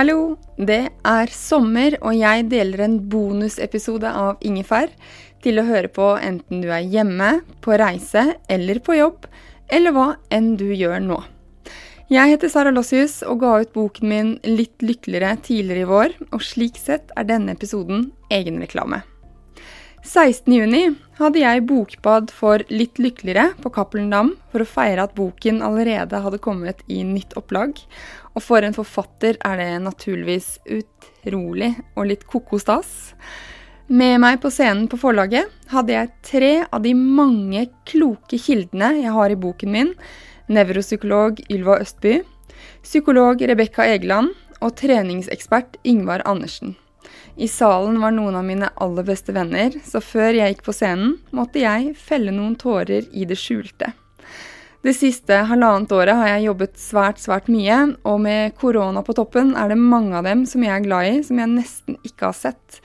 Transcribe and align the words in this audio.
Hallo, 0.00 0.38
det 0.56 0.86
er 1.04 1.28
sommer, 1.28 1.92
og 2.00 2.14
jeg 2.16 2.46
deler 2.48 2.86
en 2.86 2.94
bonusepisode 3.12 4.08
av 4.08 4.38
Ingefær 4.40 4.88
til 5.44 5.60
å 5.60 5.64
høre 5.66 5.90
på 5.92 6.06
enten 6.16 6.62
du 6.62 6.70
er 6.72 6.86
hjemme, 6.88 7.42
på 7.60 7.76
reise 7.76 8.22
eller 8.48 8.80
på 8.80 8.96
jobb, 8.96 9.28
eller 9.68 9.92
hva 9.92 10.06
enn 10.32 10.54
du 10.56 10.70
gjør 10.70 11.04
nå. 11.04 11.20
Jeg 12.08 12.32
heter 12.32 12.48
Sara 12.48 12.72
Lossius 12.72 13.18
og 13.28 13.42
ga 13.44 13.52
ut 13.60 13.76
boken 13.76 14.08
min 14.08 14.32
Litt 14.48 14.80
lykkeligere 14.80 15.36
tidligere 15.44 15.84
i 15.84 15.92
vår, 15.92 16.18
og 16.32 16.48
slik 16.48 16.80
sett 16.80 17.12
er 17.12 17.28
denne 17.28 17.52
episoden 17.52 18.08
egenreklame. 18.32 19.02
16.6 20.00 20.94
hadde 21.18 21.42
jeg 21.42 21.66
bokbad 21.68 22.30
for 22.32 22.64
Litt 22.72 22.96
lykkeligere 22.96 23.50
på 23.60 23.68
Cappelen 23.74 24.08
Dam 24.08 24.32
for 24.48 24.64
å 24.64 24.68
feire 24.68 25.04
at 25.04 25.12
boken 25.18 25.60
allerede 25.60 26.22
hadde 26.24 26.40
kommet 26.40 26.80
i 26.88 27.02
nytt 27.04 27.36
opplag. 27.36 27.76
Og 28.36 28.44
for 28.44 28.62
en 28.62 28.76
forfatter 28.76 29.38
er 29.46 29.56
det 29.58 29.70
naturligvis 29.84 30.58
utrolig 30.70 31.72
og 31.96 32.10
litt 32.10 32.26
koko 32.30 32.60
stas. 32.62 33.12
Med 33.90 34.20
meg 34.22 34.38
på 34.42 34.52
scenen 34.54 34.86
på 34.86 35.00
forlaget 35.02 35.50
hadde 35.72 35.96
jeg 35.96 36.12
tre 36.22 36.50
av 36.70 36.84
de 36.84 36.92
mange 36.94 37.64
kloke 37.90 38.38
kildene 38.38 38.92
jeg 39.00 39.14
har 39.16 39.34
i 39.34 39.38
boken 39.40 39.72
min. 39.74 39.90
Nevropsykolog 40.50 41.42
Ylva 41.50 41.80
Østby, 41.82 42.20
psykolog 42.84 43.42
Rebekka 43.42 43.88
Egeland 43.90 44.30
og 44.60 44.76
treningsekspert 44.78 45.80
Ingvar 45.82 46.22
Andersen. 46.28 46.76
I 47.34 47.48
salen 47.48 47.98
var 48.02 48.14
noen 48.14 48.36
av 48.38 48.46
mine 48.46 48.68
aller 48.78 49.06
beste 49.06 49.34
venner, 49.34 49.74
så 49.86 50.02
før 50.04 50.36
jeg 50.36 50.54
gikk 50.54 50.64
på 50.66 50.74
scenen, 50.76 51.16
måtte 51.34 51.62
jeg 51.62 51.94
felle 51.98 52.34
noen 52.34 52.54
tårer 52.60 53.06
i 53.10 53.26
det 53.26 53.38
skjulte. 53.40 53.90
Det 54.80 54.94
siste 54.96 55.36
halvannet 55.44 55.90
året 55.92 56.16
har 56.16 56.28
jeg 56.30 56.46
jobbet 56.46 56.78
svært, 56.80 57.18
svært 57.20 57.50
mye, 57.52 57.76
og 58.08 58.22
med 58.24 58.54
korona 58.56 59.02
på 59.04 59.12
toppen 59.18 59.52
er 59.52 59.68
det 59.68 59.76
mange 59.76 60.14
av 60.16 60.24
dem 60.24 60.46
som 60.48 60.62
jeg 60.64 60.72
er 60.72 60.86
glad 60.86 61.08
i, 61.08 61.18
som 61.26 61.36
jeg 61.36 61.52
nesten 61.52 61.98
ikke 62.00 62.30
har 62.30 62.36
sett. 62.38 62.78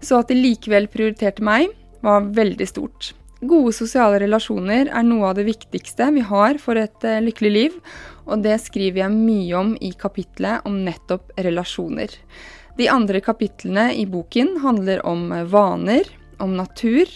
Så 0.00 0.22
at 0.22 0.32
de 0.32 0.38
likevel 0.38 0.88
prioriterte 0.88 1.44
meg, 1.44 1.68
var 2.02 2.24
veldig 2.34 2.66
stort. 2.66 3.10
Gode 3.44 3.74
sosiale 3.76 4.16
relasjoner 4.22 4.88
er 4.88 5.04
noe 5.04 5.28
av 5.28 5.36
det 5.36 5.44
viktigste 5.46 6.08
vi 6.16 6.24
har 6.24 6.56
for 6.62 6.80
et 6.80 7.04
uh, 7.04 7.20
lykkelig 7.22 7.52
liv, 7.52 7.76
og 8.24 8.46
det 8.46 8.56
skriver 8.62 9.02
jeg 9.04 9.12
mye 9.12 9.58
om 9.58 9.74
i 9.76 9.92
kapitlet 9.98 10.64
om 10.66 10.80
nettopp 10.86 11.34
relasjoner. 11.36 12.16
De 12.78 12.88
andre 12.88 13.20
kapitlene 13.20 13.90
i 13.92 14.06
boken 14.08 14.56
handler 14.64 15.04
om 15.04 15.28
vaner, 15.52 16.08
om 16.40 16.56
natur, 16.56 17.12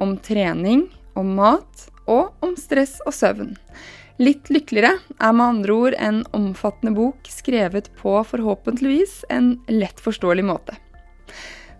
om 0.00 0.16
trening, 0.16 0.86
om 1.12 1.36
mat 1.36 1.90
og 2.06 2.32
om 2.44 2.56
stress 2.58 2.98
og 3.06 3.14
søvn. 3.14 3.54
Litt 4.22 4.48
lykkeligere 4.48 4.96
er 5.20 5.36
med 5.36 5.44
andre 5.44 5.76
ord 5.76 5.96
en 6.00 6.22
omfattende 6.36 6.94
bok 6.96 7.28
skrevet 7.28 7.90
på 8.00 8.16
forhåpentligvis 8.24 9.26
en 9.30 9.58
lett 9.68 10.00
forståelig 10.00 10.46
måte. 10.48 10.78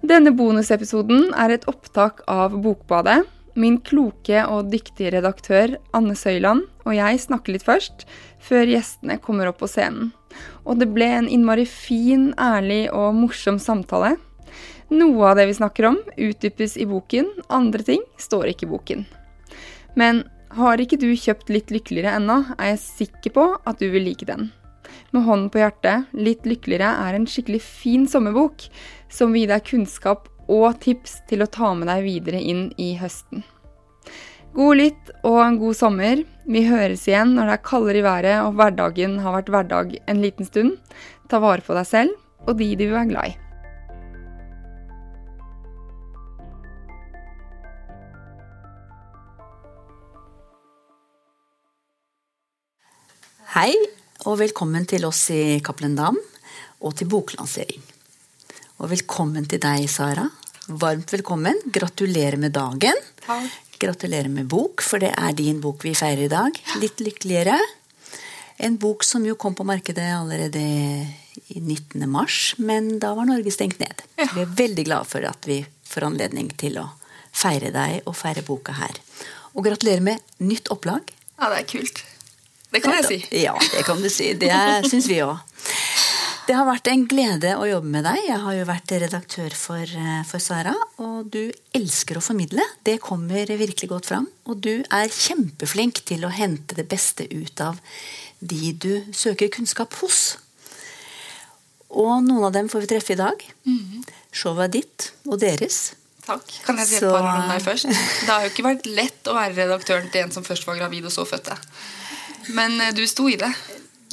Denne 0.06 0.34
bonusepisoden 0.36 1.30
er 1.34 1.54
et 1.54 1.64
opptak 1.70 2.20
av 2.28 2.54
Bokbadet. 2.60 3.22
Min 3.56 3.78
kloke 3.80 4.42
og 4.52 4.68
dyktige 4.68 5.14
redaktør 5.16 5.78
Anne 5.96 6.12
Søyland 6.18 6.66
og 6.86 6.94
jeg 6.94 7.18
snakker 7.24 7.56
litt 7.56 7.66
først, 7.66 8.04
før 8.38 8.68
gjestene 8.70 9.18
kommer 9.22 9.50
opp 9.50 9.58
på 9.62 9.70
scenen. 9.70 10.12
Og 10.68 10.78
det 10.78 10.90
ble 10.94 11.08
en 11.18 11.28
innmari 11.32 11.66
fin, 11.66 12.30
ærlig 12.38 12.86
og 12.94 13.16
morsom 13.16 13.58
samtale. 13.62 14.14
Noe 14.92 15.32
av 15.32 15.40
det 15.40 15.48
vi 15.48 15.56
snakker 15.58 15.88
om, 15.88 15.98
utdypes 16.14 16.76
i 16.78 16.86
boken, 16.86 17.32
andre 17.50 17.82
ting 17.82 18.04
står 18.20 18.52
ikke 18.52 18.68
i 18.68 18.74
boken. 18.76 19.06
Men 19.96 20.22
har 20.56 20.80
ikke 20.80 20.98
du 21.00 21.08
kjøpt 21.16 21.50
Litt 21.52 21.72
lykkeligere 21.74 22.16
ennå, 22.20 22.42
er 22.56 22.74
jeg 22.74 22.84
sikker 22.84 23.34
på 23.34 23.48
at 23.66 23.82
du 23.82 23.88
vil 23.92 24.06
like 24.06 24.28
den. 24.28 24.50
Med 25.10 25.26
hånden 25.26 25.50
på 25.50 25.60
hjertet, 25.62 26.06
Litt 26.14 26.46
lykkeligere 26.46 26.92
er 27.08 27.16
en 27.16 27.26
skikkelig 27.30 27.62
fin 27.64 28.06
sommerbok 28.10 28.68
som 29.12 29.34
vil 29.34 29.46
gi 29.46 29.52
deg 29.52 29.68
kunnskap 29.72 30.30
og 30.46 30.78
tips 30.84 31.20
til 31.30 31.42
å 31.42 31.50
ta 31.50 31.72
med 31.74 31.90
deg 31.90 32.04
videre 32.06 32.40
inn 32.40 32.68
i 32.78 32.92
høsten. 33.00 33.42
God 34.56 34.78
lytt 34.78 35.10
og 35.26 35.40
en 35.42 35.58
god 35.60 35.76
sommer. 35.76 36.22
Vi 36.48 36.62
høres 36.68 37.04
igjen 37.10 37.34
når 37.36 37.50
det 37.50 37.56
er 37.58 37.66
kaldere 37.66 38.00
i 38.00 38.06
været 38.06 38.38
og 38.44 38.54
hverdagen 38.56 39.18
har 39.24 39.36
vært 39.40 39.50
hverdag 39.52 39.98
en 40.06 40.22
liten 40.22 40.48
stund. 40.48 40.78
Ta 41.28 41.42
vare 41.42 41.64
på 41.66 41.76
deg 41.76 41.90
selv 41.90 42.46
og 42.46 42.56
de 42.62 42.70
du 42.78 42.88
er 42.94 43.10
glad 43.10 43.34
i. 43.34 43.45
Hei, 53.56 53.72
og 54.28 54.34
velkommen 54.36 54.84
til 54.84 55.06
oss 55.08 55.30
i 55.32 55.62
Cappelen 55.64 55.94
Dam 55.96 56.16
og 56.84 56.90
til 56.98 57.08
boklansering. 57.08 57.80
Og 58.84 58.90
velkommen 58.90 59.46
til 59.48 59.62
deg, 59.62 59.86
Sara. 59.88 60.26
Varmt 60.68 61.14
velkommen. 61.14 61.62
Gratulerer 61.72 62.36
med 62.36 62.52
dagen. 62.52 62.98
Takk. 63.24 63.54
Gratulerer 63.80 64.28
med 64.28 64.50
bok, 64.52 64.84
for 64.84 65.00
det 65.00 65.14
er 65.16 65.32
din 65.38 65.62
bok 65.64 65.86
vi 65.88 65.94
feirer 65.96 66.26
i 66.26 66.28
dag. 66.28 66.58
Litt 66.82 67.00
lykkeligere. 67.00 67.56
En 68.60 68.76
bok 68.82 69.06
som 69.08 69.24
jo 69.24 69.38
kom 69.40 69.56
på 69.56 69.64
markedet 69.64 70.04
allerede 70.04 70.60
i 70.60 71.56
19. 71.56 72.04
mars, 72.12 72.52
men 72.60 72.98
da 73.00 73.14
var 73.16 73.24
Norge 73.30 73.54
stengt 73.56 73.80
ned. 73.80 74.04
Ja. 74.20 74.26
Vi 74.34 74.44
er 74.44 74.52
veldig 74.58 74.84
glad 74.90 75.08
for 75.08 75.24
at 75.24 75.48
vi 75.48 75.62
får 75.88 76.10
anledning 76.10 76.52
til 76.60 76.76
å 76.82 76.90
feire 77.32 77.72
deg 77.72 78.04
og 78.04 78.20
feire 78.20 78.44
boka 78.44 78.76
her. 78.82 79.00
Og 79.56 79.64
gratulerer 79.64 80.04
med 80.12 80.44
nytt 80.44 80.68
opplag. 80.76 81.08
Ja, 81.40 81.48
det 81.48 81.62
er 81.62 81.70
kult. 81.72 82.04
Det 82.72 82.82
kan 82.82 82.96
jeg 82.98 83.04
si. 83.08 83.18
Ja, 83.46 83.54
det 83.72 83.84
kan 83.86 84.00
du 84.02 84.08
si. 84.10 84.32
Det 84.38 84.50
syns 84.90 85.06
vi 85.10 85.20
òg. 85.24 85.36
Det 86.46 86.54
har 86.54 86.66
vært 86.68 86.86
en 86.92 87.02
glede 87.10 87.56
å 87.58 87.64
jobbe 87.66 87.90
med 87.90 88.04
deg. 88.06 88.20
Jeg 88.28 88.38
har 88.38 88.54
jo 88.54 88.66
vært 88.68 88.92
redaktør 89.02 89.54
for, 89.58 89.82
eh, 89.82 90.20
for 90.28 90.38
Sara. 90.42 90.74
Og 91.02 91.26
du 91.34 91.50
elsker 91.74 92.20
å 92.20 92.22
formidle. 92.22 92.62
Det 92.86 93.00
kommer 93.02 93.50
virkelig 93.50 93.88
godt 93.90 94.06
fram. 94.12 94.28
Og 94.46 94.60
du 94.62 94.84
er 94.94 95.10
kjempeflink 95.10 96.04
til 96.06 96.22
å 96.22 96.30
hente 96.30 96.78
det 96.78 96.86
beste 96.92 97.26
ut 97.34 97.60
av 97.66 97.80
de 98.38 98.70
du 98.78 98.92
søker 99.10 99.50
kunnskap 99.50 99.94
hos. 100.02 100.36
Og 101.90 102.22
noen 102.26 102.44
av 102.46 102.54
dem 102.54 102.68
får 102.70 102.84
vi 102.84 102.90
treffe 102.94 103.14
i 103.16 103.20
dag. 103.20 103.42
Showet 104.36 104.66
er 104.68 104.72
ditt 104.80 105.10
og 105.26 105.38
deres. 105.42 105.94
Takk. 106.26 106.46
Kan 106.66 106.78
jeg 106.78 106.88
si 106.90 106.96
et 106.98 107.02
Så- 107.06 107.10
par 107.14 107.22
ord 107.26 107.42
om 107.44 107.50
deg 107.54 107.62
først? 107.62 107.86
Det 108.26 108.30
har 108.30 108.42
jo 108.46 108.50
ikke 108.50 108.66
vært 108.66 108.86
lett 108.90 109.28
å 109.30 109.34
være 109.34 109.54
redaktøren 109.54 110.10
til 110.10 110.22
en 110.26 110.32
som 110.34 110.44
først 110.46 110.66
var 110.66 110.76
gravid 110.80 111.06
og 111.06 111.14
så 111.14 111.26
fødte. 111.26 111.54
Men 112.54 112.80
eh, 112.80 112.94
du 112.94 113.06
sto 113.06 113.28
i 113.28 113.38
det. 113.40 113.52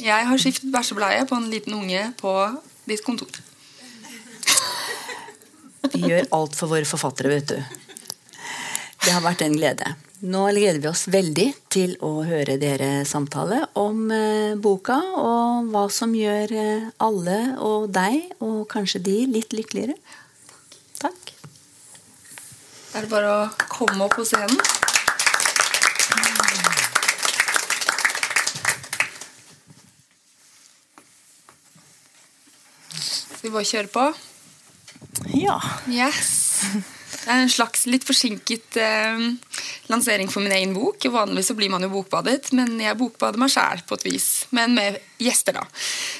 Jeg 0.02 0.26
har 0.26 0.40
skiftet 0.40 0.72
bæsjebleie 0.74 1.26
på 1.28 1.38
en 1.38 1.50
liten 1.52 1.76
unge 1.76 2.08
på 2.18 2.32
ditt 2.88 3.04
kontor. 3.06 3.30
Vi 5.94 6.00
gjør 6.08 6.26
alt 6.34 6.56
for 6.58 6.72
våre 6.72 6.88
forfattere, 6.88 7.30
vet 7.30 7.52
du. 7.52 7.58
Det 9.04 9.12
har 9.12 9.22
vært 9.22 9.44
en 9.44 9.54
glede. 9.54 9.94
Nå 10.24 10.46
gleder 10.56 10.80
vi 10.80 10.88
oss 10.88 11.04
veldig 11.12 11.46
til 11.72 11.90
å 12.04 12.22
høre 12.24 12.56
dere 12.56 13.04
samtale 13.04 13.60
om 13.76 14.08
eh, 14.14 14.54
boka, 14.56 14.96
og 15.20 15.68
hva 15.74 15.84
som 15.92 16.14
gjør 16.16 16.54
eh, 16.56 16.86
alle 17.04 17.38
og 17.60 17.90
deg, 17.92 18.32
og 18.40 18.64
kanskje 18.72 19.02
de, 19.04 19.18
litt 19.28 19.52
lykkeligere. 19.52 19.98
Takk. 21.02 21.34
Er 22.94 23.04
det 23.04 23.12
bare 23.12 23.36
å 23.36 23.68
komme 23.68 24.06
opp 24.06 24.16
på 24.16 24.24
scenen? 24.24 24.56
Skal 32.98 33.48
vi 33.48 33.54
bare 33.54 33.68
kjøre 33.68 33.92
på? 33.92 34.08
Ja. 35.34 35.58
Yes. 35.90 36.32
Det 37.24 37.32
er 37.32 37.40
en 37.40 37.52
slags 37.52 37.86
litt 37.88 38.04
forsinket 38.04 38.76
eh, 38.80 39.22
lansering 39.88 40.28
for 40.28 40.44
min 40.44 40.52
egen 40.52 40.74
bok. 40.76 41.06
Vanligvis 41.08 41.48
så 41.52 41.56
blir 41.56 41.70
man 41.72 41.84
jo 41.84 41.92
bokbadet, 41.92 42.50
men 42.56 42.76
jeg 42.82 42.98
bokbader 43.00 43.40
meg 43.40 43.52
sjæl 43.54 43.80
på 43.88 43.96
et 43.96 44.06
vis. 44.10 44.28
Men 44.56 44.76
med 44.76 44.98
gjester, 45.22 45.56
da. 45.56 45.64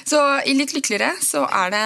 Så 0.07 0.21
i 0.49 0.55
Litt 0.57 0.73
lykkeligere 0.73 1.13
så 1.21 1.43
er 1.45 1.75
det 1.75 1.85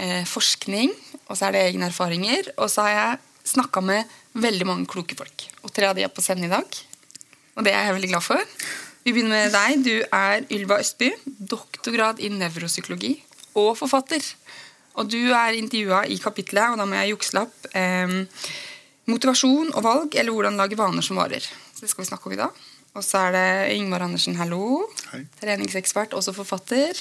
eh, 0.00 0.24
forskning, 0.28 0.94
og 1.26 1.36
så 1.36 1.48
er 1.48 1.56
det 1.56 1.66
egne 1.66 1.90
erfaringer. 1.90 2.52
Og 2.56 2.72
så 2.72 2.86
har 2.86 2.96
jeg 2.96 3.52
snakka 3.56 3.84
med 3.84 4.16
veldig 4.40 4.68
mange 4.68 4.88
kloke 4.90 5.18
folk. 5.18 5.48
Og 5.66 5.74
tre 5.74 5.90
av 5.90 5.98
de 5.98 6.06
er 6.06 6.12
på 6.12 6.24
scenen 6.24 6.48
i 6.48 6.52
dag. 6.52 6.82
Og 7.56 7.64
det 7.66 7.76
er 7.76 7.88
jeg 7.90 7.98
veldig 7.98 8.12
glad 8.14 8.24
for. 8.24 8.56
Vi 9.04 9.12
begynner 9.12 9.36
med 9.36 9.54
deg. 9.54 9.84
Du 9.84 9.94
er 10.00 10.48
Ylva 10.54 10.80
Østby, 10.82 11.12
doktorgrad 11.52 12.24
i 12.24 12.32
nevropsykologi 12.32 13.18
og 13.56 13.74
forfatter. 13.80 14.22
Og 14.96 15.08
du 15.12 15.32
er 15.34 15.56
intervjua 15.56 16.04
i 16.08 16.20
kapitlet, 16.20 16.72
og 16.72 16.80
da 16.80 16.86
må 16.88 16.96
jeg 17.00 17.14
jukselapp, 17.14 17.68
eh, 17.76 18.16
motivasjon 19.06 19.74
og 19.74 19.82
valg, 19.84 20.14
eller 20.14 20.32
hvordan 20.32 20.60
lage 20.60 20.78
vaner 20.78 21.04
som 21.04 21.20
varer. 21.20 21.44
Så 21.74 21.84
det 21.84 21.90
skal 21.90 22.04
vi 22.04 22.10
snakke 22.10 22.26
om 22.26 22.36
i 22.36 22.40
dag. 22.40 22.62
Og 22.96 23.04
så 23.04 23.26
er 23.26 23.34
det 23.36 23.76
Yngvar 23.76 24.06
Andersen, 24.06 24.38
hallo. 24.40 24.86
Hei. 25.12 25.26
Treningsekspert, 25.42 26.16
også 26.16 26.32
forfatter. 26.32 26.96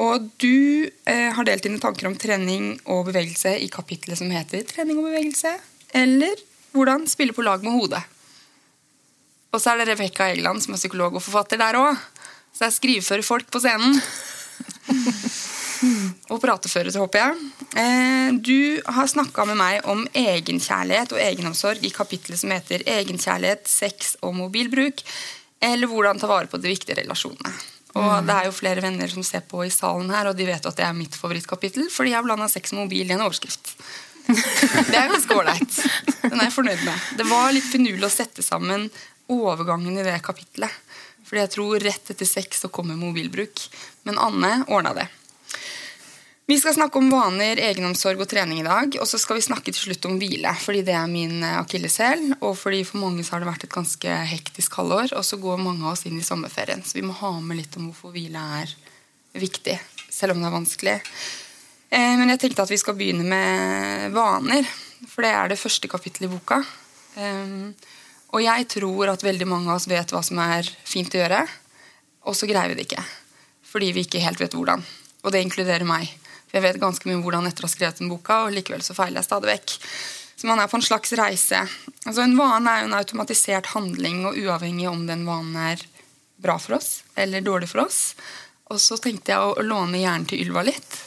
Og 0.00 0.30
du 0.40 0.88
eh, 0.88 1.28
har 1.36 1.44
delt 1.44 1.66
dine 1.66 1.80
tanker 1.82 2.08
om 2.08 2.16
trening 2.16 2.72
og 2.88 3.10
bevegelse 3.10 3.52
i 3.60 3.68
kapitlet 3.68 4.16
som 4.16 4.30
heter 4.32 4.64
'Trening 4.64 4.96
og 4.96 5.10
bevegelse', 5.10 5.60
eller 5.92 6.40
'Hvordan 6.72 7.06
spille 7.06 7.36
på 7.36 7.42
lag 7.42 7.60
med 7.62 7.72
hodet'. 7.72 8.02
Og 9.52 9.60
så 9.60 9.70
er 9.70 9.84
det 9.84 9.88
Rebekka 9.88 10.30
Egeland, 10.30 10.62
som 10.62 10.72
er 10.74 10.78
psykolog 10.78 11.14
og 11.14 11.22
forfatter 11.22 11.58
der 11.58 11.74
òg. 11.74 11.98
Så 12.54 12.64
jeg 12.64 12.72
skrivefører 12.72 13.22
folk 13.22 13.50
på 13.50 13.60
scenen. 13.60 14.00
og 16.30 16.40
prateføre, 16.42 16.90
til, 16.90 17.00
håper 17.00 17.22
jeg. 17.22 17.50
Eh, 17.80 18.30
du 18.36 18.80
har 18.86 19.10
snakka 19.10 19.46
med 19.48 19.58
meg 19.60 19.88
om 19.90 20.04
egenkjærlighet 20.16 21.14
og 21.16 21.22
egenomsorg 21.24 21.84
i 21.86 21.92
kapittelet 21.94 22.40
som 22.40 22.52
heter 22.54 22.84
'Egenkjærlighet, 22.84 23.68
sex 23.68 24.16
og 24.22 24.34
mobilbruk', 24.34 25.04
eller 25.60 25.86
'Hvordan 25.86 26.20
ta 26.20 26.26
vare 26.26 26.46
på 26.46 26.60
de 26.60 26.68
viktige 26.68 27.00
relasjonene'. 27.02 27.54
Og 27.94 28.26
Det 28.26 28.34
er 28.34 28.44
jo 28.46 28.52
flere 28.54 28.82
venner 28.82 29.08
som 29.08 29.22
ser 29.22 29.40
på 29.40 29.64
i 29.66 29.70
salen 29.70 30.10
her, 30.10 30.28
og 30.28 30.36
de 30.36 30.46
vet 30.46 30.66
at 30.66 30.76
det 30.76 30.84
er 30.86 30.92
mitt 30.92 31.14
favorittkapittel, 31.14 31.90
fordi 31.90 32.10
jeg 32.10 32.22
blanda 32.22 32.48
sex 32.48 32.72
og 32.72 32.86
mobil 32.86 33.10
i 33.10 33.12
en 33.12 33.24
overskrift. 33.26 33.74
Det 34.90 34.94
er 34.94 35.10
ganske 35.10 35.34
ålreit. 35.34 35.74
Den 36.22 36.38
er 36.38 36.44
jeg 36.44 36.54
fornøyd 36.54 36.84
med. 36.84 36.94
Det 37.18 37.26
var 37.26 37.50
litt 37.50 37.66
finurlig 37.66 38.06
å 38.06 38.12
sette 38.12 38.44
sammen 38.46 38.90
overgangen 39.26 39.98
i 39.98 40.04
det 40.06 40.22
kapitlet. 40.22 40.70
Fordi 41.26 41.40
jeg 41.40 41.52
tror 41.54 41.82
rett 41.82 42.12
etter 42.12 42.28
sex 42.28 42.62
så 42.62 42.70
kommer 42.70 42.98
mobilbruk. 42.98 43.62
Men 44.06 44.18
Anne 44.22 44.64
ordna 44.68 44.94
det. 44.94 45.08
Vi 46.50 46.56
skal 46.58 46.74
snakke 46.74 46.98
om 46.98 47.06
vaner, 47.12 47.60
egenomsorg 47.62 48.24
og 48.24 48.26
trening 48.26 48.58
i 48.58 48.64
dag. 48.66 48.96
Og 48.98 49.06
så 49.06 49.20
skal 49.22 49.36
vi 49.38 49.44
snakke 49.44 49.70
til 49.70 49.84
slutt 49.84 50.06
om 50.08 50.16
hvile, 50.18 50.50
fordi 50.58 50.80
det 50.82 50.96
er 50.98 51.06
min 51.06 51.44
eh, 51.46 51.58
akilleshæl. 51.60 52.24
Og 52.40 52.56
fordi 52.58 52.80
for 52.88 52.98
mange 52.98 53.22
så 53.22 53.36
har 53.36 53.44
det 53.44 53.46
vært 53.52 53.66
et 53.68 53.70
ganske 53.76 54.14
hektisk 54.32 54.74
halvår, 54.80 55.12
og 55.14 55.22
så 55.28 55.38
går 55.38 55.60
mange 55.62 55.84
av 55.84 55.92
oss 55.92 56.02
inn 56.10 56.16
i 56.18 56.24
sommerferien. 56.26 56.82
Så 56.82 56.96
vi 56.96 57.04
må 57.06 57.14
ha 57.20 57.30
med 57.38 57.60
litt 57.60 57.76
om 57.78 57.84
hvorfor 57.86 58.10
hvile 58.16 58.42
er 58.58 58.72
viktig, 59.38 59.76
selv 60.10 60.34
om 60.34 60.42
det 60.42 60.48
er 60.48 60.56
vanskelig. 60.56 60.94
Eh, 61.86 62.14
men 62.18 62.34
jeg 62.34 62.40
tenkte 62.42 62.66
at 62.66 62.72
vi 62.74 62.80
skal 62.82 62.96
begynne 62.98 63.30
med 63.30 64.16
vaner, 64.16 64.66
for 65.06 65.22
det 65.22 65.30
er 65.30 65.52
det 65.52 65.58
første 65.60 65.90
kapittelet 65.92 66.26
i 66.26 66.32
boka. 66.32 66.58
Eh, 67.14 67.92
og 68.34 68.42
jeg 68.42 68.66
tror 68.74 69.12
at 69.12 69.22
veldig 69.22 69.46
mange 69.52 69.70
av 69.70 69.78
oss 69.78 69.86
vet 69.92 70.10
hva 70.10 70.24
som 70.26 70.42
er 70.42 70.66
fint 70.82 71.14
å 71.14 71.22
gjøre, 71.22 71.44
og 72.26 72.34
så 72.34 72.50
greier 72.50 72.74
vi 72.74 72.80
det 72.80 72.88
ikke. 72.90 73.06
Fordi 73.70 73.92
vi 73.94 74.02
ikke 74.02 74.24
helt 74.26 74.42
vet 74.42 74.58
hvordan. 74.58 74.82
Og 75.22 75.30
det 75.30 75.44
inkluderer 75.44 75.86
meg. 75.86 76.10
For 76.50 76.58
jeg 76.58 76.66
vet 76.66 76.80
ganske 76.82 77.06
mye 77.06 77.20
om 77.20 77.22
hvordan 77.24 77.46
etter 77.46 77.64
å 77.64 77.68
ha 77.68 77.72
skrevet 77.72 78.02
den 78.02 78.10
boka, 78.10 78.42
og 78.46 78.56
likevel 78.56 78.82
så 78.82 78.96
feiler 78.96 79.22
jeg 79.22 79.28
stadig 79.28 79.52
vekk. 79.52 79.76
Så 80.40 80.48
man 80.48 80.58
er 80.58 80.70
på 80.72 80.78
en 80.78 80.84
slags 80.84 81.12
reise. 81.20 81.60
Altså 82.06 82.24
En 82.24 82.36
vane 82.38 82.72
er 82.72 82.82
jo 82.82 82.90
en 82.90 82.98
automatisert 82.98 83.70
handling, 83.74 84.24
og 84.26 84.38
uavhengig 84.40 84.88
om 84.90 85.04
den 85.06 85.26
vanen 85.28 85.58
er 85.74 85.84
bra 86.40 86.56
for 86.58 86.78
oss 86.78 87.02
eller 87.20 87.44
dårlig 87.44 87.68
for 87.70 87.84
oss. 87.84 88.14
Og 88.72 88.80
så 88.80 88.96
tenkte 89.02 89.34
jeg 89.34 89.42
å, 89.44 89.54
å 89.60 89.66
låne 89.66 90.00
hjernen 90.00 90.26
til 90.30 90.40
Ylva 90.46 90.64
litt. 90.66 90.98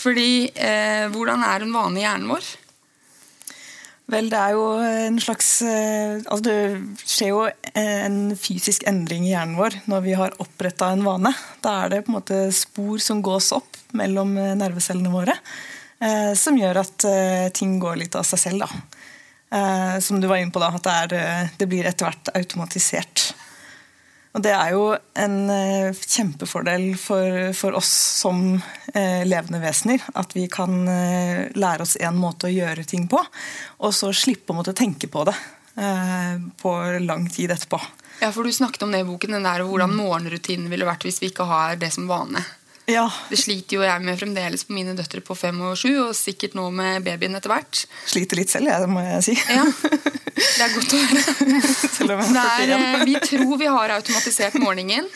Fordi 0.00 0.48
eh, 0.54 1.06
hvordan 1.12 1.42
er 1.44 1.64
en 1.64 1.74
vane 1.74 2.00
i 2.00 2.04
hjernen 2.04 2.30
vår? 2.30 2.46
Vel, 4.10 4.30
det 4.30 4.38
er 4.38 4.56
jo 4.56 4.64
en 4.82 5.18
slags 5.22 5.48
eh, 5.62 6.18
Altså 6.24 6.42
det 6.42 6.56
skjer 7.04 7.30
jo 7.30 7.42
en 7.78 8.18
fysisk 8.38 8.82
endring 8.90 9.26
i 9.28 9.34
hjernen 9.34 9.58
vår 9.58 9.76
når 9.90 10.02
vi 10.06 10.16
har 10.18 10.34
oppretta 10.42 10.90
en 10.90 11.04
vane. 11.06 11.32
Da 11.62 11.76
er 11.84 11.92
det 11.92 12.00
på 12.06 12.12
en 12.12 12.18
måte 12.18 12.40
spor 12.54 12.98
som 13.02 13.22
gås 13.22 13.52
opp 13.54 13.78
mellom 13.96 14.34
eh, 14.38 14.56
nervecellene 14.58 15.12
våre, 15.12 15.36
eh, 16.02 16.32
som 16.38 16.58
gjør 16.58 16.82
at 16.82 17.06
ting 17.56 17.78
går 17.82 18.02
litt 18.02 18.18
av 18.18 18.26
seg 18.26 18.42
selv. 18.48 18.66
da. 18.66 19.98
Som 20.02 20.20
du 20.22 20.28
var 20.30 20.38
inne 20.38 20.54
på, 20.54 20.60
da, 20.62 20.68
at 20.78 20.84
det, 21.10 21.18
er, 21.18 21.48
det 21.58 21.66
blir 21.66 21.86
etter 21.88 22.06
hvert 22.06 22.28
automatisert. 22.38 23.32
Og 24.30 24.42
det 24.44 24.52
er 24.54 24.74
jo 24.76 24.84
en 25.18 25.38
eh, 25.50 25.90
kjempefordel 25.90 26.92
for, 27.00 27.50
for 27.56 27.74
oss 27.80 27.90
som 28.20 28.52
eh, 28.94 29.26
levende 29.26 29.58
vesener. 29.62 30.04
At 30.14 30.36
vi 30.36 30.46
kan 30.52 30.84
eh, 30.86 31.48
lære 31.58 31.82
oss 31.82 31.96
en 31.98 32.20
måte 32.20 32.46
å 32.46 32.52
gjøre 32.52 32.86
ting 32.86 33.08
på, 33.10 33.18
og 33.18 33.96
så 33.96 34.12
slippe 34.14 34.54
å 34.54 34.60
måtte 34.60 34.76
tenke 34.78 35.10
på 35.10 35.24
det 35.26 35.34
eh, 35.34 36.38
på 36.62 36.76
lang 37.02 37.26
tid 37.32 37.56
etterpå. 37.56 37.82
Ja, 38.20 38.30
for 38.30 38.46
Du 38.46 38.52
snakket 38.52 38.84
om 38.86 38.94
det 38.94 39.02
i 39.02 39.08
boken, 39.08 39.34
den 39.34 39.48
der, 39.48 39.64
hvordan 39.66 39.96
morgenrutinen 39.96 40.70
ville 40.70 40.86
vært 40.86 41.08
hvis 41.08 41.18
vi 41.22 41.32
ikke 41.32 41.48
har 41.50 41.80
det 41.80 41.90
som 41.94 42.06
vane. 42.10 42.44
Ja. 42.90 43.06
Det 43.30 43.38
sliter 43.38 43.78
jo 43.78 43.84
jeg 43.86 44.02
med 44.04 44.18
fremdeles 44.20 44.64
på 44.66 44.74
mine 44.76 44.96
døtre 44.98 45.22
på 45.24 45.36
fem 45.38 45.60
og 45.68 45.76
sju, 45.78 45.92
og 46.08 46.14
sikkert 46.18 46.56
nå 46.58 46.66
med 46.74 47.04
babyen 47.06 47.38
etter 47.38 47.52
hvert. 47.52 47.84
Sliter 48.10 48.40
litt 48.40 48.52
selv, 48.52 48.70
jeg, 48.72 48.90
må 48.90 49.04
jeg 49.06 49.26
si. 49.30 49.36
Ja, 49.50 49.64
Det 50.40 50.64
er 50.64 50.72
godt 50.72 50.94
å 50.96 51.00
høre. 51.00 51.22
Selv 51.90 52.14
om 52.14 52.22
jeg 52.22 52.34
Det 52.34 52.44
41. 52.70 52.76
eh, 52.76 53.02
vi 53.06 53.16
tror 53.26 53.56
vi 53.60 53.68
har 53.70 53.96
automatisert 53.98 54.56
morgenen. 54.62 55.08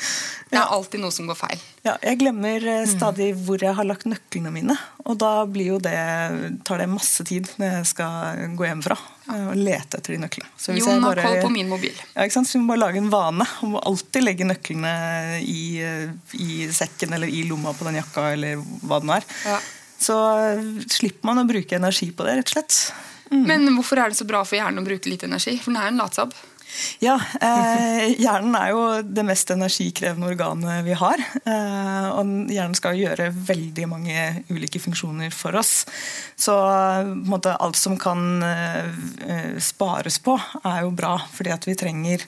Det 0.50 0.60
er 0.60 0.74
alltid 0.76 1.02
noe 1.02 1.14
som 1.14 1.30
går 1.30 1.38
feil. 1.38 1.62
Ja, 1.84 1.98
jeg 2.00 2.16
glemmer 2.22 2.62
Mm. 2.64 2.68
eh, 2.80 2.86
stadig 2.88 3.26
hvor 3.44 3.60
jeg 3.60 3.74
har 3.76 3.84
lagt 3.84 4.06
nøklene 4.08 4.50
mine. 4.50 4.76
Og 5.04 5.18
da 5.20 5.44
det, 5.44 6.62
tar 6.64 6.78
det 6.78 6.88
masse 6.88 7.24
tid 7.28 7.46
når 7.58 7.74
jeg 7.78 7.86
skal 7.90 8.56
gå 8.56 8.64
hjemmefra 8.64 8.96
eh, 9.28 9.48
og 9.50 9.56
lete 9.56 9.98
etter 9.98 10.14
de 10.16 10.20
nøklene. 10.22 10.48
Så 10.56 10.72
Jon 10.78 11.02
har 11.04 11.20
koll 11.20 11.42
på 11.42 11.50
min 11.52 11.68
mobil. 11.68 11.92
Ja, 12.14 12.24
ikke 12.24 12.38
sant? 12.38 12.48
Så 12.48 12.56
vi 12.56 12.64
må 12.64 12.72
bare 12.72 12.86
lage 12.86 13.02
en 13.02 13.10
vane 13.12 13.44
om 13.62 13.76
å 13.76 13.84
alltid 13.84 14.24
legge 14.24 14.48
nøklene 14.48 14.94
i, 15.44 15.78
eh, 15.84 16.08
i 16.40 16.68
sekken 16.72 17.12
eller 17.12 17.28
i 17.28 17.44
lomma 17.44 17.74
på 17.76 17.84
den 17.84 18.00
jakka 18.00 18.32
eller 18.32 18.64
hva 18.80 19.00
det 19.00 19.10
nå 19.10 19.18
er. 19.18 19.28
Ja. 19.44 19.60
Så 20.00 20.16
slipper 20.88 21.24
man 21.28 21.44
å 21.44 21.48
bruke 21.48 21.76
energi 21.76 22.10
på 22.12 22.24
det, 22.24 22.38
rett 22.40 22.48
og 22.48 22.56
slett. 22.56 22.80
Men 23.30 23.66
hvorfor 23.76 23.98
er 23.98 24.08
det 24.08 24.16
så 24.16 24.26
bra 24.28 24.42
for 24.44 24.56
hjernen 24.56 24.80
å 24.80 24.86
bruke 24.86 25.08
litt 25.10 25.24
energi? 25.26 25.58
For 25.60 25.72
den 25.72 25.80
er 25.82 25.88
en 25.92 26.00
latsabb. 26.00 26.32
Ja, 27.02 27.14
eh, 27.40 28.14
hjernen 28.18 28.54
er 28.58 28.70
jo 28.72 28.82
det 29.06 29.24
mest 29.26 29.50
energikrevende 29.54 30.30
organet 30.32 30.84
vi 30.86 30.96
har. 30.98 31.20
Eh, 31.44 32.08
og 32.14 32.50
hjernen 32.52 32.76
skal 32.78 32.98
gjøre 32.98 33.30
veldig 33.34 33.86
mange 33.90 34.26
ulike 34.50 34.82
funksjoner 34.82 35.34
for 35.34 35.56
oss. 35.60 35.84
Så 36.36 36.56
måte, 37.14 37.54
alt 37.54 37.78
som 37.78 37.98
kan 38.00 38.42
eh, 38.46 39.54
spares 39.62 40.18
på, 40.24 40.38
er 40.64 40.82
jo 40.84 40.94
bra, 40.96 41.16
fordi 41.34 41.54
at 41.54 41.68
vi 41.68 41.78
trenger 41.78 42.26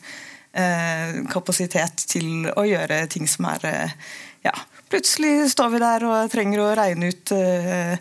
eh, 0.57 1.21
kapasitet 1.33 2.07
til 2.11 2.49
å 2.55 2.67
gjøre 2.67 3.05
ting 3.13 3.29
som 3.31 3.51
er 3.55 3.69
eh, 3.73 4.01
ja, 4.47 4.55
Plutselig 4.87 5.49
står 5.51 5.71
vi 5.73 5.79
der 5.83 6.05
og 6.07 6.29
trenger 6.31 6.61
å 6.63 6.69
regne 6.79 7.09
ut 7.11 7.33
eh, 7.35 7.97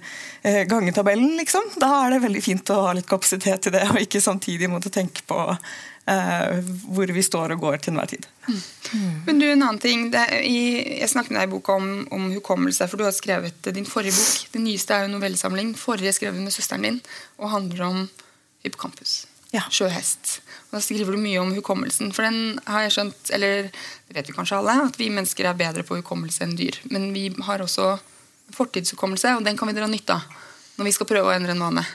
gangetabellen, 0.69 1.31
liksom. 1.39 1.71
Da 1.81 1.89
er 2.03 2.13
det 2.13 2.19
veldig 2.21 2.43
fint 2.45 2.69
å 2.69 2.83
ha 2.85 2.91
litt 2.93 3.09
kapasitet 3.09 3.65
til 3.65 3.73
det, 3.73 3.87
og 3.89 3.97
ikke 4.03 4.21
samtidig 4.21 4.69
måtte 4.69 4.93
tenke 4.93 5.25
på 5.25 5.39
hvor 6.05 7.09
vi 7.09 7.23
står 7.25 7.55
og 7.55 7.63
går 7.63 7.77
til 7.81 7.95
enhver 7.95 8.11
tid. 8.11 8.25
Men 9.25 9.39
du, 9.41 9.45
en 9.49 9.63
annen 9.65 9.81
ting. 9.81 10.07
Er 10.13 10.35
jeg 10.37 11.09
snakket 11.09 11.33
med 11.33 11.41
deg 11.41 11.49
i 11.49 11.53
boka 11.55 11.77
om, 11.79 12.05
om 12.13 12.27
hukommelse, 12.35 12.85
for 12.91 13.01
du 13.01 13.07
har 13.07 13.15
skrevet 13.15 13.71
din 13.73 13.87
forrige 13.89 14.13
bok. 14.13 14.43
Den 14.53 14.67
nyeste 14.69 14.93
er 14.93 15.07
jo 15.07 15.15
novellesamling. 15.15 15.73
Forrige 15.79 16.13
skrev 16.13 16.37
du 16.37 16.43
med 16.43 16.53
søsteren 16.53 16.85
din 16.85 17.01
og 17.39 17.49
handler 17.55 17.87
om 17.87 18.03
hippocampus. 18.65 19.23
Ja. 19.55 19.63
Sjøhest. 19.71 20.39
Og 20.69 20.77
Da 20.77 20.83
skriver 20.83 21.15
du 21.15 21.21
mye 21.21 21.41
om 21.41 21.53
hukommelsen. 21.55 22.11
For 22.13 22.27
den 22.27 22.59
har 22.69 22.85
jeg 22.85 22.95
skjønt, 22.97 23.33
eller 23.33 23.69
det 23.71 24.17
vet 24.17 24.29
vi 24.29 24.37
kanskje 24.37 24.59
alle, 24.59 24.77
at 24.89 24.99
vi 24.99 25.09
mennesker 25.13 25.47
er 25.49 25.57
bedre 25.57 25.85
på 25.87 26.01
hukommelse 26.01 26.45
enn 26.45 26.57
dyr. 26.59 26.77
Men 26.91 27.13
vi 27.15 27.29
har 27.47 27.63
også 27.63 27.95
fortidshukommelse, 28.53 29.37
og 29.39 29.45
den 29.45 29.57
kan 29.57 29.71
vi 29.71 29.77
dra 29.77 29.87
nytte 29.89 30.19
av 30.19 30.41
når 30.75 30.89
vi 30.89 30.91
skal 30.91 31.07
prøve 31.07 31.31
å 31.31 31.35
endre 31.35 31.55
en 31.55 31.63
vane. 31.63 31.85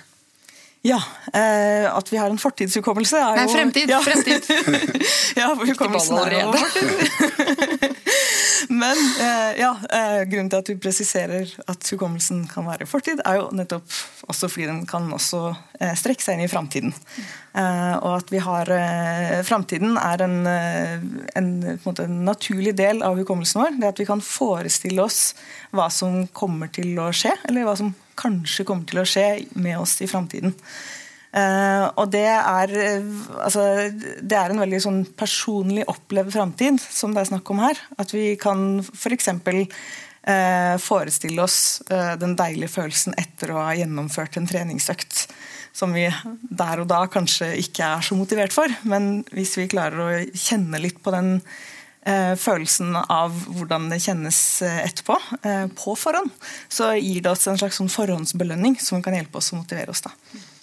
Ja. 0.82 1.02
Eh, 1.32 1.96
at 1.96 2.12
vi 2.12 2.16
har 2.16 2.30
en 2.32 2.40
fortidshukommelse 2.40 3.18
er 3.20 3.36
Nei, 3.36 3.44
jo 3.44 3.52
fremtid! 3.52 3.90
Ja. 3.92 3.98
fremtid. 4.00 4.46
ja, 5.40 5.50
for 5.52 5.68
hukommelsen 5.68 6.16
er 6.22 6.36
jo 6.38 6.52
fortid. 6.56 7.98
Men 8.80 8.96
eh, 9.20 9.60
ja, 9.60 9.74
eh, 9.90 10.22
grunnen 10.30 10.48
til 10.52 10.60
at 10.62 10.70
du 10.70 10.80
presiserer 10.80 11.52
at 11.68 11.92
hukommelsen 11.92 12.46
kan 12.48 12.64
være 12.68 12.88
fortid, 12.88 13.20
er 13.28 13.40
jo 13.40 13.50
nettopp 13.56 13.92
også 14.30 14.48
fordi 14.48 14.70
den 14.70 14.82
kan 14.88 15.08
også 15.12 15.42
eh, 15.80 15.92
strekke 15.98 16.24
seg 16.24 16.38
inn 16.38 16.46
i 16.46 16.50
framtiden. 16.50 16.94
Eh, 17.52 17.94
og 17.98 18.20
at 18.20 18.32
vi 18.32 18.40
har 18.40 18.70
eh, 18.72 19.40
Framtiden 19.44 19.96
er 20.00 20.22
en, 20.24 20.36
en, 20.46 21.48
på 21.82 21.92
en, 21.92 22.04
en 22.06 22.20
naturlig 22.28 22.72
del 22.78 23.04
av 23.04 23.20
hukommelsen 23.20 23.60
vår. 23.64 23.80
Det 23.80 23.92
at 23.92 24.00
vi 24.00 24.08
kan 24.08 24.24
forestille 24.24 25.04
oss 25.04 25.34
hva 25.76 25.90
som 25.92 26.22
kommer 26.32 26.72
til 26.72 26.94
å 27.02 27.10
skje, 27.12 27.34
eller 27.50 27.68
hva 27.68 27.76
som 27.76 27.92
kanskje 28.20 28.66
kommer 28.68 28.88
til 28.88 29.02
å 29.02 29.08
skje 29.08 29.28
med 29.56 29.80
oss 29.80 29.98
i 30.04 30.10
framtiden. 30.10 30.54
Uh, 31.30 31.86
og 31.94 32.08
det 32.10 32.26
er, 32.26 32.72
uh, 32.74 33.18
altså, 33.44 33.62
det 34.18 34.34
er 34.34 34.50
en 34.50 34.62
veldig 34.64 34.80
sånn 34.82 35.00
personlig 35.14 35.84
opplevd 35.90 36.32
framtid 36.34 36.80
som 36.82 37.14
det 37.14 37.22
er 37.22 37.30
snakk 37.30 37.52
om 37.54 37.62
her. 37.62 37.78
At 38.02 38.10
vi 38.14 38.32
kan 38.40 38.80
f.eks. 38.82 39.30
For 39.46 39.60
uh, 39.62 40.74
forestille 40.82 41.40
oss 41.40 41.80
den 41.88 42.34
deilige 42.36 42.74
følelsen 42.74 43.14
etter 43.18 43.54
å 43.54 43.62
ha 43.62 43.76
gjennomført 43.78 44.40
en 44.40 44.50
treningsøkt. 44.50 45.28
Som 45.72 45.94
vi 45.94 46.08
der 46.10 46.82
og 46.82 46.88
da 46.90 47.04
kanskje 47.08 47.52
ikke 47.62 47.86
er 47.86 48.02
så 48.02 48.18
motivert 48.18 48.52
for. 48.52 48.72
Men 48.90 49.22
hvis 49.30 49.54
vi 49.60 49.70
klarer 49.70 50.02
å 50.02 50.24
kjenne 50.34 50.82
litt 50.82 50.98
på 51.04 51.14
den 51.14 51.36
følelsen 52.00 52.96
av 52.96 53.34
hvordan 53.52 53.90
det 53.92 53.98
kjennes 54.00 54.38
etterpå, 54.64 55.18
på 55.76 55.96
forhånd, 56.00 56.30
så 56.72 56.94
gir 56.96 57.20
det 57.20 57.34
oss 57.34 57.44
en 57.50 57.60
slags 57.60 57.76
sånn 57.76 57.92
forhåndsbelønning 57.92 58.78
som 58.80 59.04
kan 59.04 59.18
hjelpe 59.18 59.36
oss 59.36 59.52
å 59.52 59.60
motivere 59.60 59.92
oss. 59.92 60.00
da. 60.06 60.14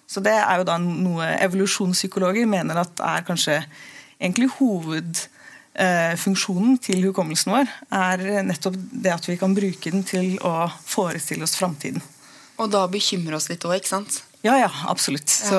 Så 0.07 0.23
Det 0.23 0.31
er 0.33 0.57
jo 0.57 0.63
da 0.67 0.77
noe 0.79 1.25
evolusjonspsykologer 1.43 2.45
mener 2.49 2.75
at 2.79 2.99
er 3.03 3.21
kanskje 3.27 3.65
egentlig 4.17 4.49
hovedfunksjonen 4.55 6.77
til 6.81 7.03
hukommelsen 7.09 7.53
vår. 7.53 7.67
Er 7.91 8.43
nettopp 8.47 8.75
det 8.91 9.13
at 9.13 9.27
vi 9.27 9.37
kan 9.37 9.55
bruke 9.57 9.91
den 9.91 10.03
til 10.07 10.39
å 10.47 10.71
forestille 10.87 11.43
oss 11.43 11.55
framtiden. 11.59 12.01
Og 12.57 12.71
da 12.73 12.87
bekymre 12.89 13.35
oss 13.37 13.49
litt 13.51 13.65
òg, 13.67 13.75
ikke 13.77 13.93
sant? 13.93 14.23
Ja, 14.45 14.53
ja, 14.61 14.69
absolutt. 14.87 15.29
Så 15.29 15.57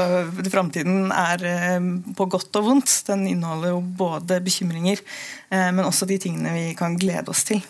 Framtiden 0.52 1.10
er 1.12 1.42
eh, 1.44 1.88
på 2.16 2.28
godt 2.30 2.54
og 2.60 2.68
vondt. 2.68 2.92
Den 3.08 3.26
inneholder 3.28 3.74
jo 3.74 3.80
både 3.82 4.38
bekymringer, 4.44 5.02
eh, 5.50 5.70
men 5.74 5.84
også 5.84 6.06
de 6.08 6.20
tingene 6.22 6.54
vi 6.54 6.70
kan 6.78 6.96
glede 7.00 7.34
oss 7.34 7.44
til. 7.48 7.64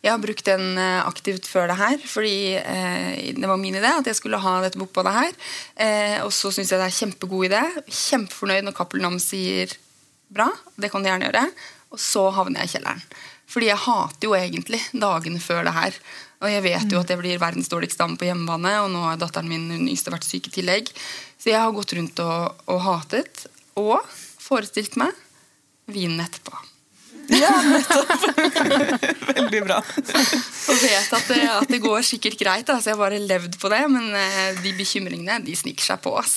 Jeg 0.00 0.14
har 0.14 0.20
brukt 0.22 0.46
den 0.48 0.78
eh, 0.80 1.02
aktivt 1.04 1.48
før 1.50 1.68
det 1.68 1.76
her, 1.76 1.98
fordi 2.08 2.56
eh, 2.56 3.34
det 3.36 3.48
var 3.50 3.60
min 3.60 3.76
idé 3.76 3.90
at 3.92 4.06
jeg 4.08 4.16
skulle 4.16 4.40
ha 4.40 4.54
dette 4.64 4.80
bokbadet 4.80 5.12
her. 5.12 5.34
Eh, 5.76 6.16
og 6.24 6.32
så 6.32 6.52
syns 6.54 6.72
jeg 6.72 6.80
det 6.80 6.86
er 6.86 6.96
kjempegod 7.02 7.50
idé. 7.50 7.60
Kjempefornøyd 7.84 8.64
når 8.64 8.76
Cappelen 8.78 9.10
Dam 9.10 9.18
sier 9.20 9.74
bra. 10.32 10.48
Det 10.80 10.88
kan 10.92 11.04
de 11.04 11.12
gjerne 11.12 11.28
gjøre. 11.28 11.44
Og 11.90 12.00
så 12.00 12.22
havner 12.32 12.62
jeg 12.62 12.70
i 12.70 12.74
kjelleren. 12.78 13.04
Fordi 13.50 13.70
jeg 13.70 13.82
hater 13.82 14.28
jo 14.28 14.36
egentlig 14.38 14.80
dagene 14.94 15.42
før 15.42 15.64
det 15.66 15.74
her. 15.74 16.00
Og 16.40 16.48
jeg 16.48 16.64
vet 16.64 16.94
jo 16.94 17.02
at 17.02 17.10
jeg 17.10 17.20
blir 17.20 17.42
verdens 17.42 17.68
dårligste 17.68 18.00
dame 18.00 18.16
på 18.20 18.28
hjemmebane, 18.28 18.76
og 18.84 18.88
nå 18.94 19.02
har 19.04 19.20
datteren 19.20 19.50
min 19.50 19.68
hun 19.74 19.90
yngste 19.90 20.14
vært 20.14 20.28
syk 20.28 20.48
i 20.48 20.54
tillegg. 20.60 20.88
Så 21.40 21.52
jeg 21.52 21.60
har 21.60 21.74
gått 21.74 21.92
rundt 21.98 22.22
og, 22.24 22.64
og 22.70 22.82
hatet, 22.86 23.46
og 23.80 23.98
forestilt 24.40 24.96
meg 25.00 25.16
vinen 25.90 26.22
etterpå. 26.22 26.54
Ja, 27.30 27.50
nettopp! 27.62 28.10
Veldig 29.36 29.60
bra. 29.66 29.78
Og 29.78 30.80
vet 30.82 31.12
at 31.14 31.28
det, 31.30 31.42
at 31.46 31.70
det 31.70 31.80
går 31.82 32.02
sikkert 32.06 32.38
greit. 32.40 32.66
Altså 32.66 32.82
Så 32.82 32.90
jeg 32.90 32.98
har 32.98 33.04
bare 33.04 33.22
levd 33.22 33.58
på 33.60 33.70
det. 33.70 33.80
Men 33.92 34.10
eh, 34.18 34.58
de 34.64 34.74
bekymringene 34.78 35.38
de 35.46 35.54
sniker 35.58 35.92
seg 35.92 36.02
på 36.02 36.16
oss. 36.18 36.36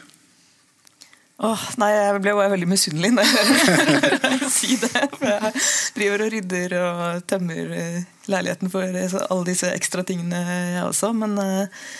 Åh, 1.41 1.65
nei, 1.81 1.89
Jeg 1.95 2.21
ble 2.21 2.33
jo 2.35 2.41
veldig 2.53 2.69
misunnelig 2.69 3.09
når 3.15 3.25
jeg 3.25 3.49
hører 3.49 4.45
si 4.59 4.77
det. 4.81 5.07
For 5.15 5.27
jeg 5.29 5.51
driver 5.97 6.23
og 6.25 6.31
rydder 6.35 6.77
og 6.81 7.27
tømmer 7.29 7.75
eh, 7.77 7.99
leiligheten 8.29 8.71
for 8.73 8.85
alle 8.85 9.43
disse 9.49 9.69
ekstra 9.73 10.05
tingene, 10.05 10.41
jeg 10.75 10.85
også. 10.85 11.11
Men, 11.17 11.37
eh, 11.41 11.91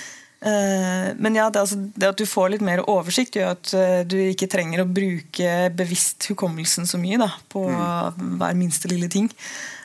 men 1.18 1.38
ja, 1.38 1.50
det, 1.54 1.62
altså, 1.62 1.78
det 1.78 2.10
at 2.10 2.22
du 2.22 2.26
får 2.30 2.56
litt 2.56 2.66
mer 2.66 2.84
oversikt, 2.90 3.38
gjør 3.38 3.54
at 3.54 3.74
du 4.10 4.18
ikke 4.24 4.50
trenger 4.50 4.82
å 4.82 4.90
bruke 4.90 5.52
bevisst 5.78 6.32
hukommelsen 6.32 6.90
så 6.90 7.02
mye 7.02 7.22
da, 7.22 7.30
på 7.54 7.68
hver 7.70 8.58
minste 8.58 8.90
lille 8.90 9.10
ting. 9.14 9.30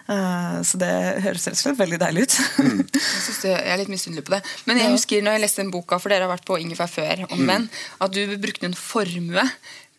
Eh, 0.06 0.58
så 0.62 0.78
det 0.78 0.90
høres 1.24 1.46
rett 1.48 1.56
og 1.56 1.62
slett 1.62 1.78
veldig 1.80 2.00
deilig 2.02 2.26
ut. 2.26 2.36
Jeg, 2.96 3.04
synes 3.26 3.40
det, 3.42 3.52
jeg 3.52 3.72
er 3.72 3.80
litt 3.80 3.90
misunnelig 3.90 4.26
på 4.26 4.36
det. 4.36 4.42
Men 4.68 4.78
jeg 4.80 4.92
husker 4.92 5.22
når 5.24 5.36
jeg 5.36 5.42
leste 5.42 5.62
den 5.62 5.70
boka, 5.74 5.98
for 6.02 6.12
dere 6.12 6.26
har 6.26 6.30
vært 6.30 6.46
på 6.46 6.58
Ingefær 6.62 6.90
før, 6.90 7.24
om 7.32 7.40
menn, 7.48 7.66
at 8.02 8.12
du 8.14 8.36
brukte 8.40 8.68
en 8.68 8.76
formue 8.78 9.42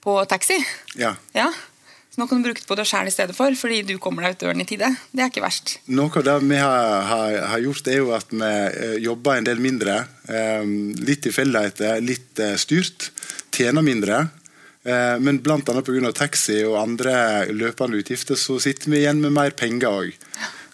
på 0.03 0.13
taxi. 0.29 0.57
Ja. 0.99 1.15
Ja. 1.35 1.49
Så 2.07 2.21
nå 2.21 2.27
kan 2.29 2.39
du 2.39 2.47
bruke 2.47 2.63
det 2.63 2.69
på 2.69 2.77
deg 2.79 2.87
sjæl 2.87 3.09
i 3.09 3.13
stedet 3.13 3.35
for, 3.37 3.53
fordi 3.59 3.81
du 3.85 3.97
kommer 4.01 4.25
deg 4.25 4.37
ut 4.37 4.45
døren 4.45 4.63
i 4.63 4.67
tide. 4.69 4.89
Det 5.11 5.25
er 5.25 5.31
ikke 5.31 5.43
verst. 5.43 5.75
Noe 5.91 6.09
av 6.09 6.25
det 6.25 6.37
vi 6.45 6.61
har, 6.61 7.03
har, 7.11 7.35
har 7.51 7.65
gjort, 7.65 7.91
er 7.91 7.99
jo 7.99 8.13
at 8.15 8.31
vi 8.31 8.47
eh, 8.47 8.95
jobber 9.03 9.37
en 9.37 9.49
del 9.49 9.61
mindre. 9.63 9.99
litt 10.27 11.03
litt 11.11 11.25
tilfeldigheter, 11.27 12.01
litt 12.01 12.43
eh, 12.43 12.55
styrt. 12.59 13.11
Tjener 13.53 13.85
mindre. 13.85 14.23
Eh, 14.88 15.20
men 15.20 15.41
bl.a. 15.44 15.60
pga. 15.60 16.12
taxi 16.15 16.62
og 16.63 16.77
andre 16.79 17.48
løpende 17.51 18.00
utgifter, 18.00 18.39
så 18.39 18.60
sitter 18.63 18.94
vi 18.94 19.01
igjen 19.03 19.20
med 19.24 19.36
mer 19.36 19.51
penger 19.58 19.91
òg. 19.91 20.13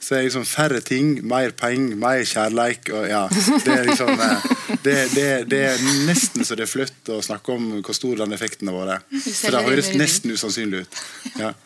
Så 0.03 0.13
det 0.13 0.19
er 0.19 0.25
liksom 0.27 0.43
færre 0.45 0.81
ting, 0.83 1.13
mer 1.25 1.53
penger, 1.55 1.95
mer 1.95 2.25
kjærleik. 2.27 2.91
Og 2.91 3.07
ja, 3.07 3.23
det, 3.31 3.71
er 3.73 3.87
liksom, 3.87 4.11
eh, 4.13 4.45
det, 4.83 4.97
det, 5.15 5.27
det 5.49 5.61
er 5.71 5.85
nesten 6.09 6.45
så 6.45 6.57
det 6.59 6.67
er 6.67 6.73
flaut 6.73 7.13
å 7.15 7.21
snakke 7.23 7.55
om 7.55 7.71
hvor 7.79 7.97
stor 7.97 8.21
den 8.21 8.35
effekten 8.35 8.69
har 8.69 8.77
vært. 8.83 9.17
For 9.39 9.55
det 9.55 9.63
høres 9.69 9.93
nesten 9.97 10.35
usannsynlig 10.35 10.83
ut. 10.83 11.01
Ja. 11.39 11.53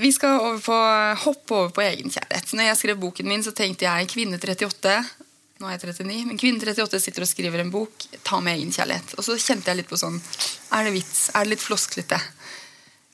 Vi 0.00 0.08
skal 0.16 0.40
over 0.40 0.60
på, 0.64 0.76
hoppe 1.24 1.54
over 1.54 1.72
på 1.76 1.82
egenkjærlighet. 1.84 2.52
Når 2.56 2.70
jeg 2.70 2.78
skrev 2.80 3.00
boken 3.00 3.28
min, 3.28 3.42
så 3.44 3.52
tenkte 3.54 3.84
jeg 3.84 4.08
kvinne 4.08 4.40
38 4.40 4.94
nå 5.60 5.68
er 5.68 5.76
jeg 5.76 5.92
39, 5.92 6.26
men 6.30 6.40
kvinne 6.40 6.60
38 6.62 7.00
sitter 7.04 7.26
og 7.26 7.28
skriver 7.28 7.60
en 7.60 7.72
bok. 7.72 8.06
Ta 8.24 8.40
med 8.40 8.56
egenkjærlighet. 8.56 9.14
Og 9.18 9.26
så 9.26 9.36
kjente 9.36 9.68
jeg 9.68 9.82
litt 9.82 9.90
på 9.90 9.98
sånn 10.00 10.16
Er 10.72 10.86
det 10.86 10.94
vits? 10.96 11.28
Er 11.34 11.44
det 11.44 11.54
litt 11.54 11.64
flosklete? 11.64 12.20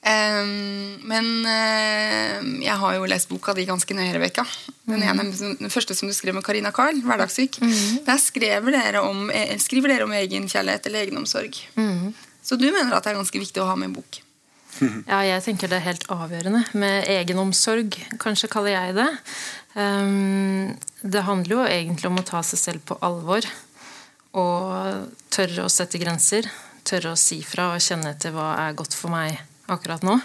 Um, 0.07 1.01
men 1.11 1.27
uh, 1.43 2.37
jeg 2.63 2.77
har 2.79 2.93
jo 2.95 3.09
lest 3.11 3.27
boka 3.27 3.57
di 3.57 3.65
ganske 3.67 3.97
nøye, 3.97 4.13
Rebekka. 4.15 4.45
Den, 4.87 5.03
ene, 5.03 5.25
den 5.35 5.73
første 5.73 5.97
som 5.99 6.07
du 6.07 6.15
skrev 6.15 6.37
med 6.37 6.47
Karina 6.47 6.71
Carl, 6.75 7.01
'Hverdagssyk'. 7.03 7.59
Mm. 7.59 8.05
Der 8.07 8.21
skriver 8.23 8.77
dere, 8.77 9.03
om, 9.03 9.27
eh, 9.35 9.57
skriver 9.59 9.91
dere 9.91 10.07
om 10.07 10.15
egenkjærlighet 10.15 10.87
eller 10.87 11.09
egenomsorg. 11.09 11.59
Mm. 11.75 12.15
Så 12.47 12.55
du 12.55 12.69
mener 12.71 12.95
at 12.95 13.03
det 13.03 13.17
er 13.17 13.19
ganske 13.19 13.43
viktig 13.43 13.65
å 13.65 13.67
ha 13.67 13.75
med 13.75 13.91
en 13.91 13.99
bok? 13.99 14.23
Ja, 15.11 15.25
jeg 15.25 15.43
tenker 15.43 15.73
det 15.73 15.81
er 15.81 15.89
helt 15.89 16.07
avgjørende. 16.13 16.63
Med 16.79 17.09
egenomsorg, 17.11 17.97
kanskje 18.23 18.51
kaller 18.53 18.77
jeg 18.77 18.95
det. 19.01 19.11
Um, 19.77 20.73
det 21.01 21.21
handler 21.21 21.53
jo 21.53 21.65
egentlig 21.69 22.09
om 22.09 22.17
å 22.17 22.25
ta 22.25 22.41
seg 22.47 22.61
selv 22.61 22.85
på 22.89 22.97
alvor. 23.05 23.45
Og 24.37 25.11
tørre 25.33 25.67
å 25.67 25.73
sette 25.73 26.01
grenser. 26.01 26.49
Tørre 26.87 27.13
å 27.13 27.21
si 27.21 27.43
fra 27.45 27.75
og 27.75 27.85
kjenne 27.85 28.15
etter 28.15 28.33
hva 28.33 28.55
er 28.63 28.79
godt 28.79 28.97
for 28.97 29.13
meg 29.13 29.37
akkurat 29.73 30.05
nå. 30.07 30.17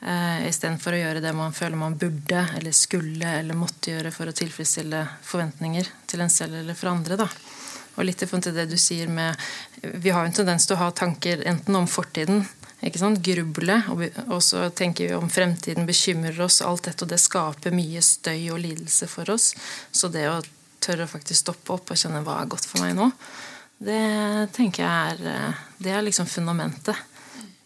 Uh, 0.00 0.46
Istedenfor 0.48 0.94
å 0.96 1.00
gjøre 1.00 1.22
det 1.24 1.32
man 1.36 1.52
føler 1.52 1.76
man 1.76 1.98
burde 1.98 2.46
eller 2.56 2.72
skulle 2.76 3.34
eller 3.40 3.58
måtte 3.58 3.92
gjøre 3.92 4.14
for 4.14 4.30
å 4.30 4.36
tilfredsstille 4.36 5.02
forventninger 5.26 5.90
til 6.08 6.22
en 6.24 6.32
selv 6.32 6.62
eller 6.62 6.78
for 6.78 6.92
andre. 6.94 7.18
da. 7.20 7.28
Og 7.98 8.06
litt 8.06 8.22
i 8.22 8.28
forhold 8.30 8.46
til 8.46 8.56
det 8.56 8.68
du 8.70 8.78
sier 8.80 9.10
med 9.10 9.34
Vi 9.82 10.12
har 10.14 10.22
jo 10.22 10.30
en 10.30 10.36
tendens 10.40 10.64
til 10.64 10.78
å 10.78 10.84
ha 10.84 10.92
tanker 10.94 11.42
enten 11.50 11.76
om 11.76 11.90
fortiden 11.90 12.46
ikke 12.86 13.00
sant? 13.02 13.20
Gruble. 13.24 13.76
Og 14.30 14.40
så 14.44 14.64
tenker 14.76 15.10
vi 15.10 15.18
om 15.18 15.28
fremtiden 15.32 15.88
bekymrer 15.88 16.38
oss. 16.44 16.60
Alt 16.64 16.88
dette, 16.88 17.04
og 17.04 17.12
det 17.12 17.20
skaper 17.20 17.74
mye 17.76 18.02
støy 18.04 18.50
og 18.54 18.62
lidelse 18.62 19.08
for 19.10 19.30
oss. 19.34 19.52
Så 19.92 20.08
det 20.12 20.26
å 20.30 20.40
tørre 20.80 21.04
å 21.04 21.12
faktisk 21.12 21.42
stoppe 21.42 21.74
opp 21.76 21.92
og 21.92 22.00
kjenne 22.00 22.22
hva 22.24 22.38
er 22.40 22.50
godt 22.50 22.64
for 22.64 22.80
meg 22.80 22.94
nå, 22.96 23.10
det 23.80 24.00
tenker 24.56 24.84
jeg 24.84 25.12
er 25.12 25.28
eh, 25.28 25.60
Det 25.80 25.92
er 25.92 26.02
liksom 26.04 26.26
fundamentet. 26.28 26.96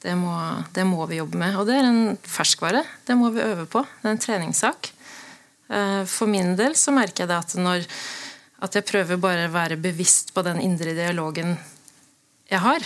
Det 0.02 0.12
må, 0.18 0.34
det 0.74 0.84
må 0.86 1.06
vi 1.10 1.18
jobbe 1.18 1.38
med. 1.40 1.56
Og 1.58 1.66
det 1.66 1.78
er 1.78 1.88
en 1.88 2.18
ferskvare. 2.18 2.84
Det 3.06 3.16
må 3.18 3.32
vi 3.34 3.42
øve 3.42 3.64
på. 3.70 3.82
Det 4.02 4.10
er 4.10 4.14
en 4.14 4.22
treningssak. 4.22 4.92
Eh, 5.74 6.02
for 6.10 6.30
min 6.30 6.54
del 6.58 6.76
så 6.78 6.94
merker 6.94 7.24
jeg 7.24 7.32
det 7.32 7.40
at 7.40 7.56
når 7.58 7.88
at 8.64 8.76
jeg 8.78 8.86
prøver 8.88 9.20
bare 9.20 9.48
å 9.48 9.52
være 9.52 9.80
bevisst 9.80 10.32
på 10.34 10.44
den 10.46 10.60
indre 10.62 10.94
dialogen 10.96 11.56
jeg 12.48 12.60
har, 12.62 12.84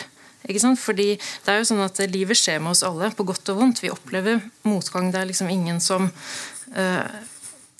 ikke 0.49 0.63
sant? 0.63 0.81
Fordi 0.81 1.15
det 1.17 1.53
er 1.53 1.61
jo 1.61 1.71
sånn 1.71 1.85
at 1.85 2.01
Livet 2.11 2.39
skjer 2.41 2.61
med 2.63 2.75
oss 2.75 2.85
alle, 2.87 3.11
på 3.15 3.27
godt 3.29 3.53
og 3.53 3.63
vondt. 3.63 3.83
Vi 3.85 3.93
opplever 3.93 4.41
motgang. 4.69 5.13
Det 5.13 5.21
er 5.21 5.29
liksom 5.29 5.51
ingen 5.53 5.81
som 5.85 6.09
uh, 6.09 7.19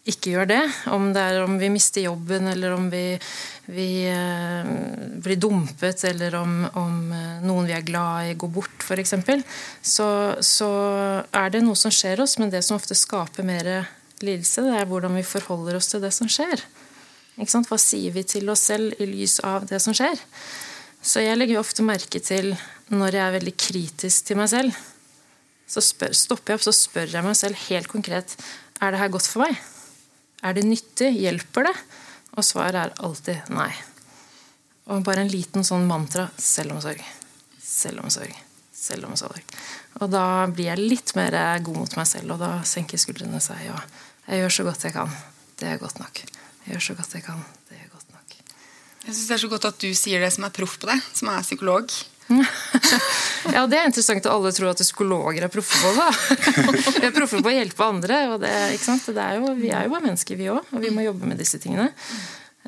ikke 0.09 0.35
gjør 0.35 0.51
det. 0.53 0.61
Om 0.93 1.11
det 1.17 1.25
er 1.25 1.43
om 1.45 1.59
vi 1.61 1.71
mister 1.73 2.05
jobben, 2.05 2.49
eller 2.53 2.77
om 2.77 2.89
vi, 2.93 3.05
vi 3.73 3.89
uh, 4.13 4.69
blir 5.25 5.41
dumpet, 5.41 6.05
eller 6.11 6.39
om, 6.41 6.59
om 6.79 6.99
uh, 7.13 7.45
noen 7.45 7.69
vi 7.69 7.77
er 7.77 7.87
glad 7.89 8.33
i, 8.33 8.39
går 8.39 8.53
bort, 8.61 8.85
f.eks., 8.85 9.17
så, 9.83 10.09
så 10.45 10.73
er 11.33 11.55
det 11.55 11.65
noe 11.65 11.79
som 11.79 11.95
skjer 11.95 12.25
oss. 12.25 12.39
Men 12.43 12.53
det 12.53 12.65
som 12.67 12.77
ofte 12.77 12.97
skaper 12.99 13.47
mer 13.49 13.73
lidelse, 14.25 14.65
det 14.67 14.77
er 14.77 14.89
hvordan 14.91 15.17
vi 15.17 15.27
forholder 15.27 15.81
oss 15.81 15.93
til 15.93 16.05
det 16.05 16.13
som 16.17 16.31
skjer. 16.31 16.65
Hva 17.39 17.79
sier 17.79 18.11
vi 18.13 18.25
til 18.27 18.49
oss 18.51 18.65
selv 18.67 18.99
i 18.99 19.07
lys 19.07 19.39
av 19.47 19.69
det 19.71 19.79
som 19.83 19.95
skjer? 19.95 20.19
Så 21.03 21.23
jeg 21.23 21.39
legger 21.39 21.61
ofte 21.61 21.85
merke 21.87 22.21
til 22.23 22.55
når 22.89 23.17
jeg 23.17 23.25
er 23.25 23.37
veldig 23.37 23.55
kritisk 23.61 24.29
til 24.29 24.41
meg 24.41 24.51
selv. 24.51 24.79
Så 25.69 25.83
spør, 25.85 26.15
stopper 26.17 26.55
jeg 26.55 26.61
opp 26.61 26.65
så 26.65 26.75
spør 26.75 27.13
jeg 27.13 27.27
meg 27.27 27.37
selv 27.37 27.61
helt 27.69 27.91
konkret 27.93 28.35
er 28.81 28.95
det 28.95 29.01
her 29.01 29.13
godt 29.13 29.29
for 29.29 29.45
meg. 29.45 29.59
Er 30.47 30.55
det 30.55 30.67
nyttig? 30.67 31.11
Hjelper 31.19 31.67
det? 31.67 31.75
Og 32.39 32.47
svaret 32.47 32.79
er 32.79 33.05
alltid 33.05 33.51
nei. 33.51 33.71
Og 34.89 35.03
bare 35.05 35.25
en 35.25 35.33
liten 35.33 35.67
sånn 35.67 35.89
mantra 35.89 36.29
selvomsorg. 36.39 37.03
Selvomsorg. 37.59 38.33
Selvomsorg. 38.79 39.59
Og 39.99 40.11
da 40.13 40.47
blir 40.47 40.71
jeg 40.71 40.85
litt 40.95 41.15
mer 41.19 41.35
god 41.67 41.83
mot 41.83 41.99
meg 41.99 42.07
selv, 42.09 42.37
og 42.37 42.43
da 42.45 42.53
senker 42.69 43.01
skuldrene 43.03 43.43
seg. 43.43 43.67
Og 43.75 44.31
jeg 44.31 44.45
gjør 44.45 44.57
så 44.61 44.69
godt 44.71 44.87
jeg 44.87 44.97
kan. 44.97 45.17
Det 45.59 45.73
er 45.73 45.83
godt 45.83 45.99
nok. 46.01 46.23
Jeg 46.65 46.77
gjør 46.77 46.87
så 46.93 47.01
godt 47.03 47.19
jeg 47.19 47.27
kan. 47.27 47.43
Jeg 49.09 49.17
synes 49.17 49.29
Det 49.29 49.35
er 49.39 49.41
så 49.41 49.49
godt 49.49 49.67
at 49.71 49.81
du 49.81 49.89
sier 49.97 50.21
det 50.21 50.29
som 50.35 50.45
er 50.45 50.53
proff 50.53 50.77
på 50.81 50.89
det, 50.91 50.99
som 51.17 51.31
er 51.33 51.45
psykolog. 51.47 51.93
ja, 53.57 53.63
Det 53.65 53.79
er 53.79 53.87
interessant 53.89 54.21
at 54.21 54.29
alle 54.29 54.51
tror 54.53 54.75
at 54.75 54.83
psykologer 54.85 55.47
er 55.47 55.53
proffe 55.53 55.79
på 55.81 55.93
det. 55.97 56.09
vi 56.99 57.07
er 57.09 57.15
proffe 57.17 57.41
på 57.41 57.49
å 57.49 57.55
hjelpe 57.55 57.87
andre. 57.87 58.19
og 58.35 58.43
det, 58.43 58.53
det 58.77 59.23
er 59.25 59.39
jo, 59.39 59.55
Vi 59.57 59.73
er 59.73 59.87
jo 59.87 59.95
bare 59.95 60.05
mennesker, 60.11 60.37
vi 60.37 60.51
òg, 60.53 60.61
og 60.69 60.85
vi 60.85 60.93
må 60.93 61.07
jobbe 61.07 61.31
med 61.31 61.41
disse 61.41 61.61
tingene. 61.63 61.89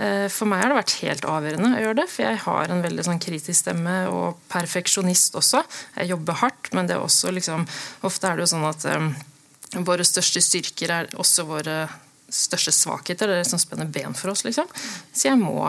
Eh, 0.00 0.26
for 0.32 0.48
meg 0.48 0.62
har 0.64 0.72
det 0.72 0.80
vært 0.80 0.96
helt 1.02 1.28
avgjørende 1.28 1.74
å 1.76 1.82
gjøre 1.84 1.98
det, 2.00 2.08
for 2.08 2.24
jeg 2.24 2.42
har 2.46 2.72
en 2.72 2.84
veldig 2.88 3.04
sånn 3.10 3.20
kritisk 3.20 3.58
stemme 3.60 3.96
og 4.08 4.40
perfeksjonist 4.48 5.36
også. 5.36 5.60
Jeg 5.98 6.14
jobber 6.14 6.40
hardt, 6.40 6.72
men 6.72 6.88
det 6.88 6.96
er 6.96 7.04
også 7.04 7.34
liksom, 7.36 7.68
ofte 8.08 8.30
er 8.30 8.40
det 8.40 8.46
jo 8.46 8.52
sånn 8.54 8.68
at 8.70 8.88
um, 8.96 9.10
våre 9.84 10.08
største 10.08 10.40
styrker 10.40 10.94
er 11.02 11.12
også 11.20 11.44
våre 11.50 11.82
største 12.32 12.72
svakheter. 12.72 13.28
Det 13.28 13.36
er 13.36 13.44
det 13.44 13.50
som 13.50 13.60
spenner 13.60 13.90
ben 13.92 14.16
for 14.16 14.32
oss. 14.32 14.46
liksom. 14.46 14.70
Så 15.12 15.28
jeg 15.28 15.36
må 15.42 15.68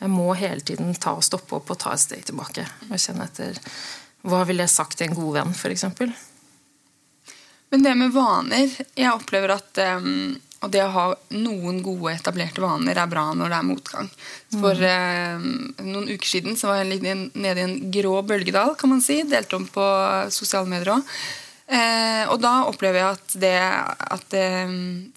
jeg 0.00 0.10
må 0.10 0.32
hele 0.38 0.64
tiden 0.64 0.94
ta 0.96 1.12
og 1.18 1.24
stoppe 1.24 1.58
opp 1.58 1.72
og 1.74 1.80
ta 1.80 1.92
et 1.94 2.02
steg 2.02 2.24
tilbake. 2.28 2.64
Og 2.88 2.96
kjenne 2.96 3.26
etter 3.28 3.58
Hva 4.24 4.44
ville 4.48 4.64
jeg 4.64 4.72
sagt 4.72 4.98
til 4.98 5.10
en 5.10 5.16
god 5.18 5.34
venn, 5.38 5.56
f.eks.? 5.56 5.84
Men 7.70 7.84
det 7.84 7.92
med 7.94 8.14
vaner 8.14 8.72
Jeg 8.98 9.12
opplever 9.12 9.52
at 9.54 9.80
um, 10.00 10.38
og 10.60 10.68
det 10.74 10.82
å 10.84 10.92
ha 10.92 11.04
noen 11.32 11.78
gode, 11.80 12.12
etablerte 12.12 12.60
vaner 12.60 12.98
er 13.00 13.08
bra 13.08 13.30
når 13.32 13.48
det 13.48 13.58
er 13.58 13.64
motgang. 13.64 14.10
For 14.52 14.82
um, 14.84 15.46
noen 15.86 16.10
uker 16.10 16.28
siden 16.28 16.58
så 16.60 16.68
var 16.68 16.82
jeg 16.82 17.00
nede 17.00 17.54
i 17.54 17.64
en 17.64 17.78
grå 17.94 18.18
bølgedal, 18.28 18.74
kan 18.76 18.92
man 18.92 19.00
si. 19.04 19.22
Delte 19.28 19.56
om 19.56 19.64
på 19.72 19.86
sosiale 20.36 20.68
medier 20.68 20.98
òg. 20.98 21.14
Eh, 21.70 22.24
og 22.26 22.40
da 22.42 22.64
opplever 22.66 22.98
jeg 22.98 23.14
at 23.14 23.34
det 23.38 23.58
at 24.10 24.34
eh, 24.34 24.72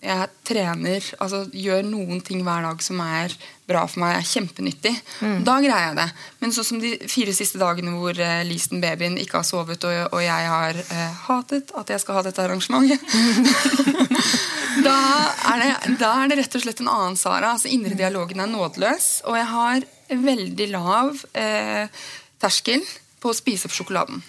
jeg 0.05 0.29
trener, 0.45 1.07
altså 1.17 1.47
gjør 1.49 1.81
noen 1.87 2.19
ting 2.21 2.43
hver 2.45 2.61
dag 2.67 2.83
som 2.85 2.99
er 3.01 3.33
bra 3.65 3.81
for 3.89 4.03
meg, 4.03 4.19
er 4.19 4.27
kjempenyttig. 4.27 4.91
Mm. 5.23 5.39
Da 5.47 5.55
greier 5.63 5.87
jeg 5.87 5.97
det. 5.97 6.07
Men 6.43 6.53
sånn 6.53 6.67
som 6.67 6.81
de 6.83 6.91
fire 7.09 7.33
siste 7.33 7.57
dagene 7.61 7.95
hvor 7.97 8.17
eh, 8.21 8.43
Leaston 8.45 8.83
babyen 8.83 9.17
ikke 9.21 9.39
har 9.39 9.47
sovet, 9.47 9.81
og, 9.87 10.13
og 10.13 10.21
jeg 10.21 10.51
har 10.51 10.77
eh, 10.83 11.23
hatet 11.25 11.73
at 11.79 11.93
jeg 11.95 12.03
skal 12.03 12.19
ha 12.19 12.25
dette 12.27 12.43
arrangementet 12.43 13.01
da, 14.87 14.97
er 15.53 15.63
det, 15.63 15.71
da, 16.01 16.11
er 16.19 16.29
det, 16.29 16.37
rett 16.43 16.59
og 16.59 16.65
slett 16.65 16.83
en 16.83 16.91
annen 16.91 17.17
Sara. 17.17 17.55
altså 17.55 17.71
Indre 17.73 17.97
dialogen 17.97 18.43
er 18.43 18.51
nådeløs. 18.51 19.09
Og 19.25 19.39
jeg 19.39 19.49
har 19.55 19.87
veldig 20.29 20.69
lav 20.75 21.25
eh, 21.33 22.05
terskel 22.43 22.85
på 23.23 23.31
å 23.31 23.37
spise 23.37 23.69
opp 23.69 23.73
sjokoladen. 23.73 24.21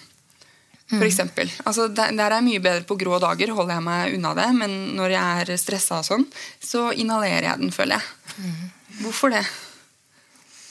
For 0.85 1.01
mm. 1.01 1.07
eksempel. 1.07 1.51
altså, 1.65 1.87
der, 1.87 2.11
der, 2.13 2.29
er 2.29 2.37
jeg 2.37 2.45
mye 2.45 2.61
bedre 2.61 2.85
på 2.85 2.97
grå 3.01 3.17
dager, 3.21 3.53
holder 3.57 3.79
jeg 3.79 3.85
meg 3.87 4.17
unna 4.19 4.33
det. 4.37 4.49
Men 4.53 4.73
når 4.97 5.15
jeg 5.15 5.45
er 5.45 5.57
stressa, 5.57 6.01
og 6.03 6.05
sånn, 6.05 6.25
så 6.61 6.91
inhalerer 6.93 7.49
jeg 7.49 7.61
den, 7.63 7.71
føler 7.73 7.97
jeg. 7.97 8.35
Mm. 8.37 8.59
Hvorfor 9.01 9.33
det? 9.33 9.41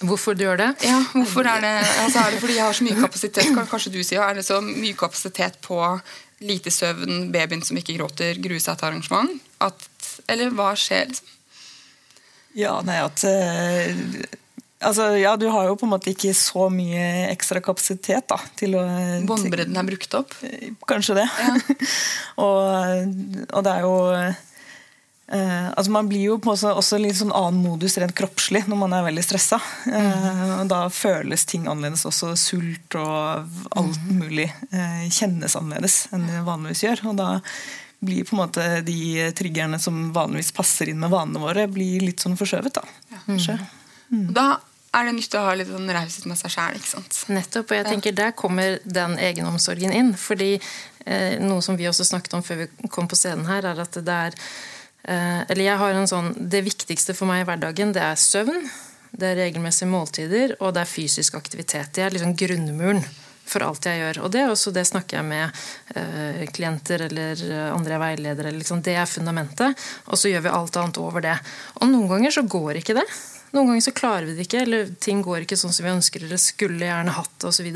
Hvorfor 0.05 0.37
du 0.37 0.45
gjør 0.45 0.61
det? 0.61 0.69
Ja, 0.85 1.01
hvorfor 1.15 1.47
Er 1.49 1.63
det 1.63 1.73
altså, 2.03 2.21
Er 2.21 2.35
det 2.35 2.41
fordi 2.43 2.57
jeg 2.59 2.65
har 2.67 2.75
så 2.77 2.85
mye 2.85 2.97
kapasitet 2.99 3.53
Kanskje 3.71 3.93
du 3.95 4.01
sier, 4.03 4.21
er 4.21 4.35
det 4.37 4.43
så 4.45 4.59
mye 4.61 4.97
kapasitet 4.99 5.57
på 5.65 5.79
lite 6.45 6.73
søvn, 6.75 7.31
babyen 7.33 7.63
som 7.65 7.79
ikke 7.79 7.95
gråter, 7.97 8.37
grue 8.43 8.61
seg 8.61 8.77
til 8.77 8.91
arrangement? 8.91 9.31
At, 9.65 9.87
eller 10.29 10.51
hva 10.53 10.75
skjer, 10.77 11.07
liksom? 11.09 11.31
Ja, 12.59 12.75
nei, 12.87 12.99
at 13.03 13.25
uh 13.27 14.43
Altså, 14.85 15.09
ja, 15.19 15.35
Du 15.41 15.47
har 15.53 15.69
jo 15.69 15.77
på 15.79 15.87
en 15.87 15.95
måte 15.95 16.13
ikke 16.13 16.35
så 16.37 16.69
mye 16.73 17.29
ekstra 17.33 17.63
kapasitet 17.65 18.27
da, 18.31 18.39
til 18.59 18.77
å 18.79 18.85
Båndbredden 19.29 19.77
er 19.81 19.87
brukt 19.89 20.17
opp? 20.19 20.35
Kanskje 20.89 21.21
det. 21.21 21.29
Ja. 21.29 21.55
og, 22.45 23.15
og, 23.51 23.61
det 23.65 23.73
er 23.73 23.85
jo 23.85 23.95
eh, 24.15 25.69
altså 25.75 25.95
Man 25.95 26.11
blir 26.11 26.27
jo 26.29 26.39
på 26.43 26.55
også, 26.55 26.75
også 26.79 27.01
litt 27.03 27.19
sånn 27.19 27.35
annen 27.35 27.63
modus 27.65 27.99
rent 28.03 28.17
kroppslig 28.17 28.65
når 28.71 28.83
man 28.85 28.97
er 28.97 29.07
veldig 29.09 29.25
stressa. 29.27 29.61
Eh, 29.89 30.59
da 30.71 30.85
føles 30.93 31.47
ting 31.49 31.69
annerledes. 31.71 32.07
Også 32.11 32.35
sult 32.39 32.99
og 33.01 33.49
alt 33.79 34.03
mm. 34.05 34.13
mulig 34.21 34.51
eh, 34.51 35.07
kjennes 35.09 35.57
annerledes 35.61 36.05
enn 36.15 36.29
det 36.31 36.45
vanligvis 36.47 36.87
gjør. 36.89 37.09
og 37.13 37.19
da 37.23 37.31
blir 38.05 38.27
på 38.29 38.37
en 38.37 38.43
måte 38.43 38.65
de 38.85 39.31
triggerne 39.37 39.79
som 39.81 40.11
vanligvis 40.13 40.53
passer 40.53 40.91
inn 40.93 41.01
med 41.01 41.13
vanene 41.15 41.41
våre, 41.41 41.67
blir 41.73 42.05
litt 42.05 42.21
sånn 42.21 42.37
forskjøvet. 42.37 42.77
da. 42.77 42.85
Ja. 43.15 43.57
Mm. 44.13 44.27
Da 44.37 44.49
er 44.95 45.09
det 45.09 45.15
nyttig 45.17 45.39
å 45.41 45.45
ha 45.47 45.55
litt 45.59 45.71
sånn 45.71 45.91
raushet 45.97 46.29
med 46.31 46.39
seg 46.39 46.55
sjæl. 46.55 46.79
Nettopp. 47.35 47.73
Og 47.73 47.79
jeg 47.81 47.89
tenker 47.89 48.17
der 48.17 48.35
kommer 48.39 48.79
den 48.85 49.17
egenomsorgen 49.19 49.95
inn. 49.95 50.13
Fordi 50.19 50.53
eh, 50.57 51.37
noe 51.43 51.65
som 51.65 51.79
vi 51.81 51.89
også 51.91 52.07
snakket 52.07 52.39
om 52.39 52.45
før 52.47 52.65
vi 52.65 52.71
kom 52.95 53.11
på 53.11 53.19
scenen 53.19 53.49
her, 53.51 53.67
er 53.73 53.83
at 53.85 53.99
det 53.99 54.21
er 54.29 54.39
eh, 54.39 55.43
Eller 55.49 55.65
jeg 55.67 55.81
har 55.83 55.99
en 55.99 56.11
sånn 56.11 56.33
Det 56.39 56.65
viktigste 56.67 57.17
for 57.17 57.31
meg 57.31 57.43
i 57.43 57.49
hverdagen, 57.49 57.95
det 57.97 58.05
er 58.05 58.21
søvn. 58.21 58.65
Det 59.15 59.31
er 59.31 59.39
regelmessige 59.45 59.91
måltider, 59.91 60.57
og 60.59 60.75
det 60.75 60.83
er 60.83 60.91
fysisk 60.91 61.37
aktivitet. 61.39 61.93
Det 61.95 62.03
er 62.03 62.15
liksom 62.15 62.35
grunnmuren 62.35 63.05
for 63.45 63.63
alt 63.63 63.87
jeg 63.87 64.01
gjør. 64.01 64.23
Og 64.25 64.33
det 64.35 64.41
er 64.43 64.51
også 64.51 64.73
det 64.75 64.87
snakker 64.89 65.21
jeg 65.21 65.29
med 65.29 65.65
eh, 65.95 66.43
klienter 66.55 67.07
eller 67.07 67.45
andre 67.69 68.01
veiledere. 68.03 68.55
Liksom. 68.57 68.83
Det 68.83 68.97
er 68.99 69.11
fundamentet. 69.11 69.79
Og 70.09 70.19
så 70.19 70.33
gjør 70.33 70.47
vi 70.47 70.55
alt 70.57 70.81
annet 70.81 71.01
over 71.03 71.23
det. 71.25 71.37
Og 71.79 71.91
noen 71.93 72.11
ganger 72.11 72.35
så 72.35 72.47
går 72.49 72.81
ikke 72.81 72.97
det. 72.99 73.07
Noen 73.55 73.71
ganger 73.71 73.85
så 73.87 73.95
klarer 73.95 74.27
vi 74.27 74.35
det 74.35 74.49
ikke, 74.49 74.65
eller 74.67 74.89
ting 74.99 75.21
går 75.23 75.45
ikke 75.45 75.59
sånn 75.59 75.73
som 75.75 75.87
vi 75.87 75.93
ønsker, 75.95 76.25
eller 76.27 76.41
skulle 76.43 76.89
gjerne 76.89 77.15
hatt 77.15 77.35
det, 77.39 77.53
osv. 77.53 77.69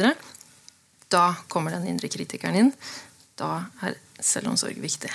Da 1.09 1.25
kommer 1.49 1.77
den 1.77 1.87
indre 1.93 2.11
kritikeren 2.11 2.59
inn. 2.59 2.73
Da 3.39 3.69
er 3.87 3.95
selvomsorg 4.19 4.81
viktig. 4.83 5.13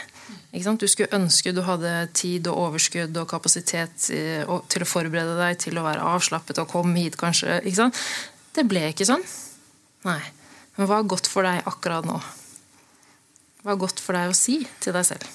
Du 0.80 0.88
skulle 0.88 1.12
ønske 1.18 1.52
du 1.52 1.60
hadde 1.68 1.92
tid 2.16 2.48
og 2.48 2.62
overskudd 2.70 3.18
og 3.20 3.28
kapasitet 3.28 3.98
til 4.08 4.48
å 4.48 4.88
forberede 4.88 5.36
deg 5.42 5.60
til 5.60 5.76
å 5.78 5.84
være 5.84 6.08
avslappet 6.14 6.64
og 6.64 6.72
komme 6.72 6.96
hit, 7.04 7.20
kanskje. 7.20 7.60
Det 8.56 8.64
ble 8.70 8.88
ikke 8.94 9.10
sånn. 9.10 9.28
Nei. 10.08 10.22
Men 10.78 10.88
hva 10.88 11.04
er 11.04 11.12
godt 11.12 11.28
for 11.30 11.46
deg 11.46 11.68
akkurat 11.70 12.08
nå? 12.08 12.16
Hva 13.64 13.76
er 13.76 13.84
godt 13.84 14.00
for 14.00 14.16
deg 14.16 14.32
å 14.32 14.38
si 14.38 14.62
til 14.80 14.96
deg 14.96 15.12
selv? 15.12 15.28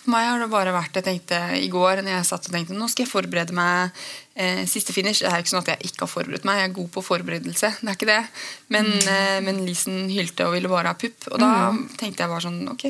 For 0.00 0.14
meg 0.14 0.26
har 0.30 0.40
det 0.40 0.48
bare 0.52 0.72
vært 0.72 0.96
jeg 0.96 1.06
tenkte 1.06 1.38
i 1.60 1.68
går 1.72 2.00
når 2.00 2.14
jeg 2.14 2.28
satt 2.30 2.48
og 2.48 2.54
tenkte 2.56 2.76
nå 2.76 2.88
skal 2.88 3.04
jeg 3.04 3.12
forberede 3.12 3.56
meg 3.56 3.92
eh, 4.34 4.64
siste 4.70 4.94
finish. 4.96 5.20
Det 5.20 5.28
er 5.28 5.38
jo 5.38 5.44
ikke 5.44 5.52
sånn 5.52 5.64
at 5.66 5.72
jeg 5.74 5.90
ikke 5.90 6.06
har 6.06 6.12
forberedt 6.14 6.48
meg. 6.48 6.62
Jeg 6.62 6.70
er 6.70 6.74
god 6.80 6.90
på 6.96 7.04
forberedelse. 7.04 7.72
det 7.82 7.92
er 7.92 7.98
ikke 7.98 8.10
det. 8.10 8.22
Men, 8.72 8.90
mm. 8.96 9.12
eh, 9.14 9.38
men 9.44 9.62
Lisen 9.68 10.02
hylte 10.12 10.48
og 10.48 10.56
ville 10.56 10.72
bare 10.72 10.94
ha 10.94 10.98
pupp. 10.98 11.28
Og 11.30 11.40
da 11.42 11.52
mm. 11.76 11.86
tenkte 12.00 12.24
jeg 12.24 12.32
bare 12.32 12.46
sånn 12.48 12.60
Ok, 12.72 12.86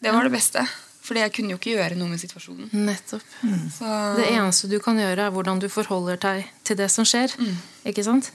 det 0.00 0.14
var 0.14 0.26
det 0.26 0.34
beste. 0.34 0.64
Fordi 1.00 1.22
jeg 1.24 1.32
kunne 1.34 1.54
jo 1.54 1.58
ikke 1.58 1.72
gjøre 1.72 1.96
noe 1.98 2.10
med 2.12 2.20
situasjonen. 2.22 2.68
Nettopp. 2.86 3.24
Mm. 3.42 3.62
Det 4.18 4.26
eneste 4.28 4.68
du 4.70 4.76
kan 4.84 4.98
gjøre, 5.00 5.26
er 5.26 5.32
hvordan 5.34 5.58
du 5.62 5.66
forholder 5.72 6.20
deg 6.20 6.50
til 6.66 6.78
det 6.78 6.86
som 6.92 7.06
skjer. 7.08 7.32
Mm. 7.40 7.56
Ikke 7.90 8.04
sant? 8.06 8.28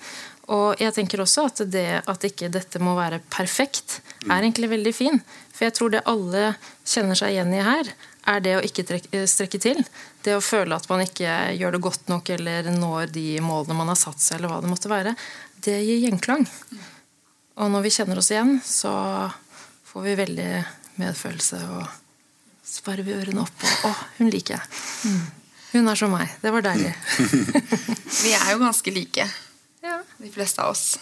Og 0.54 0.82
jeg 0.82 0.94
tenker 0.94 1.24
også 1.24 1.48
at 1.50 1.64
det 1.74 1.88
at 2.06 2.26
ikke 2.28 2.52
dette 2.54 2.82
må 2.84 2.94
være 2.98 3.22
perfekt, 3.34 4.00
er 4.28 4.44
egentlig 4.44 4.70
veldig 4.76 4.94
fin. 4.94 5.22
For 5.56 5.66
jeg 5.66 5.76
tror 5.78 5.94
det 5.94 6.04
alle 6.10 6.52
kjenner 6.86 7.18
seg 7.18 7.34
igjen 7.34 7.54
i 7.56 7.64
her, 7.66 7.90
er 8.26 8.42
det 8.42 8.56
å 8.58 8.64
ikke 8.66 8.86
strekke 9.30 9.62
til. 9.62 9.82
Det 10.26 10.36
å 10.38 10.44
føle 10.44 10.78
at 10.78 10.88
man 10.90 11.04
ikke 11.06 11.32
gjør 11.58 11.76
det 11.76 11.84
godt 11.86 12.12
nok 12.12 12.30
eller 12.38 12.70
når 12.74 13.14
de 13.14 13.28
målene 13.46 13.78
man 13.78 13.90
har 13.94 14.00
satt 14.00 14.22
seg, 14.22 14.40
eller 14.40 14.54
hva 14.54 14.62
det 14.62 14.72
måtte 14.72 14.92
være. 14.92 15.16
Det 15.66 15.78
gir 15.82 16.04
gjenklang. 16.06 16.46
Og 17.56 17.72
når 17.72 17.86
vi 17.86 17.94
kjenner 17.98 18.20
oss 18.22 18.32
igjen, 18.34 18.58
så 18.66 18.92
får 19.90 20.10
vi 20.10 20.18
veldig 20.20 20.50
medfølelse 21.00 21.62
og 21.78 21.86
sparer 22.66 23.06
vi 23.06 23.16
ørene 23.16 23.44
opp 23.46 23.66
og 23.66 23.90
Å, 23.90 23.92
hun 24.20 24.32
liker 24.34 24.58
jeg. 24.58 24.80
Mm. 25.06 25.26
Hun 25.76 25.92
er 25.92 26.00
som 26.00 26.14
meg. 26.14 26.32
Det 26.42 26.52
var 26.54 26.66
deilig. 26.66 26.92
vi 28.26 28.34
er 28.36 28.52
jo 28.54 28.62
ganske 28.62 28.94
like. 28.96 29.26
Ja. 29.86 30.02
De 30.18 30.32
fleste 30.34 30.64
av 30.66 30.74
oss. 30.74 30.96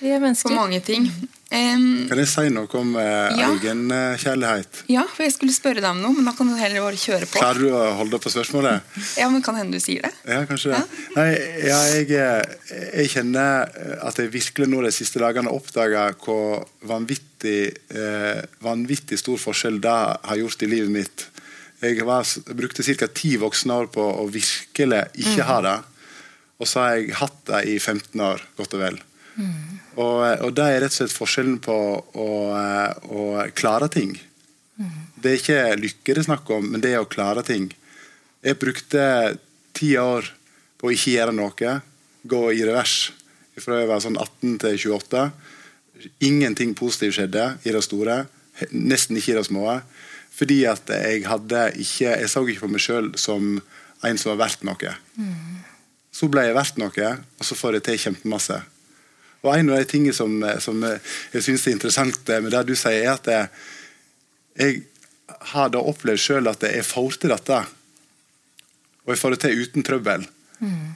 Vi 0.00 0.10
er 0.12 0.20
mennesker. 0.20 0.50
På 0.50 0.58
mange 0.58 0.82
ting. 0.84 1.06
Um, 1.46 2.08
kan 2.10 2.18
jeg 2.18 2.26
si 2.26 2.48
noe 2.50 2.66
om 2.74 2.88
uh, 2.98 3.30
ja. 3.38 3.52
egenkjærlighet? 3.54 4.80
Ja, 4.90 5.04
for 5.06 5.22
jeg 5.22 5.36
skulle 5.36 5.54
spørre 5.54 5.78
deg 5.78 5.86
om 5.88 6.00
noe, 6.02 6.16
men 6.16 6.26
da 6.26 6.32
kan 6.34 6.50
du 6.50 6.56
heller 6.58 6.82
bare 6.82 6.98
kjøre 6.98 7.28
på. 7.30 7.38
Klarer 7.38 7.62
du 7.62 7.70
å 7.70 7.84
holde 8.00 8.18
på 8.20 8.32
spørsmålet? 8.34 8.82
ja, 9.20 9.28
men 9.30 9.44
kan 9.46 9.56
hende 9.56 9.78
du 9.78 9.84
sier 9.84 10.08
det. 10.08 10.10
Ja, 10.26 10.42
kanskje 10.48 10.74
det. 10.74 10.82
Ja. 10.82 11.06
Nei, 11.16 11.28
ja, 11.70 11.78
jeg, 11.94 12.10
jeg, 12.10 13.12
kjenner 13.14 13.70
at 14.02 14.20
jeg 14.20 14.34
virkelig 14.34 14.68
nå 14.72 14.82
de 14.84 14.92
siste 14.98 15.22
dagene 15.22 15.54
oppdaga 15.54 16.08
hvor 16.18 16.66
vanvittig, 16.90 17.60
eh, 17.94 18.42
vanvittig 18.66 19.20
stor 19.22 19.38
forskjell 19.40 19.78
det 19.86 19.96
har 20.26 20.42
gjort 20.42 20.66
i 20.66 20.72
livet 20.74 20.92
mitt. 20.92 21.28
Jeg, 21.80 22.02
var, 22.08 22.26
jeg 22.26 22.58
brukte 22.58 22.82
ca. 22.82 23.06
ti 23.06 23.36
voksne 23.38 23.80
år 23.84 23.92
på 23.94 24.02
å 24.02 24.26
virkelig 24.26 25.06
ikke 25.14 25.44
mm. 25.44 25.48
ha 25.52 25.60
det. 25.70 25.76
Og 26.56 26.68
så 26.68 26.82
har 26.82 26.94
jeg 26.96 27.16
hatt 27.20 27.40
det 27.50 27.64
i 27.72 27.76
15 27.78 28.22
år, 28.24 28.44
godt 28.56 28.76
og 28.78 28.82
vel. 28.82 29.00
Mm. 29.36 29.80
Og, 29.96 30.22
og, 30.44 30.50
det 30.56 30.64
er 30.64 30.80
rett 30.84 30.94
og 30.94 30.96
slett 30.96 31.12
forskjellen 31.12 31.58
på 31.64 31.76
å, 31.76 32.30
å 33.12 33.26
klare 33.56 33.90
ting. 33.92 34.14
Mm. 34.80 34.94
Det 35.20 35.32
er 35.32 35.40
ikke 35.40 35.60
lykke 35.80 36.14
det 36.14 36.22
er 36.22 36.28
snakk 36.30 36.54
om, 36.56 36.70
men 36.72 36.84
det 36.84 36.94
er 36.94 37.04
å 37.04 37.10
klare 37.10 37.44
ting. 37.44 37.68
Jeg 38.44 38.60
brukte 38.60 39.04
ti 39.76 39.92
år 40.00 40.30
på 40.80 40.88
å 40.88 40.94
ikke 40.94 41.16
gjøre 41.16 41.36
noe, 41.36 41.76
gå 42.26 42.42
i 42.56 42.64
revers 42.66 42.96
fra 43.62 43.80
jeg 43.80 43.88
var 43.88 44.02
sånn 44.04 44.18
18 44.20 44.58
til 44.64 44.78
28. 45.00 45.22
Ingenting 46.28 46.74
positivt 46.76 47.16
skjedde 47.16 47.46
i 47.64 47.72
det 47.72 47.82
store, 47.84 48.24
nesten 48.72 49.16
ikke 49.16 49.32
i 49.34 49.38
det 49.38 49.46
små. 49.48 49.78
Fordi 50.36 50.58
at 50.68 50.90
jeg 50.92 51.22
hadde 51.24 51.62
ikke 51.80 52.10
Jeg 52.20 52.28
så 52.28 52.42
ikke 52.44 52.66
på 52.66 52.72
meg 52.74 52.82
sjøl 52.84 53.06
som 53.16 53.56
en 54.04 54.18
som 54.20 54.34
var 54.34 54.42
verdt 54.44 54.66
noe. 54.68 54.92
Mm. 55.16 55.62
Så 56.16 56.30
ble 56.32 56.46
jeg 56.46 56.56
verdt 56.56 56.80
noe, 56.80 57.12
og 57.36 57.44
så 57.44 57.56
får 57.58 57.76
jeg 57.76 57.86
til 57.86 58.02
kjempemasse. 58.06 58.58
Og 59.44 59.52
En 59.54 59.70
av 59.70 59.80
de 59.80 59.88
tingene 59.88 60.16
som, 60.16 60.32
som 60.64 60.82
jeg 60.82 61.44
syns 61.44 61.66
er 61.66 61.76
interessant 61.76 62.30
med 62.42 62.54
det 62.54 62.62
du 62.66 62.74
sier, 62.74 63.04
er 63.04 63.12
at 63.12 63.28
jeg, 63.30 63.48
jeg 64.56 64.78
har 65.52 65.72
da 65.74 65.82
opplevd 65.82 66.22
sjøl 66.22 66.50
at 66.50 66.64
jeg 66.66 66.86
får 66.86 67.20
til 67.20 67.34
dette. 67.34 67.60
Og 69.04 69.12
jeg 69.12 69.20
får 69.20 69.34
det 69.34 69.40
til 69.44 69.62
uten 69.62 69.86
trøbbel. 69.86 70.26
Mm. 70.58 70.94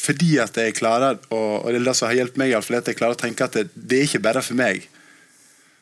Fordi 0.00 0.30
at 0.42 0.56
jeg 0.56 0.76
klarer 0.76 1.18
og, 1.30 1.50
og 1.62 1.68
det 1.70 1.80
er 1.80 1.86
det 1.88 1.96
som 1.96 2.08
har 2.10 2.18
hjulpet 2.18 2.40
meg, 2.40 2.54
at 2.56 2.88
jeg 2.90 2.98
klarer 2.98 3.16
å 3.16 3.20
tenke 3.20 3.46
at 3.46 3.56
det, 3.56 3.68
det 3.74 3.98
er 3.98 4.08
ikke 4.08 4.24
bare 4.26 4.44
for 4.44 4.58
meg. 4.58 4.86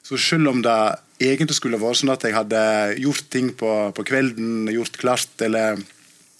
Så 0.06 0.18
selv 0.22 0.52
om 0.52 0.62
det 0.64 0.78
egentlig 1.20 1.58
skulle 1.58 1.80
vært 1.80 2.00
sånn 2.00 2.14
at 2.14 2.24
jeg 2.24 2.36
hadde 2.36 2.60
gjort 3.02 3.30
ting 3.32 3.50
på, 3.58 3.70
på 3.94 4.04
kvelden, 4.06 4.68
gjort 4.72 4.98
klart, 5.00 5.34
eller 5.44 5.80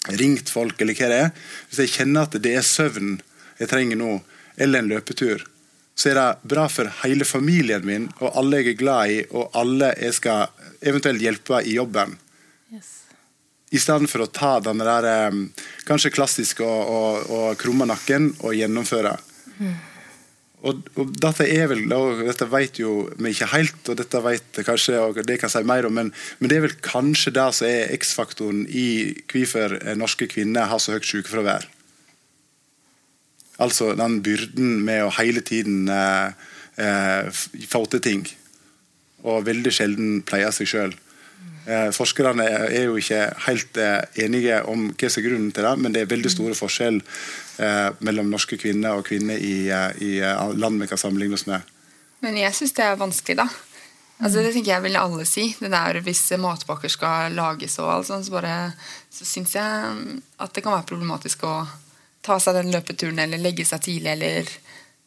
ringt 0.07 0.51
folk, 0.51 0.81
eller 0.81 0.97
hva 0.97 1.11
det 1.11 1.21
er. 1.27 1.31
Hvis 1.69 1.83
jeg 1.85 1.95
kjenner 1.99 2.29
at 2.29 2.37
det 2.43 2.55
er 2.57 2.67
søvn 2.67 3.19
jeg 3.59 3.71
trenger 3.71 3.99
nå, 3.99 4.21
eller 4.57 4.83
en 4.83 4.91
løpetur, 4.93 5.43
så 5.99 6.13
er 6.13 6.19
det 6.19 6.49
bra 6.51 6.69
for 6.71 6.91
hele 7.03 7.27
familien 7.27 7.83
min 7.87 8.05
og 8.21 8.37
alle 8.39 8.61
jeg 8.61 8.73
er 8.73 8.79
glad 8.79 9.11
i, 9.11 9.19
og 9.35 9.51
alle 9.59 9.91
jeg 9.99 10.15
skal 10.15 10.69
eventuelt 10.79 11.23
hjelpe 11.23 11.59
i 11.67 11.75
jobben. 11.75 12.15
Yes. 12.71 12.93
I 13.75 13.81
stedet 13.83 14.07
for 14.11 14.23
å 14.23 14.31
ta 14.31 14.53
den 14.63 14.79
der 14.79 15.09
eh, 15.11 15.41
kanskje 15.89 16.15
klassiske 16.15 16.63
og, 16.63 16.93
og, 16.95 17.33
og 17.35 17.59
krumme 17.59 17.89
nakken 17.91 18.31
og 18.39 18.55
gjennomføre. 18.55 19.17
Mm. 19.59 19.75
Og, 20.67 20.81
og, 20.99 21.11
dette 21.23 21.47
er 21.47 21.69
vel, 21.71 21.85
og 21.95 22.25
dette 22.27 22.49
vet 22.51 22.81
jo 22.81 23.05
vi 23.15 23.31
ikke 23.31 23.51
helt, 23.53 23.79
og 23.87 23.99
dette 24.01 24.23
vet 24.25 24.61
kanskje, 24.67 24.97
og 24.99 25.21
det 25.27 25.39
kan 25.39 25.53
si 25.53 25.63
mer 25.63 25.87
om, 25.87 25.95
men, 25.95 26.11
men 26.39 26.51
det 26.51 26.59
er 26.59 26.65
vel 26.67 26.79
kanskje 26.83 27.35
det 27.37 27.47
som 27.55 27.69
er 27.69 27.95
X-faktoren 27.95 28.65
i 28.67 28.89
hvorfor 29.31 29.77
norske 30.01 30.27
kvinner 30.31 30.67
har 30.71 30.83
så 30.83 30.97
høyt 30.97 31.07
sykefravær. 31.07 31.69
Altså 33.63 33.93
den 33.99 34.19
byrden 34.27 34.81
med 34.87 35.05
å 35.07 35.15
hele 35.19 35.43
tiden 35.47 35.87
eh, 35.91 36.35
eh, 36.79 37.31
få 37.71 37.85
til 37.91 38.03
ting, 38.03 38.27
og 39.27 39.47
veldig 39.47 39.75
sjelden 39.75 40.23
pleie 40.27 40.51
seg 40.55 40.71
sjøl. 40.71 40.99
Eh, 41.69 41.91
forskerne 41.95 42.47
er 42.49 42.87
jo 42.87 42.99
ikke 42.99 43.27
helt 43.45 43.79
eh, 43.83 44.01
enige 44.25 44.63
om 44.71 44.89
hva 44.91 45.11
som 45.11 45.23
er 45.23 45.27
grunnen 45.27 45.51
til 45.53 45.67
det, 45.67 45.75
men 45.83 45.95
det 45.95 46.03
er 46.03 46.15
veldig 46.15 46.31
store 46.33 46.59
forskjell 46.59 47.03
mellom 48.05 48.29
norske 48.31 48.59
kvinner 48.61 48.99
og 48.99 49.07
kvinner 49.09 49.35
i, 49.35 49.67
i 50.05 50.13
land 50.55 50.79
vi 50.79 50.87
kan 50.87 51.01
sammenligne 51.01 51.35
oss 51.35 51.47
med. 51.49 51.65
Men 52.23 52.39
jeg 52.39 52.55
syns 52.55 52.75
det 52.77 52.85
er 52.85 53.01
vanskelig, 53.01 53.39
da. 53.41 53.49
Altså, 54.19 54.43
det 54.43 54.51
tenker 54.55 54.73
jeg 54.73 54.83
vil 54.83 54.99
alle 54.99 55.25
si. 55.29 55.45
Det 55.61 55.71
der 55.71 56.01
Hvis 56.03 56.25
matpakker 56.43 56.91
skal 56.91 57.35
lages, 57.39 57.79
og 57.79 57.93
alt 57.93 58.09
sånt, 58.09 58.27
så, 58.27 58.35
bare, 58.35 58.55
så 59.15 59.27
syns 59.27 59.55
jeg 59.55 60.23
at 60.39 60.55
det 60.55 60.65
kan 60.65 60.75
være 60.75 60.89
problematisk 60.91 61.45
å 61.47 61.55
ta 62.27 62.39
seg 62.43 62.59
den 62.59 62.73
løpeturen 62.75 63.21
eller 63.23 63.43
legge 63.43 63.67
seg 63.69 63.85
tidlig. 63.85 64.17
eller 64.17 64.51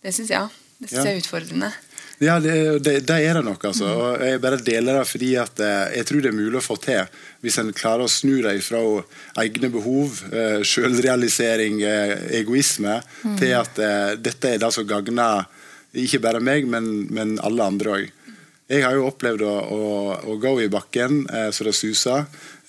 Det 0.01 0.15
syns 0.15 0.31
jeg, 0.31 0.61
det 0.79 0.91
ja. 0.93 1.03
jeg 1.03 1.17
er 1.17 1.23
utfordrende. 1.23 1.71
Ja, 2.21 2.35
det, 2.39 2.53
det, 2.85 2.99
det, 3.09 3.15
er 3.17 3.39
det 3.39 3.41
nok. 3.47 3.63
altså. 3.65 3.87
Og 3.97 4.21
jeg 4.21 4.41
bare 4.43 4.59
deler 4.61 4.99
det 4.99 5.07
fordi 5.09 5.31
at 5.41 5.61
eh, 5.63 5.95
jeg 5.97 6.05
tror 6.05 6.21
det 6.21 6.29
er 6.29 6.37
mulig 6.37 6.59
å 6.59 6.63
få 6.63 6.77
til. 6.81 7.09
Hvis 7.41 7.57
en 7.57 7.73
klarer 7.73 8.05
å 8.05 8.11
snu 8.11 8.35
det 8.45 8.59
fra 8.61 8.81
egne 9.41 9.71
behov, 9.73 10.21
eh, 10.29 10.61
selvrealisering, 10.61 11.81
eh, 11.81 12.15
egoisme, 12.43 12.99
mm. 13.25 13.35
til 13.41 13.57
at 13.57 13.83
dette 14.21 14.53
er 14.53 14.61
det 14.61 14.69
som 14.75 14.85
gagner 14.85 15.47
ikke 15.97 16.21
bare 16.23 16.43
meg, 16.43 16.69
men, 16.69 17.07
men 17.09 17.39
alle 17.43 17.71
andre 17.73 17.95
òg. 17.97 18.17
Jeg 18.71 18.85
har 18.85 18.95
jo 18.95 19.09
opplevd 19.09 19.41
å, 19.43 19.55
å, 19.75 19.87
å 20.31 20.37
gå 20.39 20.53
i 20.63 20.69
bakken 20.71 21.25
så 21.51 21.65
det 21.67 21.73
suser. 21.75 22.21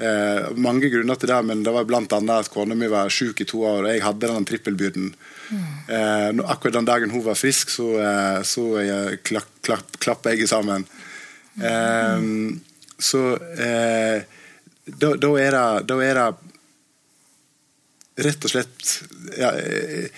Eh, 0.02 0.48
mange 0.58 0.88
grunner 0.90 1.18
til 1.20 1.30
det, 1.30 1.38
men 1.46 1.62
det 1.62 1.72
var 1.74 1.86
bl.a. 1.86 2.02
at 2.34 2.50
kona 2.50 2.74
mi 2.74 2.88
var 2.90 3.12
syk 3.12 3.44
i 3.44 3.46
to 3.46 3.60
år, 3.62 3.84
og 3.84 3.92
jeg 3.92 4.02
hadde 4.02 4.30
den 4.32 4.48
trippelbyrden. 4.48 5.12
Eh, 5.52 6.28
akkurat 6.44 6.74
den 6.78 6.88
dagen 6.88 7.10
hun 7.10 7.24
var 7.24 7.38
frisk, 7.38 7.70
så, 7.70 7.88
eh, 8.00 8.42
så 8.42 8.66
jeg 8.80 9.22
klapp, 9.26 9.50
klapp, 9.62 9.98
klappa 9.98 10.32
jeg 10.32 10.48
sammen. 10.48 10.86
Eh, 11.60 12.20
så 12.98 13.22
eh, 13.58 14.22
da, 14.86 15.12
da, 15.16 15.32
er 15.38 15.56
det, 15.56 15.66
da 15.90 15.98
er 16.02 16.20
det 16.20 16.30
rett 18.22 18.44
og 18.44 18.52
slett 18.52 18.92
Ja, 19.38 19.50
eh, 19.56 20.08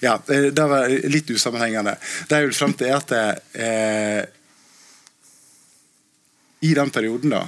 ja 0.00 0.16
det 0.26 0.66
var 0.74 0.88
litt 0.88 1.30
usammenhengende. 1.30 1.96
Det 2.28 2.40
jeg 2.40 2.50
vil 2.50 2.56
fram 2.56 2.76
til, 2.76 2.90
er 2.90 3.00
at 3.00 3.16
eh, 3.54 4.22
i 6.60 6.74
den 6.76 6.92
perioden, 6.92 7.32
da, 7.32 7.44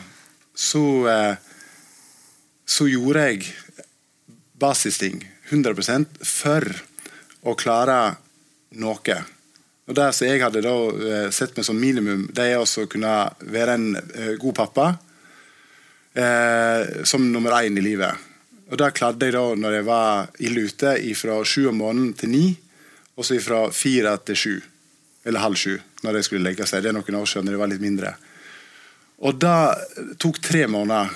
så, 0.57 0.85
eh, 1.09 1.35
så 2.65 2.89
gjorde 2.89 3.27
jeg 3.29 3.53
basisting 4.63 5.21
100% 5.51 6.23
for 6.25 6.65
å 7.43 7.55
klare 7.59 8.01
noe. 8.79 9.17
Og 9.89 9.97
Det 9.99 10.09
som 10.15 10.29
jeg 10.29 10.43
hadde 10.43 10.63
da 10.65 10.75
eh, 10.91 11.31
sett 11.35 11.57
meg 11.57 11.67
som 11.67 11.79
minimum, 11.79 12.29
det 12.33 12.53
er 12.53 12.61
å 12.63 12.87
kunne 12.91 13.15
være 13.43 13.75
en 13.79 13.89
eh, 13.99 14.35
god 14.41 14.55
pappa. 14.57 14.87
Eh, 16.15 17.05
som 17.09 17.25
nummer 17.33 17.57
én 17.63 17.79
i 17.79 17.85
livet. 17.85 18.29
Og 18.71 18.79
Det 18.79 18.93
klarte 18.97 19.27
jeg 19.27 19.35
da 19.35 19.45
når 19.59 19.79
jeg 19.79 19.89
var 19.89 20.29
ille 20.41 20.67
ute, 20.69 20.95
fra 21.19 21.41
sju 21.45 21.67
om 21.69 21.81
morgenen 21.83 22.13
til 22.17 22.33
ni. 22.33 22.47
Og 23.17 23.27
så 23.27 23.41
fra 23.45 23.67
fire 23.75 24.15
til 24.25 24.39
sju. 24.39 24.55
Eller 25.25 25.45
halv 25.45 25.59
sju, 25.59 25.75
når 26.03 26.19
jeg 26.19 26.29
skulle 26.29 26.47
legge 26.47 26.67
seg. 26.67 26.83
Det 26.83 26.93
er 26.93 26.97
noen 26.97 27.19
år 27.19 27.29
siden, 27.29 27.47
når 27.47 27.57
jeg 27.57 27.63
var 27.63 27.73
litt 27.73 27.83
mindre. 27.85 28.15
Og 29.23 29.37
det 29.39 30.17
tok 30.23 30.41
tre 30.43 30.65
måneder. 30.71 31.13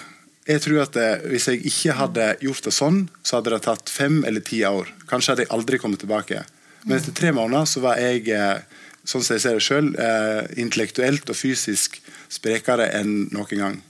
Jeg 0.46 0.62
tror 0.62 0.82
at 0.84 0.94
det, 0.94 1.08
Hvis 1.26 1.48
jeg 1.50 1.64
ikke 1.66 1.96
hadde 1.98 2.26
gjort 2.44 2.68
det 2.68 2.74
sånn, 2.74 3.00
så 3.26 3.38
hadde 3.38 3.54
det 3.56 3.64
tatt 3.66 3.90
fem 3.90 4.22
eller 4.24 4.44
ti 4.46 4.62
år. 4.66 4.92
Kanskje 5.10 5.32
hadde 5.34 5.46
jeg 5.46 5.54
aldri 5.56 5.80
kommet 5.82 6.02
tilbake. 6.04 6.44
Men 6.86 7.00
etter 7.00 7.14
tre 7.18 7.32
måneder 7.34 7.66
så 7.66 7.82
var 7.82 7.98
jeg 7.98 8.28
eh, 8.30 8.62
sånn 9.06 9.24
som 9.24 9.34
jeg 9.34 9.42
ser 9.42 9.58
det 9.58 9.64
selv, 9.66 9.98
eh, 9.98 10.46
intellektuelt 10.62 11.30
og 11.30 11.38
fysisk 11.38 11.98
sprekere 12.30 12.88
enn 12.94 13.26
noen 13.34 13.58
gang. 13.58 13.80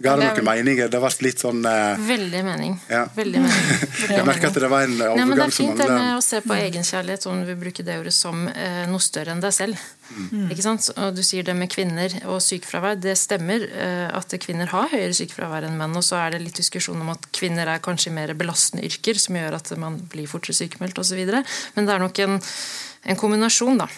Ga 0.00 0.14
det 0.16 0.28
noen 0.30 0.46
meninger? 0.46 0.88
Det 0.88 0.98
ble 1.02 1.10
litt 1.26 1.42
sånn 1.42 1.60
uh... 1.66 1.98
Veldig 2.00 2.40
mening. 2.46 2.76
Ja. 2.88 3.02
Veldig 3.12 3.42
mening. 3.44 3.82
jeg 4.16 4.24
merker 4.24 4.48
at 4.48 4.56
det 4.56 4.70
var 4.72 4.86
en 4.86 4.94
overgang 4.96 5.28
Nei, 5.28 5.36
Det 5.36 5.44
er 5.44 5.52
fint 5.52 5.76
det 5.82 5.88
med 5.92 6.12
å 6.14 6.22
se 6.24 6.40
på 6.44 6.56
egenkjærlighet, 6.56 7.26
om 7.28 7.42
vi 7.44 7.56
bruker 7.60 7.84
det 7.84 7.98
ordet, 8.00 8.14
som 8.16 8.46
uh, 8.48 8.82
noe 8.88 9.04
større 9.04 9.34
enn 9.34 9.44
deg 9.44 9.52
selv. 9.52 9.84
Mm. 10.16 10.48
Ikke 10.54 10.64
sant? 10.64 10.88
Og 10.96 11.12
Du 11.18 11.20
sier 11.26 11.44
det 11.44 11.54
med 11.58 11.68
kvinner 11.72 12.16
og 12.24 12.40
sykefravær. 12.46 12.96
Det 13.04 13.12
stemmer 13.20 13.66
uh, 13.68 14.08
at 14.16 14.36
kvinner 14.40 14.72
har 14.72 14.88
høyere 14.94 15.16
sykefravær 15.20 15.68
enn 15.68 15.76
menn. 15.80 15.96
Og 16.00 16.06
så 16.06 16.16
er 16.22 16.36
det 16.36 16.44
litt 16.46 16.60
diskusjon 16.62 17.04
om 17.04 17.12
at 17.12 17.28
kvinner 17.36 17.68
er 17.68 17.84
kanskje 17.84 18.14
mer 18.16 18.32
belastende 18.38 18.88
yrker, 18.88 19.20
som 19.20 19.36
gjør 19.36 19.60
at 19.60 19.74
man 19.80 20.00
blir 20.08 20.30
fortere 20.32 20.56
sykemeldt 20.62 21.02
osv. 21.02 21.20
Men 21.76 21.84
det 21.84 21.92
er 21.92 22.06
nok 22.08 22.24
en, 22.24 22.40
en 23.04 23.20
kombinasjon, 23.20 23.84
da. 23.84 23.90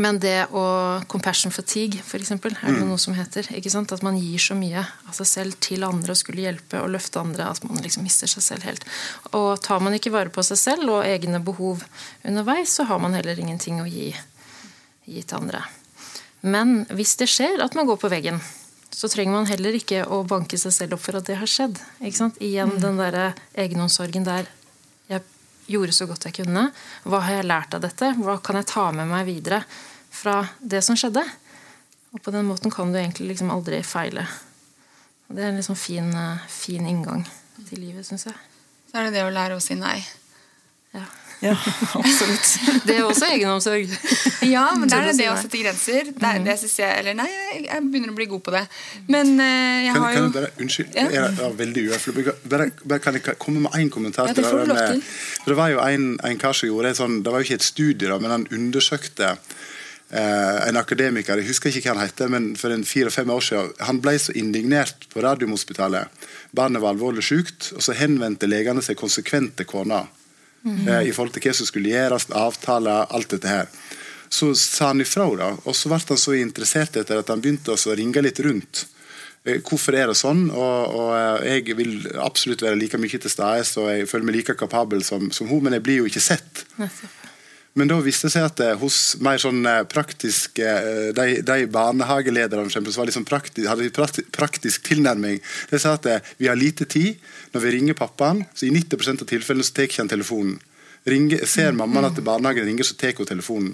Men 0.00 0.16
det 0.22 0.46
å 0.56 0.64
compassion 1.10 1.52
fatigue, 1.52 2.00
f.eks., 2.00 2.30
er 2.32 2.40
det 2.40 2.78
mm. 2.78 2.86
noe 2.88 3.00
som 3.00 3.12
heter. 3.16 3.48
ikke 3.52 3.72
sant? 3.72 3.92
At 3.92 4.04
man 4.04 4.16
gir 4.16 4.40
så 4.40 4.56
mye 4.56 4.80
av 4.80 5.12
seg 5.18 5.28
selv 5.28 5.58
til 5.60 5.84
andre 5.84 6.14
og 6.14 6.20
skulle 6.20 6.46
hjelpe 6.46 6.80
og 6.80 6.94
løfte 6.94 7.20
andre 7.20 7.50
at 7.52 7.60
man 7.66 7.82
liksom 7.84 8.06
mister 8.06 8.30
seg 8.30 8.46
selv 8.46 8.68
helt. 8.68 8.86
Og 9.36 9.60
tar 9.64 9.84
man 9.84 9.96
ikke 9.96 10.14
vare 10.14 10.32
på 10.32 10.44
seg 10.46 10.60
selv 10.60 10.94
og 10.94 11.04
egne 11.04 11.42
behov 11.44 11.84
underveis, 12.24 12.72
så 12.78 12.88
har 12.88 13.02
man 13.04 13.18
heller 13.18 13.36
ingenting 13.36 13.82
å 13.84 13.88
gi, 13.90 14.08
gi 15.04 15.26
til 15.26 15.42
andre. 15.42 15.66
Men 16.42 16.82
hvis 16.90 17.14
det 17.20 17.28
skjer 17.30 17.60
at 17.62 17.76
man 17.76 17.86
går 17.86 18.00
på 18.00 18.10
veggen, 18.12 18.40
så 18.92 19.08
trenger 19.12 19.36
man 19.36 19.48
heller 19.48 19.76
ikke 19.76 20.06
å 20.08 20.22
banke 20.28 20.56
seg 20.60 20.72
selv 20.74 20.96
opp 20.96 21.04
for 21.04 21.20
at 21.20 21.28
det 21.28 21.36
har 21.40 21.48
skjedd. 21.48 21.76
ikke 22.00 22.18
sant? 22.18 22.40
Igjen 22.40 22.74
mm. 22.76 22.80
den 22.80 23.00
der 23.00 23.20
egenomsorgen 23.60 24.24
der 24.24 24.48
gjorde 25.70 25.94
så 25.96 26.06
godt 26.10 26.26
jeg 26.28 26.40
kunne. 26.42 26.68
Hva 27.04 27.22
har 27.26 27.38
jeg 27.38 27.48
lært 27.48 27.76
av 27.76 27.84
dette? 27.84 28.12
Hva 28.18 28.38
kan 28.44 28.58
jeg 28.58 28.68
ta 28.70 28.88
med 28.94 29.10
meg 29.10 29.26
videre 29.28 29.62
fra 30.12 30.40
det 30.58 30.82
som 30.84 30.98
skjedde? 30.98 31.24
Og 32.12 32.20
på 32.22 32.32
den 32.34 32.48
måten 32.48 32.72
kan 32.72 32.92
du 32.92 32.98
egentlig 33.00 33.32
liksom 33.32 33.52
aldri 33.54 33.80
feile. 33.86 34.26
Og 35.28 35.36
det 35.36 35.46
er 35.46 35.52
en 35.52 35.60
liksom 35.60 35.78
fin, 35.80 36.10
eh, 36.12 36.48
fin 36.48 36.86
inngang 36.86 37.24
til 37.68 37.80
livet, 37.80 38.04
syns 38.06 38.26
jeg. 38.28 38.36
Så 38.90 38.98
er 38.98 39.08
det 39.08 39.14
det 39.16 39.24
å 39.24 39.32
lære 39.32 39.56
å 39.56 39.62
si 39.64 39.74
nei. 39.78 39.96
Ja. 40.92 41.06
Ja, 41.42 41.56
absolutt. 41.98 42.50
Det 42.86 42.94
er 42.96 43.04
også 43.04 43.26
egenomsorg. 43.26 43.90
Ja, 44.46 44.68
men 44.78 44.90
det 44.90 44.98
er 44.98 45.08
det, 45.08 45.14
det 45.18 45.28
å 45.32 45.34
sette 45.40 45.58
grenser. 45.58 46.10
Det, 46.14 46.28
er, 46.28 46.38
det 46.46 46.54
synes 46.60 46.76
jeg, 46.78 46.98
eller 47.00 47.16
nei, 47.18 47.28
jeg 47.64 47.82
begynner 47.88 48.12
å 48.12 48.18
bli 48.18 48.28
god 48.30 48.44
på 48.46 48.54
det. 48.54 48.62
Men 49.10 49.34
uh, 49.40 49.46
jeg 49.82 49.96
kan, 49.96 50.04
har 50.04 50.14
jo 50.14 50.22
kan 50.22 50.36
bare, 50.36 50.52
Unnskyld, 50.62 50.94
ja. 50.94 51.08
jeg 51.16 51.32
er 51.48 51.56
veldig 51.58 51.84
uhøflig. 51.88 52.26
Bare, 52.46 52.68
bare, 52.84 53.02
kan 53.02 53.18
jeg 53.18 53.36
komme 53.42 53.64
med 53.66 53.74
én 53.80 53.90
kommentar? 53.90 54.30
Ja, 54.30 54.38
det 54.38 54.46
får 54.46 54.62
du 54.62 54.70
lov 54.70 54.80
til. 54.84 55.02
Det 55.48 55.58
var 55.58 55.74
jo 55.74 55.82
en, 55.82 56.08
en 56.30 56.40
kar 56.40 56.54
som 56.54 56.70
gjorde 56.70 56.94
sånn, 57.00 57.20
Det 57.26 57.34
var 57.34 57.42
jo 57.42 57.50
ikke 57.50 57.58
et 57.58 57.66
studie, 57.66 58.06
da, 58.06 58.22
men 58.22 58.36
han 58.38 58.48
undersøkte 58.54 59.36
Uh, 60.12 60.58
en 60.68 60.76
akademiker, 60.76 61.40
jeg 61.40 61.48
husker 61.48 61.70
ikke 61.72 61.86
hva 61.86 61.94
han 61.94 62.02
heter, 62.04 62.28
men 62.28 62.50
for 62.60 62.68
en 62.74 62.82
fire-fem 62.84 63.30
år 63.32 63.44
siden, 63.46 63.70
han 63.80 64.00
ble 64.04 64.12
så 64.20 64.34
indignert 64.36 65.06
på 65.08 65.22
Radiumhospitalet. 65.24 66.26
Barnet 66.52 66.84
var 66.84 66.92
alvorlig 66.92 67.24
sykt, 67.24 67.70
og 67.72 67.80
så 67.80 67.96
henvendte 67.96 68.44
legene 68.44 68.84
seg 68.84 68.98
konsekvent 69.00 69.54
til 69.56 69.70
kona. 69.70 70.02
Mm. 70.62 70.88
Eh, 70.88 71.02
I 71.08 71.12
forhold 71.12 71.34
til 71.34 71.44
hva 71.46 71.54
som 71.56 71.68
skulle 71.68 71.92
gjøres, 71.92 72.28
avtaler, 72.38 73.10
alt 73.10 73.34
dette 73.34 73.50
her. 73.50 73.70
Så 74.32 74.54
sa 74.56 74.92
han 74.92 75.02
ifra, 75.04 75.26
da, 75.36 75.50
og 75.64 75.76
så 75.76 75.90
ble 75.90 76.00
han 76.08 76.20
så 76.20 76.36
interessert 76.38 76.96
etter 76.96 77.20
at 77.20 77.28
han 77.32 77.42
begynte 77.42 77.74
å 77.74 77.96
ringe 77.98 78.22
litt 78.24 78.40
rundt. 78.44 78.86
Eh, 79.44 79.58
hvorfor 79.58 79.96
er 79.98 80.08
det 80.08 80.18
sånn? 80.18 80.46
Og, 80.50 80.94
og, 81.00 81.10
eh, 81.18 81.58
Jeg 81.58 81.76
vil 81.76 81.96
absolutt 82.22 82.62
være 82.62 82.78
like 82.78 83.00
mye 83.00 83.18
til 83.18 83.32
stede, 83.32 83.66
og 83.82 83.90
jeg 83.90 84.08
føler 84.08 84.28
meg 84.28 84.38
like 84.40 84.56
kapabel 84.58 85.02
som, 85.04 85.30
som 85.34 85.50
hun, 85.50 85.64
men 85.66 85.78
jeg 85.78 85.82
blir 85.88 86.02
jo 86.02 86.08
ikke 86.10 86.22
sett. 86.22 86.64
Men 87.78 87.88
da 87.88 87.96
viste 88.04 88.28
det 88.28 88.34
seg 88.34 88.44
at 88.44 88.60
hos 88.82 88.96
mer 89.24 89.40
sånn 89.40 89.64
praktiske 89.88 90.72
De, 91.16 91.38
de 91.40 91.56
barnehagelederne 91.72 92.68
som 92.72 92.84
var 92.84 93.08
liksom 93.08 93.24
praktisk, 93.28 93.64
hadde 93.70 93.88
praktisk, 93.96 94.28
praktisk 94.34 94.84
tilnærming, 94.90 95.40
de 95.70 95.80
sa 95.80 95.94
at 95.96 96.10
vi 96.36 96.50
har 96.50 96.58
lite 96.58 96.84
tid. 96.84 97.16
Når 97.54 97.64
vi 97.64 97.72
ringer 97.76 97.96
pappaen, 97.96 98.44
så 98.54 98.68
i 98.68 98.74
90% 98.74 99.24
av 99.24 99.30
tilfellene 99.30 99.64
så 99.64 99.76
tar 99.76 99.88
ikke 99.88 100.02
han 100.02 100.12
telefonen. 100.12 100.60
Ringer, 101.08 101.46
ser 101.50 101.74
mammaen 101.74 102.06
at 102.06 102.20
barnehagen 102.22 102.68
ringer, 102.68 102.86
så 102.86 102.94
tar 102.98 103.16
hun 103.18 103.26
telefonen. 103.26 103.72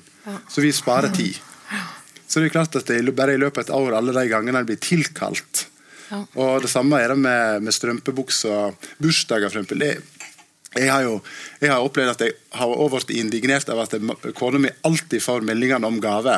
Så 0.48 0.62
vi 0.64 0.72
sparer 0.72 1.12
tid. 1.14 1.36
Så 2.28 2.40
det 2.40 2.48
er 2.48 2.54
klart 2.54 2.76
at 2.76 2.88
det 2.88 3.16
bare 3.16 3.34
i 3.34 3.40
løpet 3.40 3.66
av 3.66 3.66
et 3.66 3.88
år 3.88 3.98
alle 3.98 4.14
de 4.16 4.24
gangene 4.30 4.62
en 4.62 4.68
blir 4.68 4.80
tilkalt. 4.80 5.66
Og 6.12 6.62
Det 6.62 6.70
samme 6.72 7.00
er 7.00 7.12
det 7.12 7.18
med, 7.20 7.64
med 7.64 7.74
strømpebukser, 7.74 8.76
bursdager 9.00 9.52
f.eks. 9.52 9.74
Jeg, 9.76 10.00
jeg, 10.76 10.90
har 10.90 11.04
jo 11.06 11.16
jeg 11.62 11.72
har 11.72 11.84
opplevd 11.84 12.12
at 12.12 12.24
jeg 12.26 12.36
har 12.60 12.92
vært 12.92 13.12
indignert 13.16 13.70
av 13.72 13.82
at 13.84 13.96
kona 14.36 14.60
mi 14.62 14.72
alltid 14.88 15.22
får 15.24 15.46
meldingene 15.48 15.88
om 15.88 16.00
gave. 16.02 16.36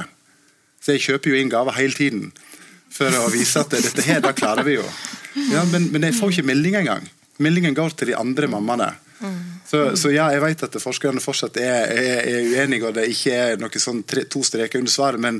Så 0.80 0.96
jeg 0.96 1.04
kjøper 1.08 1.32
jo 1.32 1.40
inn 1.40 1.52
gaver 1.52 1.76
hele 1.76 1.96
tiden 1.96 2.30
for 2.90 3.14
å 3.14 3.28
vise 3.30 3.60
at 3.62 3.70
dette 3.74 4.02
her, 4.06 4.22
da 4.24 4.32
klarer 4.34 4.66
vi 4.66 4.78
jo. 4.78 4.86
Ja, 5.52 5.62
men, 5.70 5.90
men 5.94 6.08
jeg 6.08 6.16
får 6.18 6.34
ikke 6.34 6.48
melding 6.50 6.80
engang. 6.80 7.04
Meldingen 7.40 7.76
går 7.76 7.94
til 7.96 8.10
de 8.10 8.18
andre 8.18 8.48
mammaene. 8.50 8.90
Så, 9.70 9.96
så, 10.00 10.10
ja, 10.10 10.30
jeg 10.32 10.42
vet 10.42 10.64
at 10.66 10.78
forskerne 10.82 11.22
fortsatt 11.22 11.58
er, 11.60 11.92
er, 11.92 12.24
er 12.26 12.48
uenige, 12.48 12.88
og 12.88 12.96
det 12.96 13.04
ikke 13.12 13.36
er 13.36 13.60
noe 13.60 13.82
sånn 13.82 14.00
tre, 14.08 14.24
to 14.26 14.42
streker 14.46 14.80
under 14.80 14.90
svaret, 14.90 15.22
men 15.22 15.38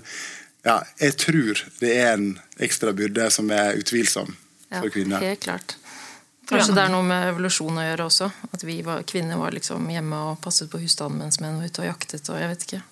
ja, 0.62 0.76
jeg 1.00 1.16
tror 1.18 1.62
det 1.80 1.94
er 1.96 2.12
en 2.12 2.28
ekstra 2.62 2.92
byrde 2.94 3.30
som 3.32 3.48
er 3.54 3.80
utvilsom 3.80 4.28
for 4.68 4.92
kvinner. 4.92 5.24
Ja, 5.24 5.32
helt 5.32 5.42
klart. 5.42 5.79
Kanskje 6.50 6.74
det 6.76 6.84
er 6.84 6.92
noe 6.92 7.06
med 7.06 7.28
evolusjon 7.30 7.78
å 7.78 7.86
gjøre 7.86 8.06
også. 8.10 8.30
At 8.50 8.66
vi 8.66 8.80
var, 8.86 9.04
kvinner 9.08 9.38
var 9.40 9.54
liksom 9.54 9.86
hjemme 9.92 10.22
og 10.30 10.40
passet 10.42 10.70
på 10.72 10.82
husstanden 10.82 11.22
mens 11.22 11.40
menn 11.42 11.60
var 11.60 11.70
ute 11.70 11.84
og 11.84 11.90
jaktet. 11.92 12.26
og 12.28 12.40
jeg 12.40 12.52
vet 12.52 12.66
ikke. 12.66 12.82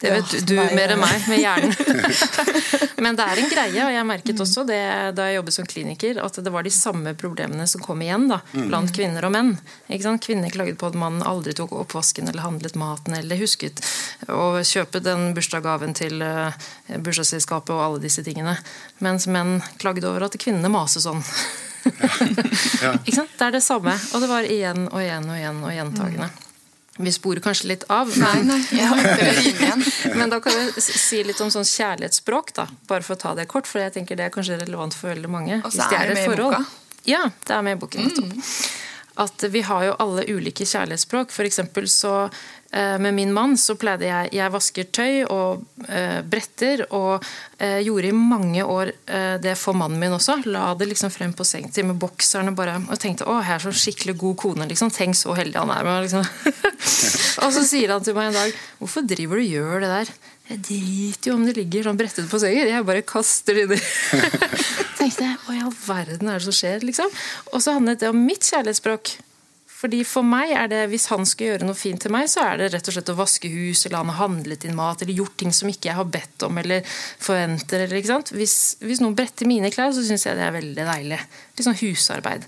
Det 0.00 0.10
vet 0.10 0.32
ja, 0.32 0.40
du 0.48 0.54
nei, 0.56 0.70
mer 0.72 0.94
enn 0.94 1.00
meg, 1.02 1.26
med 1.28 1.42
hjernen. 1.42 1.74
Men 3.04 3.18
det 3.18 3.24
er 3.28 3.40
en 3.42 3.50
greie, 3.50 3.82
og 3.84 3.92
jeg 3.92 4.06
merket 4.08 4.38
mm. 4.38 4.42
også 4.46 4.64
det 4.64 4.80
da 5.16 5.26
jeg 5.28 5.36
jobbet 5.36 5.56
som 5.58 5.68
kliniker, 5.68 6.20
at 6.24 6.38
det 6.40 6.52
var 6.54 6.64
de 6.64 6.72
samme 6.72 7.12
problemene 7.20 7.66
som 7.68 7.84
kom 7.84 8.00
igjen 8.00 8.24
da, 8.30 8.38
mm. 8.54 8.64
blant 8.70 8.94
kvinner 8.96 9.28
og 9.28 9.34
menn. 9.36 9.52
Kvinner 10.24 10.52
klaget 10.54 10.80
på 10.80 10.88
at 10.88 10.96
mannen 10.96 11.20
aldri 11.20 11.52
tok 11.56 11.76
oppvasken 11.82 12.32
eller 12.32 12.46
handlet 12.46 12.80
maten 12.80 13.18
eller 13.18 13.40
husket 13.42 13.84
å 14.32 14.62
kjøpe 14.64 15.04
den 15.04 15.34
bursdagsgaven 15.36 15.92
til 16.00 16.24
uh, 16.24 16.48
bursdagsselskapet 16.96 17.76
og 17.76 17.84
alle 17.84 18.04
disse 18.06 18.24
tingene. 18.24 18.56
Mens 19.04 19.28
menn 19.28 19.58
klagde 19.82 20.08
over 20.08 20.30
at 20.30 20.40
kvinnene 20.40 20.72
maser 20.72 21.04
sånn. 21.04 21.20
Ja. 22.82 22.94
Det 23.04 23.46
er 23.46 23.56
det 23.56 23.62
samme. 23.64 23.96
Og 24.14 24.22
det 24.22 24.28
var 24.30 24.46
igjen 24.46 24.86
og 24.90 25.00
igjen 25.02 25.28
og 25.28 25.38
igjen 25.38 25.60
og 25.64 25.74
gjentagende. 25.74 26.30
Mm. 26.30 26.46
Vi 27.00 27.12
sporer 27.12 27.40
kanskje 27.40 27.70
litt 27.70 27.84
av, 27.88 28.10
nei, 28.20 28.42
nei, 28.44 28.58
ja, 28.82 28.90
men 30.18 30.28
da 30.28 30.40
kan 30.44 30.52
jeg 30.52 30.82
si 30.84 31.22
litt 31.24 31.40
om 31.40 31.48
sånn 31.52 31.64
kjærlighetsspråk. 31.64 32.52
da, 32.58 32.66
Bare 32.90 33.06
for 33.06 33.16
å 33.16 33.20
ta 33.22 33.32
det 33.38 33.46
kort, 33.48 33.70
for 33.70 33.80
jeg 33.80 33.94
tenker 33.94 34.18
det 34.18 34.28
er 34.28 34.34
kanskje 34.34 34.58
relevant 34.60 34.96
for 34.96 35.14
veldig 35.14 35.30
mange. 35.32 35.62
Og 35.64 35.72
så 35.72 35.86
er 35.88 36.10
det 36.10 36.18
med 36.18 36.28
i 36.28 36.42
boka? 36.42 36.60
Ja, 37.08 37.22
det 37.46 37.56
er 37.56 37.64
med 37.64 37.78
i 37.78 37.80
boken. 37.80 38.10
Mm. 38.10 38.42
At 39.24 39.44
vi 39.54 39.62
har 39.64 39.86
jo 39.86 39.96
alle 40.02 40.26
ulike 40.28 40.66
kjærlighetsspråk. 40.68 41.32
For 41.32 41.48
så 41.88 42.14
med 42.70 43.14
min 43.16 43.32
mann 43.34 43.56
så 43.58 43.74
pleide 43.74 44.06
jeg 44.06 44.28
Jeg 44.36 44.52
vasker 44.54 44.86
tøy 44.94 45.24
og 45.26 45.64
eh, 45.90 46.20
bretter, 46.22 46.84
og 46.94 47.24
eh, 47.58 47.80
gjorde 47.82 48.10
i 48.10 48.14
mange 48.14 48.62
år 48.62 48.92
eh, 49.10 49.36
det 49.42 49.56
for 49.58 49.74
mannen 49.74 49.98
min 49.98 50.14
også. 50.14 50.36
La 50.46 50.68
det 50.78 50.86
liksom 50.90 51.10
frem 51.10 51.32
på 51.34 51.46
sengetid 51.46 51.88
med 51.88 51.98
bokserne 51.98 52.54
bare, 52.54 52.76
og 52.86 53.00
tenkte 53.02 53.26
å, 53.26 53.40
jeg 53.42 53.56
er 53.56 53.64
så 53.64 53.74
skikkelig 53.74 54.14
god 54.22 54.36
kone. 54.44 54.68
liksom, 54.70 54.92
Tenk 54.94 55.18
så 55.18 55.34
heldig 55.34 55.58
han 55.58 55.72
er. 55.74 55.86
Med, 55.88 56.06
liksom. 56.06 56.26
og 57.44 57.54
så 57.56 57.64
sier 57.66 57.94
han 57.94 58.06
til 58.06 58.14
meg 58.18 58.30
en 58.30 58.38
dag 58.38 58.60
hvorfor 58.78 59.06
driver 59.08 59.40
du 59.40 59.44
og 59.44 59.56
gjør 59.56 59.84
det 59.84 59.90
der? 59.96 60.12
Jeg 60.50 60.62
driter 60.66 61.30
jo 61.30 61.34
om 61.38 61.42
det 61.46 61.56
ligger 61.58 61.86
sånn 61.86 61.98
brettet 61.98 62.30
på 62.30 62.40
sengen. 62.42 62.70
Jeg 62.70 62.86
bare 62.86 63.06
kaster 63.06 63.54
det 63.54 63.66
inn 63.66 63.74
tenkte 65.00 65.26
jeg, 65.26 65.36
hva 65.44 65.56
i 65.56 65.62
all 65.64 65.74
verden 65.74 66.30
er 66.30 66.38
det 66.40 66.46
som 66.48 66.56
skjer? 66.56 66.86
liksom? 66.86 67.10
Og 67.54 67.62
så 67.62 67.76
handlet 67.76 68.02
det 68.02 68.10
om 68.10 68.18
mitt 68.26 68.46
kjærlighetsspråk. 68.46 69.14
Fordi 69.80 70.02
For 70.04 70.26
meg 70.26 70.52
er 70.52 70.68
det, 70.68 70.80
hvis 70.92 71.06
han 71.08 71.24
skal 71.28 71.54
gjøre 71.54 71.66
noe 71.68 71.78
fint 71.78 72.02
til 72.04 72.12
meg, 72.12 72.26
så 72.28 72.42
er 72.44 72.60
det 72.60 72.68
rett 72.74 72.90
og 72.90 72.96
slett 72.96 73.12
å 73.14 73.16
vaske 73.16 73.48
hus, 73.48 73.86
eller 73.86 74.02
han 74.02 74.12
har 74.12 74.18
handlet 74.26 74.66
inn 74.68 74.76
mat, 74.76 75.00
eller 75.00 75.16
gjort 75.16 75.38
ting 75.40 75.54
som 75.56 75.70
ikke 75.72 75.88
jeg 75.88 75.96
har 75.96 76.10
bedt 76.12 76.44
om 76.44 76.60
eller 76.60 76.84
forventer. 76.90 77.86
Eller, 77.86 77.96
ikke 77.96 78.12
sant? 78.12 78.34
Hvis, 78.36 78.56
hvis 78.84 79.00
noen 79.00 79.16
bretter 79.16 79.48
mine 79.48 79.72
klær, 79.72 79.94
så 79.96 80.04
syns 80.04 80.26
jeg 80.28 80.36
det 80.36 80.44
er 80.44 80.58
veldig 80.58 80.86
deilig. 80.90 81.22
Litt 81.56 81.68
sånn 81.68 81.80
husarbeid. 81.80 82.44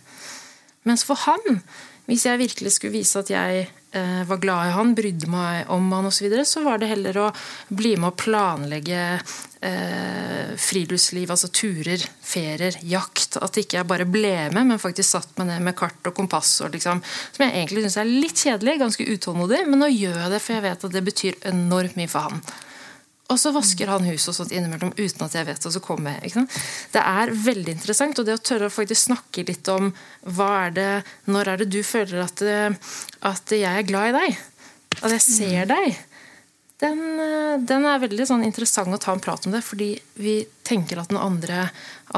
Mens 0.88 1.06
for 1.08 1.24
han, 1.24 1.62
hvis 2.12 2.26
jeg 2.28 2.40
virkelig 2.42 2.74
skulle 2.74 2.92
vise 2.98 3.20
at 3.22 3.30
jeg 3.32 3.62
eh, 3.96 4.22
var 4.28 4.40
glad 4.42 4.68
i 4.68 4.74
han, 4.76 4.92
brydde 4.96 5.28
meg 5.32 5.70
om 5.72 5.86
han 5.94 6.08
osv., 6.10 6.18
så, 6.18 6.24
videre, 6.26 6.44
så 6.48 6.62
var 6.64 6.82
det 6.82 6.90
heller 6.90 7.18
å 7.22 7.28
bli 7.72 7.94
med 7.96 8.10
å 8.10 8.18
planlegge 8.20 9.04
eh, 9.16 10.52
friluftsliv, 10.60 11.32
altså 11.32 11.48
turer, 11.48 12.04
ferier, 12.20 12.76
jakt. 12.84 13.38
At 13.40 13.56
ikke 13.62 13.80
jeg 13.80 13.88
bare 13.88 14.08
ble 14.08 14.34
med, 14.52 14.74
men 14.74 14.82
faktisk 14.82 15.14
satt 15.14 15.32
meg 15.40 15.48
ned 15.54 15.64
med 15.70 15.78
kart 15.78 16.10
og 16.10 16.16
kompass. 16.18 16.58
Og 16.66 16.76
liksom, 16.76 17.00
som 17.04 17.46
jeg 17.46 17.56
egentlig 17.62 17.86
syns 17.86 18.00
er 18.02 18.12
litt 18.12 18.44
kjedelig, 18.44 18.76
ganske 18.84 19.08
utålmodig, 19.08 19.64
men 19.70 19.80
nå 19.80 19.88
gjør 19.92 20.20
jeg 20.26 20.34
det, 20.34 20.42
for 20.44 20.58
jeg 20.58 20.66
vet 20.68 20.86
at 20.90 20.98
det 20.98 21.06
betyr 21.08 21.40
enormt 21.54 21.96
mye 21.96 22.12
for 22.12 22.28
han. 22.28 22.44
Og 23.30 23.38
så 23.40 23.52
vasker 23.54 23.88
han 23.88 24.04
huset 24.04 24.32
og 24.32 24.36
sånt 24.36 24.52
innimellom 24.52 24.92
uten 24.98 25.24
at 25.24 25.34
jeg 25.36 25.46
vet 25.48 25.60
det. 25.60 25.68
og 25.70 25.74
så 25.76 25.80
kommer 25.80 26.18
jeg, 26.20 26.46
Det 26.92 27.00
er 27.00 27.32
veldig 27.32 27.72
interessant. 27.72 28.18
Og 28.18 28.26
det 28.26 28.34
å 28.36 28.42
tørre 28.42 28.68
å 28.68 28.74
faktisk 28.74 29.06
snakke 29.08 29.46
litt 29.48 29.68
om 29.72 29.92
hva 30.26 30.48
er 30.66 30.74
det, 30.76 30.90
når 31.30 31.48
er 31.48 31.62
det 31.62 31.70
du 31.72 31.82
føler 31.86 32.24
at, 32.26 32.42
at 33.22 33.54
jeg 33.54 33.70
er 33.70 33.88
glad 33.88 34.10
i 34.10 34.16
deg? 34.18 34.42
At 35.00 35.14
jeg 35.16 35.24
ser 35.24 35.70
deg? 35.70 35.96
Den, 36.82 36.98
den, 37.62 37.86
er 37.86 38.02
veldig 38.02 38.26
sånn 38.26 38.42
interessant 38.44 38.90
å 38.90 38.98
ta 39.00 39.14
en 39.14 39.22
prat 39.22 39.46
om 39.46 39.54
det, 39.54 39.62
fordi 39.62 39.94
vi 40.18 40.40
tenker 40.66 40.98
at 40.98 41.12
den 41.12 41.20
andre, 41.20 41.68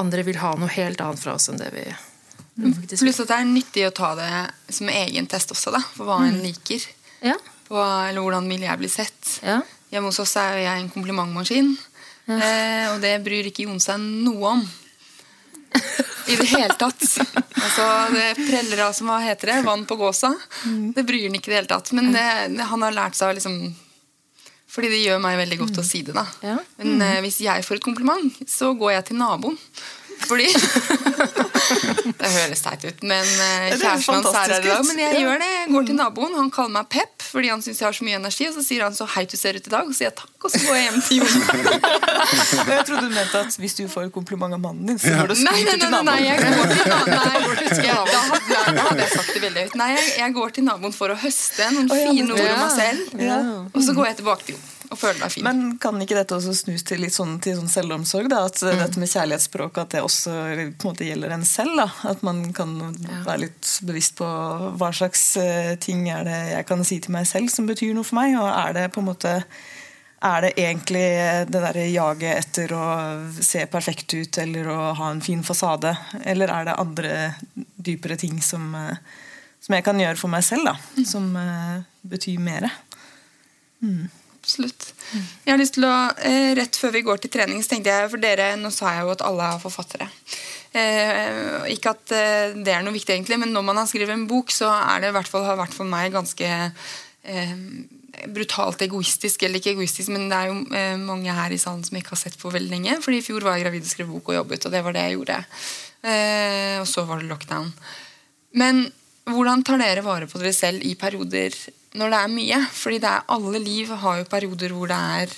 andre 0.00 0.24
vil 0.24 0.40
ha 0.40 0.54
noe 0.56 0.72
helt 0.72 1.02
annet 1.04 1.20
fra 1.20 1.36
oss 1.36 1.50
enn 1.52 1.60
det 1.60 1.68
vi 1.74 1.84
faktisk 2.54 3.02
Pluss 3.02 3.20
at 3.20 3.28
det 3.28 3.38
er 3.42 3.50
nyttig 3.50 3.84
å 3.88 3.92
ta 3.94 4.14
det 4.16 4.30
som 4.72 4.88
egen 4.88 5.28
test 5.28 5.52
også, 5.52 5.74
da, 5.74 5.82
for 5.84 6.08
hva 6.08 6.22
en 6.24 6.38
mm. 6.38 6.44
liker. 6.46 6.86
Ja. 7.24 7.36
På, 7.68 7.76
eller 7.80 8.24
hvordan 8.24 8.48
vil 8.48 8.64
jeg 8.64 8.80
bli 8.80 8.90
sett. 8.92 9.36
Ja. 9.44 9.60
Hjemme 9.94 10.10
hos 10.10 10.18
oss 10.18 10.32
er 10.42 10.56
jeg 10.58 10.80
en 10.80 10.88
komplimentmaskin. 10.90 11.68
Ja. 12.26 12.34
Eh, 12.34 12.86
og 12.90 12.96
det 13.04 13.12
bryr 13.22 13.46
ikke 13.46 13.68
Jon 13.68 13.78
seg 13.78 14.00
noe 14.02 14.56
om. 14.56 14.64
I 16.26 16.34
det 16.40 16.48
hele 16.50 16.74
tatt. 16.80 17.04
Altså, 17.30 17.84
det 18.10 18.32
preller 18.40 18.82
av 18.88 18.94
som 18.96 19.10
hva 19.12 19.20
heter 19.22 19.52
det, 19.52 19.60
vann 19.66 19.84
på 19.86 19.98
gåsa. 20.00 20.32
Mm. 20.66 20.92
Det 20.96 21.04
bryr 21.06 21.28
han 21.28 21.38
ikke 21.38 21.52
i 21.52 21.54
det 21.54 21.60
hele 21.60 21.70
tatt. 21.70 21.92
Men 21.94 22.10
det, 22.14 22.26
han 22.72 22.86
har 22.86 22.96
lært 22.96 23.18
seg 23.18 23.36
liksom 23.38 23.58
Fordi 24.74 24.90
det 24.90 25.04
gjør 25.04 25.20
meg 25.22 25.38
veldig 25.38 25.60
godt 25.62 25.78
å 25.78 25.86
si 25.86 26.02
det. 26.02 26.16
da. 26.16 26.26
Ja. 26.42 26.56
Men 26.80 26.96
mm. 26.96 27.06
eh, 27.06 27.18
hvis 27.28 27.38
jeg 27.46 27.62
får 27.62 27.78
et 27.78 27.86
kompliment, 27.86 28.42
så 28.50 28.72
går 28.74 28.96
jeg 28.96 29.10
til 29.12 29.20
naboen. 29.22 29.60
Fordi 30.26 30.50
Det 32.20 32.30
høres 32.30 32.62
teit 32.64 32.84
ut, 32.86 33.02
men 33.04 33.24
uh, 33.24 33.74
kjæresten 33.74 34.16
hans 34.18 34.28
er 34.30 34.54
her 34.54 34.64
i 34.64 34.70
dag. 34.70 34.84
Men 34.88 35.00
jeg 35.02 35.22
gjør 35.24 35.40
det. 35.42 35.50
Jeg 35.54 35.70
går 35.72 35.88
til 35.88 35.98
naboen, 35.98 36.36
han 36.38 36.50
kaller 36.54 36.74
meg 36.78 36.90
Pep 36.92 37.24
fordi 37.24 37.50
han 37.50 37.62
syns 37.64 37.80
jeg 37.80 37.88
har 37.88 37.96
så 37.96 38.06
mye 38.06 38.18
energi. 38.20 38.46
Og 38.50 38.54
så 38.54 38.62
sier 38.62 38.84
han 38.86 38.94
så 38.94 39.06
heit 39.16 39.32
du 39.32 39.38
ser 39.40 39.58
ut 39.58 39.66
i 39.66 39.72
dag, 39.72 39.88
og 39.88 39.94
så 39.94 39.98
sier 39.98 40.10
jeg 40.10 40.16
takk, 40.20 40.34
og 40.44 40.52
så 40.52 40.60
går 40.62 40.78
jeg 40.78 40.84
hjem 40.84 41.00
til 41.08 41.22
Jon. 41.22 41.32
jeg 42.74 42.86
trodde 42.88 43.02
du 43.08 43.16
mente 43.16 43.40
at 43.40 43.58
hvis 43.64 43.78
du 43.80 43.82
får 43.90 44.12
kompliment 44.14 44.54
av 44.54 44.62
mannen 44.62 44.92
din, 44.92 45.00
så 45.02 45.14
går 45.18 45.32
du 45.32 45.36
skryter 45.40 45.80
til 45.80 45.90
naboen. 45.90 46.12
Nei, 46.12 46.20
jeg 46.28 46.44
går 46.44 46.70
til 46.74 46.92
naboen. 46.92 47.18
Da 48.74 48.86
hadde 48.90 49.00
jeg 49.02 49.10
sagt 49.16 49.34
det 49.34 49.42
veldig 49.48 49.66
høyt. 49.66 49.80
Nei, 49.80 49.90
jeg, 49.96 50.36
går 50.38 50.54
til 50.58 50.68
naboen 50.68 50.94
for 50.94 51.14
å 51.14 51.18
høste 51.18 51.72
noen 51.74 51.90
fine 51.90 52.30
ord 52.30 52.46
om 52.46 52.62
meg 52.62 52.78
selv, 52.78 53.18
og 53.72 53.82
så 53.82 53.98
går 53.98 54.12
jeg 54.12 54.22
tilbake 54.22 54.48
til 54.50 54.58
Jon 54.58 54.70
og 54.94 55.00
føle 55.00 55.18
meg 55.20 55.34
fin. 55.34 55.44
Men 55.46 55.76
kan 55.82 56.00
ikke 56.02 56.16
dette 56.16 56.36
også 56.36 56.54
snus 56.56 56.86
til 56.86 57.02
litt 57.04 57.14
sånn, 57.16 57.36
til 57.42 57.58
sånn 57.58 57.70
selvomsorg? 57.70 58.30
da, 58.32 58.44
At 58.48 58.62
mm. 58.62 58.80
dette 58.80 59.02
med 59.02 59.10
kjærlighetsspråk 59.12 59.82
at 59.82 59.96
det 59.96 60.04
også 60.06 60.32
på 60.32 60.88
en 60.88 60.90
måte 60.92 61.08
gjelder 61.08 61.36
en 61.36 61.46
selv? 61.48 61.76
da, 61.82 61.88
At 62.10 62.24
man 62.26 62.46
kan 62.56 62.76
ja. 62.80 63.20
være 63.26 63.46
litt 63.46 63.76
bevisst 63.84 64.16
på 64.20 64.28
hva 64.78 64.90
slags 64.94 65.26
uh, 65.40 65.74
ting 65.82 66.06
er 66.12 66.26
det 66.28 66.40
jeg 66.54 66.68
kan 66.70 66.84
si 66.86 67.00
til 67.02 67.16
meg 67.16 67.28
selv 67.30 67.52
som 67.52 67.68
betyr 67.70 67.94
noe 67.96 68.06
for 68.06 68.20
meg? 68.20 68.38
Og 68.40 68.48
er 68.48 68.78
det 68.78 68.90
på 68.94 69.02
en 69.02 69.10
måte 69.10 69.38
er 70.24 70.40
det 70.40 70.52
egentlig 70.56 71.04
det 71.52 71.60
der 71.60 71.78
jaget 71.92 72.38
etter 72.38 72.72
å 72.72 72.84
se 73.44 73.66
perfekt 73.68 74.14
ut 74.16 74.38
eller 74.40 74.70
å 74.72 74.78
ha 74.96 75.10
en 75.12 75.20
fin 75.24 75.42
fasade? 75.44 75.92
Eller 76.24 76.48
er 76.48 76.70
det 76.70 76.78
andre 76.80 77.12
dypere 77.54 78.16
ting 78.16 78.40
som, 78.40 78.70
eh, 78.74 78.96
som 79.60 79.76
jeg 79.76 79.84
kan 79.84 80.00
gjøre 80.00 80.16
for 80.16 80.32
meg 80.32 80.46
selv, 80.46 80.70
da, 80.70 80.78
mm. 80.96 81.04
som 81.04 81.28
uh, 81.36 81.84
betyr 82.08 82.40
mer? 82.40 82.70
Mm 83.84 84.08
absolutt. 84.44 84.90
Jeg 85.44 85.52
har 85.52 85.60
lyst 85.60 85.78
til 85.78 85.86
å, 85.88 85.94
eh, 86.20 86.52
Rett 86.58 86.76
før 86.76 86.92
vi 86.94 87.02
går 87.06 87.22
til 87.22 87.32
trening, 87.32 87.62
så 87.64 87.74
tenkte 87.74 87.92
jeg 87.92 88.10
for 88.12 88.20
dere, 88.20 88.54
Nå 88.60 88.70
sa 88.72 88.92
jeg 88.92 89.06
jo 89.06 89.14
at 89.16 89.24
alle 89.24 89.48
er 89.54 89.62
forfattere. 89.62 90.10
Eh, 90.74 91.72
ikke 91.74 91.94
at 91.94 92.12
eh, 92.12 92.54
det 92.54 92.72
er 92.74 92.82
noe 92.82 92.94
viktig, 92.94 93.14
egentlig, 93.14 93.38
men 93.40 93.52
når 93.54 93.64
man 93.64 93.76
har 93.80 93.86
skrevet 93.86 94.14
en 94.14 94.28
bok, 94.30 94.50
så 94.50 94.70
er 94.70 95.00
det 95.00 95.12
i 95.12 95.16
hvert 95.16 95.30
fall, 95.30 95.44
har 95.46 95.60
vært 95.60 95.76
for 95.76 95.88
meg 95.88 96.12
ganske 96.12 96.48
eh, 96.50 97.54
brutalt 98.34 98.82
egoistisk. 98.86 99.44
Eller 99.46 99.60
ikke 99.60 99.74
egoistisk, 99.74 100.10
men 100.14 100.28
det 100.30 100.40
er 100.40 100.50
jo 100.50 100.58
eh, 100.74 100.96
mange 101.00 101.34
her 101.34 101.54
i 101.54 101.60
salen 101.60 101.84
som 101.86 101.98
ikke 101.98 102.14
har 102.16 102.22
sett 102.24 102.38
på 102.40 102.52
veldig 102.52 102.72
lenge. 102.74 102.98
fordi 103.04 103.22
i 103.22 103.26
fjor 103.26 103.46
var 103.46 103.58
jeg 103.58 103.66
gravid 103.66 103.86
og 103.86 103.92
skrev 103.92 104.10
bok 104.16 104.32
og 104.32 104.40
jobbet, 104.40 104.66
og 104.66 104.74
det 104.74 104.82
var 104.84 104.96
det 104.96 105.06
jeg 105.06 105.16
gjorde. 105.18 105.38
Eh, 106.04 106.76
og 106.82 106.88
så 106.90 107.06
var 107.08 107.22
det 107.22 107.30
lockdown. 107.30 107.72
Men 108.60 108.84
hvordan 109.30 109.64
tar 109.64 109.80
dere 109.80 110.04
vare 110.04 110.28
på 110.28 110.42
dere 110.42 110.52
selv 110.52 110.84
i 110.84 110.94
perioder 111.00 111.54
når 111.98 112.14
det 112.14 112.20
er 112.20 112.34
mye. 112.34 112.60
Fordi 112.74 113.00
det 113.02 113.10
er, 113.10 113.26
alle 113.36 113.62
liv 113.62 113.90
har 114.04 114.20
jo 114.20 114.30
perioder 114.30 114.74
hvor 114.76 114.90
det 114.90 115.00
er 115.20 115.34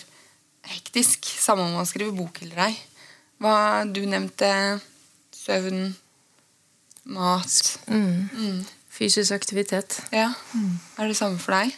hektisk. 0.72 1.28
Samme 1.40 1.66
om 1.66 1.78
man 1.78 1.88
skriver 1.88 2.16
bok 2.16 2.42
eller 2.44 2.68
ei. 2.68 2.74
Hva 3.42 3.56
du 3.84 4.02
nevnte 4.08 4.50
søvn, 5.36 5.90
mat 7.12 7.78
mm. 7.86 8.28
Mm. 8.32 8.62
Fysisk 8.96 9.34
aktivitet. 9.36 10.00
Ja. 10.10 10.32
Mm. 10.54 10.78
Er 10.98 11.10
det 11.10 11.18
samme 11.18 11.38
for 11.38 11.54
deg? 11.54 11.74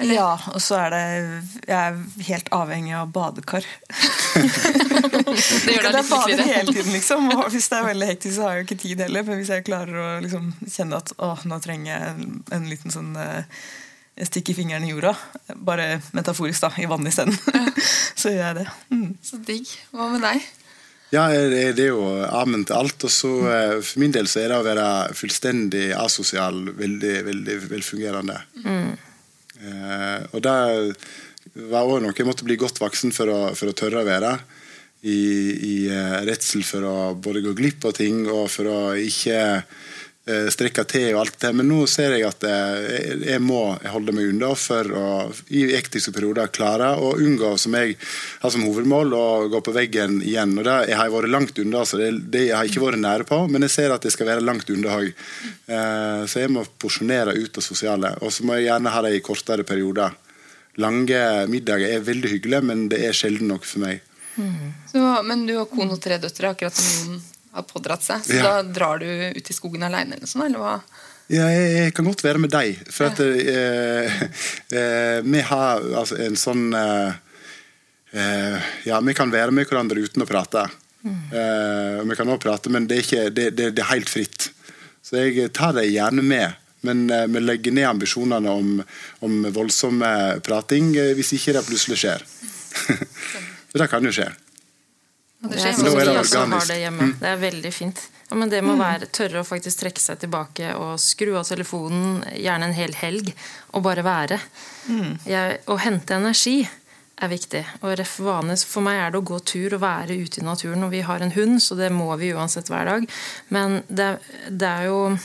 Eller? 0.00 0.16
Ja, 0.16 0.30
og 0.54 0.62
så 0.64 0.78
er 0.80 0.94
det 0.94 1.00
Jeg 1.68 1.76
er 1.76 1.96
helt 2.24 2.48
avhengig 2.56 2.94
av 2.96 3.10
badekar. 3.12 3.66
det 4.40 5.74
gjør 5.74 5.84
deg 5.84 5.98
litt 5.98 6.08
bader 6.08 6.40
hele 6.40 6.72
tiden, 6.72 6.92
liksom. 6.94 7.28
Og 7.34 7.50
hvis 7.52 7.68
det 7.68 7.78
er 7.78 7.88
veldig 7.90 8.08
hektisk, 8.08 8.34
så 8.38 8.46
har 8.46 8.54
jeg 8.54 8.62
jo 8.62 8.68
ikke 8.68 8.80
tid 8.80 9.04
heller. 9.04 9.26
Men 9.28 9.40
hvis 9.42 9.52
jeg 9.52 9.66
klarer 9.68 10.00
å 10.00 10.08
liksom 10.24 10.48
kjenne 10.64 11.02
at 11.04 11.12
å, 11.20 11.34
nå 11.44 11.60
trenger 11.60 11.92
jeg 11.92 12.14
en, 12.14 12.40
en 12.56 12.68
liten 12.72 12.96
sånn 12.96 13.12
uh, 13.12 13.60
stikke 14.28 14.54
fingeren 14.56 14.84
i 14.86 14.92
jorda. 14.92 15.14
Bare 15.56 16.00
metaforisk, 16.16 16.66
da. 16.66 16.72
I 16.80 16.88
vannet 16.90 17.14
isteden. 17.14 17.36
så 18.20 18.32
gjør 18.32 18.46
jeg 18.46 18.58
det. 18.60 18.66
Mm. 18.92 19.06
Så 19.24 19.40
digg. 19.46 19.70
Hva 19.94 20.10
med 20.12 20.24
deg? 20.26 20.48
Ja, 21.10 21.24
det 21.30 21.82
er 21.82 21.88
jo 21.88 22.04
amen 22.28 22.62
til 22.66 22.78
alt. 22.78 23.06
Og 23.06 23.12
så 23.12 23.32
eh, 23.50 23.76
for 23.82 24.02
min 24.02 24.14
del 24.14 24.30
så 24.30 24.44
er 24.44 24.52
det 24.52 24.60
å 24.60 24.66
være 24.66 24.86
fullstendig 25.18 25.88
asosial 25.98 26.62
veldig, 26.78 27.16
veldig 27.26 27.56
velfungerende. 27.72 28.38
Mm. 28.62 28.92
Eh, 29.60 30.18
og 30.30 30.44
det 30.44 30.54
var 31.70 31.88
òg 31.88 32.00
noe 32.04 32.14
jeg 32.16 32.28
måtte 32.28 32.46
bli 32.46 32.58
godt 32.60 32.80
voksen 32.80 33.14
for 33.16 33.32
å, 33.32 33.40
for 33.58 33.72
å 33.72 33.76
tørre 33.76 34.04
å 34.04 34.08
være. 34.08 34.34
I, 35.00 35.20
i 35.64 35.76
uh, 35.88 36.18
redsel 36.28 36.60
for 36.60 36.84
å 36.84 36.96
både 37.16 37.40
gå 37.40 37.54
glipp 37.56 37.86
av 37.88 37.94
ting 37.96 38.26
og 38.28 38.50
for 38.52 38.68
å 38.68 38.80
ikke 39.00 39.38
Eh, 40.28 40.50
te 40.52 40.84
til 40.84 41.14
og 41.14 41.20
alt 41.22 41.38
det. 41.40 41.50
Men 41.56 41.68
nå 41.70 41.86
ser 41.88 42.12
jeg 42.12 42.26
at 42.28 42.44
eh, 42.44 43.22
jeg 43.24 43.40
må 43.40 43.60
holde 43.88 44.12
meg 44.12 44.28
unna 44.28 44.50
for 44.58 44.90
å 44.92 45.06
i 45.48 45.62
ektiske 45.78 46.12
perioder 46.12 46.52
klare 46.52 46.90
å 47.00 47.14
unngå, 47.16 47.54
som 47.58 47.74
jeg 47.78 47.96
har 48.42 48.52
som 48.52 48.66
hovedmål, 48.66 49.14
å 49.16 49.48
gå 49.52 49.62
på 49.64 49.74
veggen 49.74 50.20
igjen. 50.20 50.52
Og 50.60 50.66
det 50.68 50.76
jeg 50.90 50.98
har 51.00 51.08
jeg 51.08 51.16
vært 51.16 51.32
langt 51.32 51.62
unna, 51.64 51.86
så 51.88 52.02
det, 52.02 52.10
det 52.34 52.44
jeg 52.50 52.58
har 52.58 52.68
ikke 52.68 52.84
vært 52.84 53.00
nære 53.00 53.28
på, 53.32 53.40
men 53.48 53.64
jeg 53.64 53.74
ser 53.78 53.96
at 53.96 54.04
jeg 54.04 54.16
skal 54.16 54.28
være 54.28 54.44
langt 54.44 54.70
unna 54.70 55.00
òg. 55.00 55.08
Eh, 55.08 56.22
så 56.28 56.44
jeg 56.44 56.52
må 56.52 56.66
porsjonere 56.68 57.38
ut 57.40 57.56
det 57.56 57.64
sosiale. 57.64 58.12
Og 58.20 58.34
så 58.34 58.44
må 58.44 58.58
jeg 58.58 58.68
gjerne 58.68 58.92
ha 58.92 59.04
det 59.06 59.16
i 59.16 59.24
kortere 59.24 59.64
perioder. 59.64 60.20
Lange 60.80 61.24
middager 61.50 61.96
er 61.96 62.04
veldig 62.04 62.36
hyggelig, 62.36 62.62
men 62.68 62.86
det 62.92 63.00
er 63.08 63.16
sjelden 63.16 63.48
nok 63.50 63.64
for 63.64 63.88
meg. 63.88 64.04
Mm. 64.36 64.72
Så, 64.92 65.00
men 65.26 65.48
du 65.48 65.56
har 65.56 65.68
kone 65.68 65.96
og 65.96 66.00
tre 66.04 66.20
døtre, 66.20 66.52
akkurat 66.52 66.76
som 66.76 67.16
Jon 67.16 67.18
har 67.52 67.66
pådratt 67.68 68.04
seg. 68.04 68.24
Så 68.26 68.38
ja. 68.38 68.44
da 68.46 68.62
drar 68.62 69.00
du 69.02 69.08
ut 69.36 69.50
i 69.50 69.56
skogen 69.56 69.86
aleine, 69.86 70.18
eller 70.18 70.30
sånn, 70.30 70.46
eller 70.48 70.62
hva? 70.62 70.76
Ja, 71.30 71.46
jeg, 71.46 71.66
jeg, 71.76 71.94
kan 71.94 72.08
godt 72.10 72.24
være 72.26 72.42
med 72.42 72.50
deg. 72.50 72.78
For 72.90 73.06
at 73.10 73.20
eh, 73.22 74.22
eh, 74.74 75.18
vi 75.22 75.42
har 75.46 75.84
altså, 76.02 76.18
en 76.24 76.38
sånn 76.38 76.70
eh, 76.74 77.18
eh, 78.18 78.70
Ja, 78.88 78.98
vi 79.06 79.14
kan 79.14 79.30
være 79.30 79.54
med 79.54 79.70
hverandre 79.70 80.02
uten 80.02 80.26
å 80.26 80.28
prate. 80.30 80.66
Mm. 81.06 81.20
Eh, 81.30 82.00
vi 82.10 82.18
kan 82.18 82.32
også 82.34 82.46
prate, 82.48 82.72
men 82.74 82.88
det 82.90 82.98
er, 82.98 83.06
ikke, 83.06 83.28
det, 83.34 83.46
det, 83.54 83.70
det 83.78 83.84
er 83.84 83.92
helt 83.92 84.10
fritt. 84.10 84.50
Så 85.06 85.22
jeg 85.22 85.52
tar 85.56 85.72
deg 85.78 85.88
gjerne 85.88 86.22
med 86.22 86.58
Men 86.84 87.06
eh, 87.12 87.26
vi 87.30 87.40
legger 87.44 87.74
ned 87.76 87.86
ambisjonene 87.88 88.50
om, 88.50 88.76
om 89.26 89.40
voldsom 89.52 90.02
prating 90.44 90.94
hvis 91.16 91.34
ikke 91.36 91.54
det 91.54 91.66
plutselig 91.68 91.98
skjer. 92.00 92.24
For 93.70 93.82
det 93.82 93.90
kan 93.92 94.06
jo 94.06 94.14
skje. 94.16 94.30
Det 95.40 95.56
skjer. 95.56 95.72
er 95.72 96.00
er 96.00 96.06
det 96.20 96.24
sånn 96.28 96.52
også 96.52 96.58
har 96.60 96.66
det 96.68 96.78
hjemme. 96.82 97.06
Mm. 97.10 97.14
Det 97.20 97.28
er 97.30 97.38
veldig 97.40 97.72
fint. 97.72 98.00
Ja, 98.30 98.36
men 98.36 98.50
det 98.52 98.60
må 98.62 98.74
Mm. 98.76 98.78
være 98.84 99.06
tørre 99.10 99.40
å 99.40 99.46
faktisk 99.46 99.80
trekke 99.80 99.98
seg 100.00 100.18
tilbake 100.20 100.74
og 100.76 100.98
skru 101.00 101.36
av 101.38 101.44
telefonen, 101.48 102.22
gjerne 102.36 102.64
en 102.68 102.72
hel 102.76 102.92
helg, 102.94 103.32
og 103.74 103.82
bare 103.82 104.02
være. 104.04 104.38
Mm. 104.88 105.18
Jeg, 105.26 105.60
å 105.66 105.78
hente 105.78 106.14
energi 106.14 106.68
er 107.20 107.28
viktig. 107.28 107.64
Og 107.82 107.96
ref 107.98 108.18
vane, 108.20 108.56
for 108.56 108.80
meg 108.82 109.00
er 109.00 109.10
det 109.10 109.18
å 109.20 109.24
gå 109.24 109.40
tur 109.44 109.74
og 109.74 109.80
være 109.80 110.16
ute 110.22 110.40
i 110.40 110.44
naturen. 110.44 110.84
Og 110.84 110.90
vi 110.90 111.00
har 111.00 111.20
en 111.20 111.32
hund, 111.32 111.58
så 111.60 111.76
det 111.76 111.90
må 111.92 112.16
vi 112.18 112.32
uansett 112.32 112.68
hver 112.68 112.84
dag. 112.84 113.08
Men 113.48 113.82
det, 113.88 114.18
det 114.50 114.68
er 114.68 114.84
jo 114.86 115.18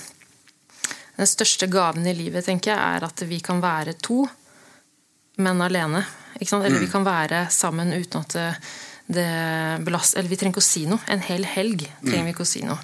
Den 1.17 1.27
største 1.27 1.69
gaven 1.71 2.05
i 2.07 2.13
livet, 2.13 2.43
tenker 2.43 2.73
jeg, 2.73 2.77
er 2.77 3.03
at 3.05 3.21
vi 3.23 3.39
kan 3.39 3.61
være 3.61 3.93
to, 4.03 4.25
men 5.37 5.61
alene. 5.61 6.01
Ikke 6.41 6.49
sant? 6.49 6.65
Eller 6.65 6.79
vi 6.83 6.89
kan 6.91 7.05
være 7.05 7.45
sammen 7.49 7.93
uten 7.93 8.19
at 8.19 8.33
det, 8.35 8.49
det 9.07 9.29
belast, 9.85 10.15
Eller 10.17 10.29
vi 10.29 10.37
trenger 10.39 10.55
ikke 10.55 10.63
å 10.63 10.71
si 10.73 10.85
noe. 10.89 11.01
En 11.11 11.21
hel 11.21 11.45
helg 11.45 11.85
trenger 12.01 12.25
vi 12.25 12.33
ikke 12.33 12.45
å 12.45 12.53
si 12.55 12.63
noe. 12.65 12.79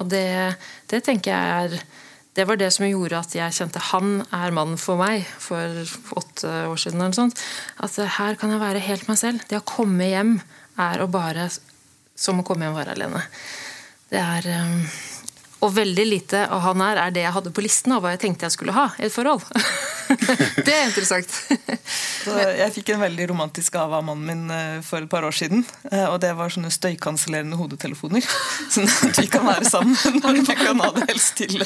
Og 0.00 0.08
det, 0.10 0.56
det 0.90 1.04
tenker 1.06 1.32
jeg 1.32 1.60
er 1.64 1.84
det 2.34 2.48
var 2.48 2.58
det 2.58 2.72
som 2.74 2.82
gjorde 2.88 3.20
at 3.20 3.34
jeg 3.36 3.54
kjente 3.54 3.82
han 3.92 4.16
er 4.34 4.54
mannen 4.54 4.78
for 4.80 4.98
meg 4.98 5.22
for 5.38 5.84
åtte 6.18 6.50
år 6.66 6.80
siden. 6.82 6.98
eller 7.00 7.14
sånt. 7.14 7.38
At 7.78 7.94
her 8.16 8.34
kan 8.40 8.50
jeg 8.50 8.62
være 8.62 8.82
helt 8.82 9.06
meg 9.06 9.20
selv. 9.20 9.44
Det 9.46 9.60
å 9.60 9.66
komme 9.68 10.08
hjem 10.10 10.40
er 10.82 11.02
å 11.02 11.06
bare 11.06 11.46
som 12.18 12.42
å 12.42 12.46
komme 12.46 12.66
hjem 12.66 12.74
og 12.74 12.80
være 12.80 12.96
alene. 12.96 13.22
Det 14.10 14.18
er 14.18 14.48
eh, 14.50 14.98
Og 15.64 15.72
veldig 15.72 16.04
lite 16.04 16.44
av 16.52 16.60
han 16.66 16.82
her 16.84 16.98
er 17.06 17.12
det 17.14 17.22
jeg 17.24 17.32
hadde 17.38 17.52
på 17.56 17.62
listen 17.64 17.94
av 17.96 18.02
hva 18.04 18.10
jeg 18.14 18.20
tenkte 18.26 18.44
jeg 18.48 18.52
skulle 18.56 18.74
ha 18.76 18.90
i 19.00 19.06
et 19.06 19.14
forhold. 19.14 19.44
det 20.66 20.74
er 20.74 20.82
interessant. 20.90 21.30
Jeg 22.24 22.72
fikk 22.74 22.90
en 22.94 23.00
veldig 23.00 23.28
romantisk 23.30 23.72
gave 23.76 23.96
av 23.96 24.04
mannen 24.04 24.26
min 24.28 24.52
eh, 24.52 24.82
for 24.84 25.00
et 25.04 25.08
par 25.10 25.24
år 25.24 25.32
siden. 25.36 25.64
eh, 25.90 26.04
Og 26.10 26.18
det 26.20 26.34
var 26.36 26.52
sånne 26.52 26.68
støykansellerende 26.74 27.56
hodetelefoner. 27.56 28.24
Sånn 28.74 28.88
at 29.08 29.20
vi 29.22 29.26
kan 29.32 29.46
være 29.48 29.68
sammen 29.68 29.96
når 30.20 30.38
vi 30.42 30.56
kan 30.58 30.82
ha 30.84 30.90
det 30.98 31.06
helst 31.10 31.40
til. 31.40 31.56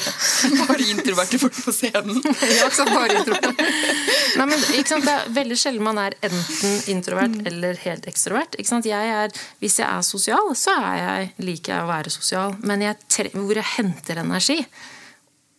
Bare 0.63 0.87
introverte 0.93 1.41
folk 1.41 1.59
på 1.65 1.75
scenen. 1.75 2.21
Ja, 2.55 2.69
så 2.71 2.87
bare. 2.87 3.23
Nei, 3.25 4.45
men, 4.45 4.55
ikke 4.79 4.93
sant? 4.93 5.07
Det 5.09 5.15
er 5.17 5.29
veldig 5.41 5.59
sjelden 5.59 5.83
man 5.89 5.99
er 6.05 6.15
enten 6.23 6.79
introvert 6.95 7.35
eller 7.49 7.79
helt 7.83 8.07
ekstrovert. 8.11 8.55
Ikke 8.59 8.71
sant? 8.71 8.87
Jeg 8.87 9.11
er, 9.25 9.35
hvis 9.59 9.79
jeg 9.81 9.87
er 9.89 10.05
sosial, 10.07 10.53
så 10.59 10.75
er 10.79 10.99
jeg, 11.03 11.29
liker 11.51 11.75
jeg 11.75 11.83
å 11.83 11.91
være 11.91 12.13
sosial. 12.13 12.55
Men 12.63 12.87
jeg, 12.87 12.99
hvor 13.35 13.55
jeg 13.59 13.67
henter 13.75 13.88
energi, 14.15 14.59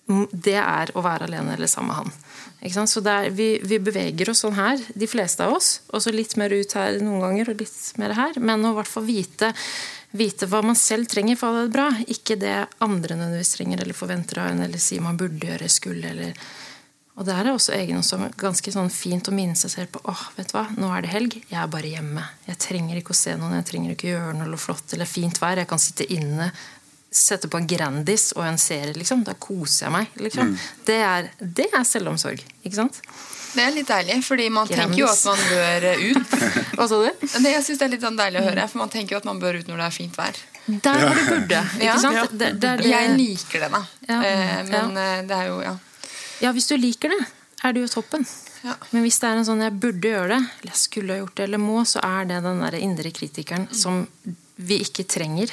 mm, 0.09 0.27
det 0.33 0.59
er 0.61 0.93
å 0.95 1.05
være 1.05 1.29
alene 1.29 1.55
eller 1.57 1.71
sammen 1.71 1.93
med 1.93 2.01
han. 2.01 2.89
Så 2.89 3.01
det 3.01 3.13
er, 3.13 3.31
vi, 3.33 3.49
vi 3.65 3.79
beveger 3.81 4.31
oss 4.31 4.43
sånn 4.45 4.59
her, 4.59 4.81
de 4.95 5.09
fleste 5.09 5.47
av 5.47 5.57
oss. 5.57 5.81
Og 5.95 6.03
så 6.05 6.13
litt 6.13 6.37
mer 6.37 6.53
ut 6.53 6.75
her 6.77 6.99
noen 7.01 7.23
ganger, 7.25 7.51
og 7.51 7.63
litt 7.63 8.01
mer 8.01 8.13
her. 8.19 8.37
Men 8.37 8.65
å 8.65 8.75
i 8.75 8.79
hvert 8.81 8.91
fall 8.91 9.07
vite, 9.07 9.53
vite 10.13 10.49
hva 10.51 10.61
man 10.67 10.77
selv 10.77 11.09
trenger 11.09 11.41
for 11.41 11.49
å 11.49 11.61
ha 11.61 11.69
det 11.69 11.75
bra. 11.77 11.89
Ikke 12.13 12.37
det 12.41 12.57
andre 12.85 13.17
nødvendigvis 13.17 13.55
trenger 13.57 13.85
eller 13.85 13.97
forventer 13.97 14.43
av 14.43 14.53
en, 14.53 14.65
eller 14.67 14.83
sier 14.83 15.05
man 15.05 15.21
burde 15.21 15.49
gjøre, 15.49 15.73
skulle, 15.73 16.13
eller 16.13 16.37
og 17.21 17.27
der 17.29 17.43
er 17.43 17.53
også 17.53 17.75
egenomsorg 17.77 18.33
ganske 18.41 18.73
sånn 18.73 18.89
fint 18.89 19.29
å 19.29 19.35
minne 19.37 19.59
seg 19.59 19.73
selv 19.75 19.91
på 19.93 20.01
åh, 20.09 20.21
vet 20.39 20.49
du 20.49 20.55
hva, 20.57 20.63
nå 20.81 20.89
er 20.95 21.05
det 21.05 21.11
helg, 21.13 21.35
jeg 21.51 21.59
er 21.61 21.69
bare 21.69 21.91
hjemme. 21.93 22.23
Jeg 22.47 22.61
trenger 22.65 22.97
ikke 22.97 23.13
å 23.13 23.19
se 23.19 23.35
noen, 23.37 23.59
jeg 23.59 23.67
trenger 23.69 23.93
ikke 23.93 24.09
å 24.09 24.15
gjøre 24.15 24.37
noe 24.39 24.61
flott 24.61 24.95
eller 24.97 25.11
fint 25.11 25.37
vær. 25.43 25.61
Jeg 25.61 25.69
kan 25.69 25.83
sitte 25.83 26.07
inne, 26.15 26.49
sette 27.11 27.49
på 27.51 27.59
en 27.59 27.67
Grandis 27.67 28.31
og 28.37 28.45
en 28.47 28.59
serie, 28.59 28.93
liksom. 28.95 29.25
Da 29.27 29.35
koser 29.35 29.87
jeg 29.89 29.93
meg. 29.93 30.07
Liksom. 30.17 30.53
Mm. 30.53 30.59
Det, 30.87 30.99
er, 31.03 31.31
det 31.41 31.67
er 31.75 31.85
selvomsorg, 31.85 32.43
ikke 32.63 32.77
sant? 32.77 33.01
Det 33.51 33.65
er 33.65 33.73
litt 33.75 33.89
deilig, 33.91 34.21
fordi 34.23 34.45
man 34.55 34.69
Grandis. 34.69 34.85
tenker 34.85 35.01
jo 35.03 35.09
at 35.11 35.25
man 35.27 35.41
bør 35.51 35.87
eh, 35.91 36.05
ut. 36.13 36.37
Hva 36.79 36.87
sa 36.87 37.01
du? 37.03 37.09
Det, 37.27 37.51
jeg 37.51 37.65
synes 37.67 37.81
det 37.81 37.87
er 37.89 37.93
litt 37.97 38.05
sånn 38.07 38.21
deilig 38.21 38.39
å 38.41 38.45
høre, 38.47 38.69
for 38.71 38.79
man 38.85 38.93
tenker 38.93 39.17
jo 39.17 39.19
at 39.19 39.27
man 39.27 39.41
bør 39.43 39.59
ut 39.59 39.67
når 39.73 39.83
det 39.83 39.89
er 39.89 39.97
fint 39.97 40.21
vær. 40.21 40.39
Der 40.71 41.01
hvor 41.03 41.19
du 41.19 41.25
burde, 41.33 41.63
ikke 41.81 41.97
sant? 41.99 42.15
Ja. 42.21 42.25
det 42.31 42.51
det- 42.63 42.87
Jeg 42.87 43.17
liker 43.19 43.65
det, 43.65 43.71
da. 43.75 43.81
Ja. 44.07 44.21
Eh, 44.23 44.63
Men 44.71 44.95
ja. 44.95 45.23
det 45.27 45.37
er 45.41 45.47
jo, 45.51 45.59
ja. 45.67 45.75
Ja, 46.41 46.53
hvis 46.55 46.69
du 46.71 46.77
liker 46.79 47.11
det, 47.11 47.19
er 47.65 47.75
det 47.75 47.83
jo 47.83 47.91
toppen. 47.99 48.23
Men 48.93 49.03
hvis 49.03 49.19
det 49.19 49.27
er 49.29 49.37
en 49.41 49.45
sånn 49.49 49.61
'jeg 49.65 49.73
burde 49.81 50.09
gjøre 50.09 50.29
det', 50.37 50.47
eller 50.63 50.71
'jeg 50.71 50.77
skulle 50.77 51.13
ha 51.13 51.19
gjort 51.25 51.35
det', 51.35 51.45
eller 51.49 51.59
'må', 51.59 51.85
så 51.89 51.99
er 52.05 52.25
det 52.29 52.43
den 52.45 52.61
der 52.61 52.75
indre 52.79 53.11
kritikeren 53.11 53.67
som 53.75 54.07
vi 54.57 54.79
ikke 54.85 55.05
trenger. 55.09 55.51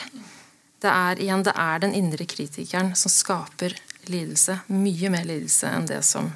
Det 0.81 0.89
er, 0.93 1.19
igjen, 1.23 1.43
det 1.47 1.53
er 1.57 1.79
den 1.81 1.93
indre 1.97 2.25
kritikeren 2.29 2.91
som 2.95 3.09
skaper 3.11 3.73
lidelse. 4.11 4.59
Mye 4.69 5.09
mer 5.09 5.25
lidelse 5.25 5.71
enn 5.73 5.87
det 5.89 6.03
som 6.05 6.29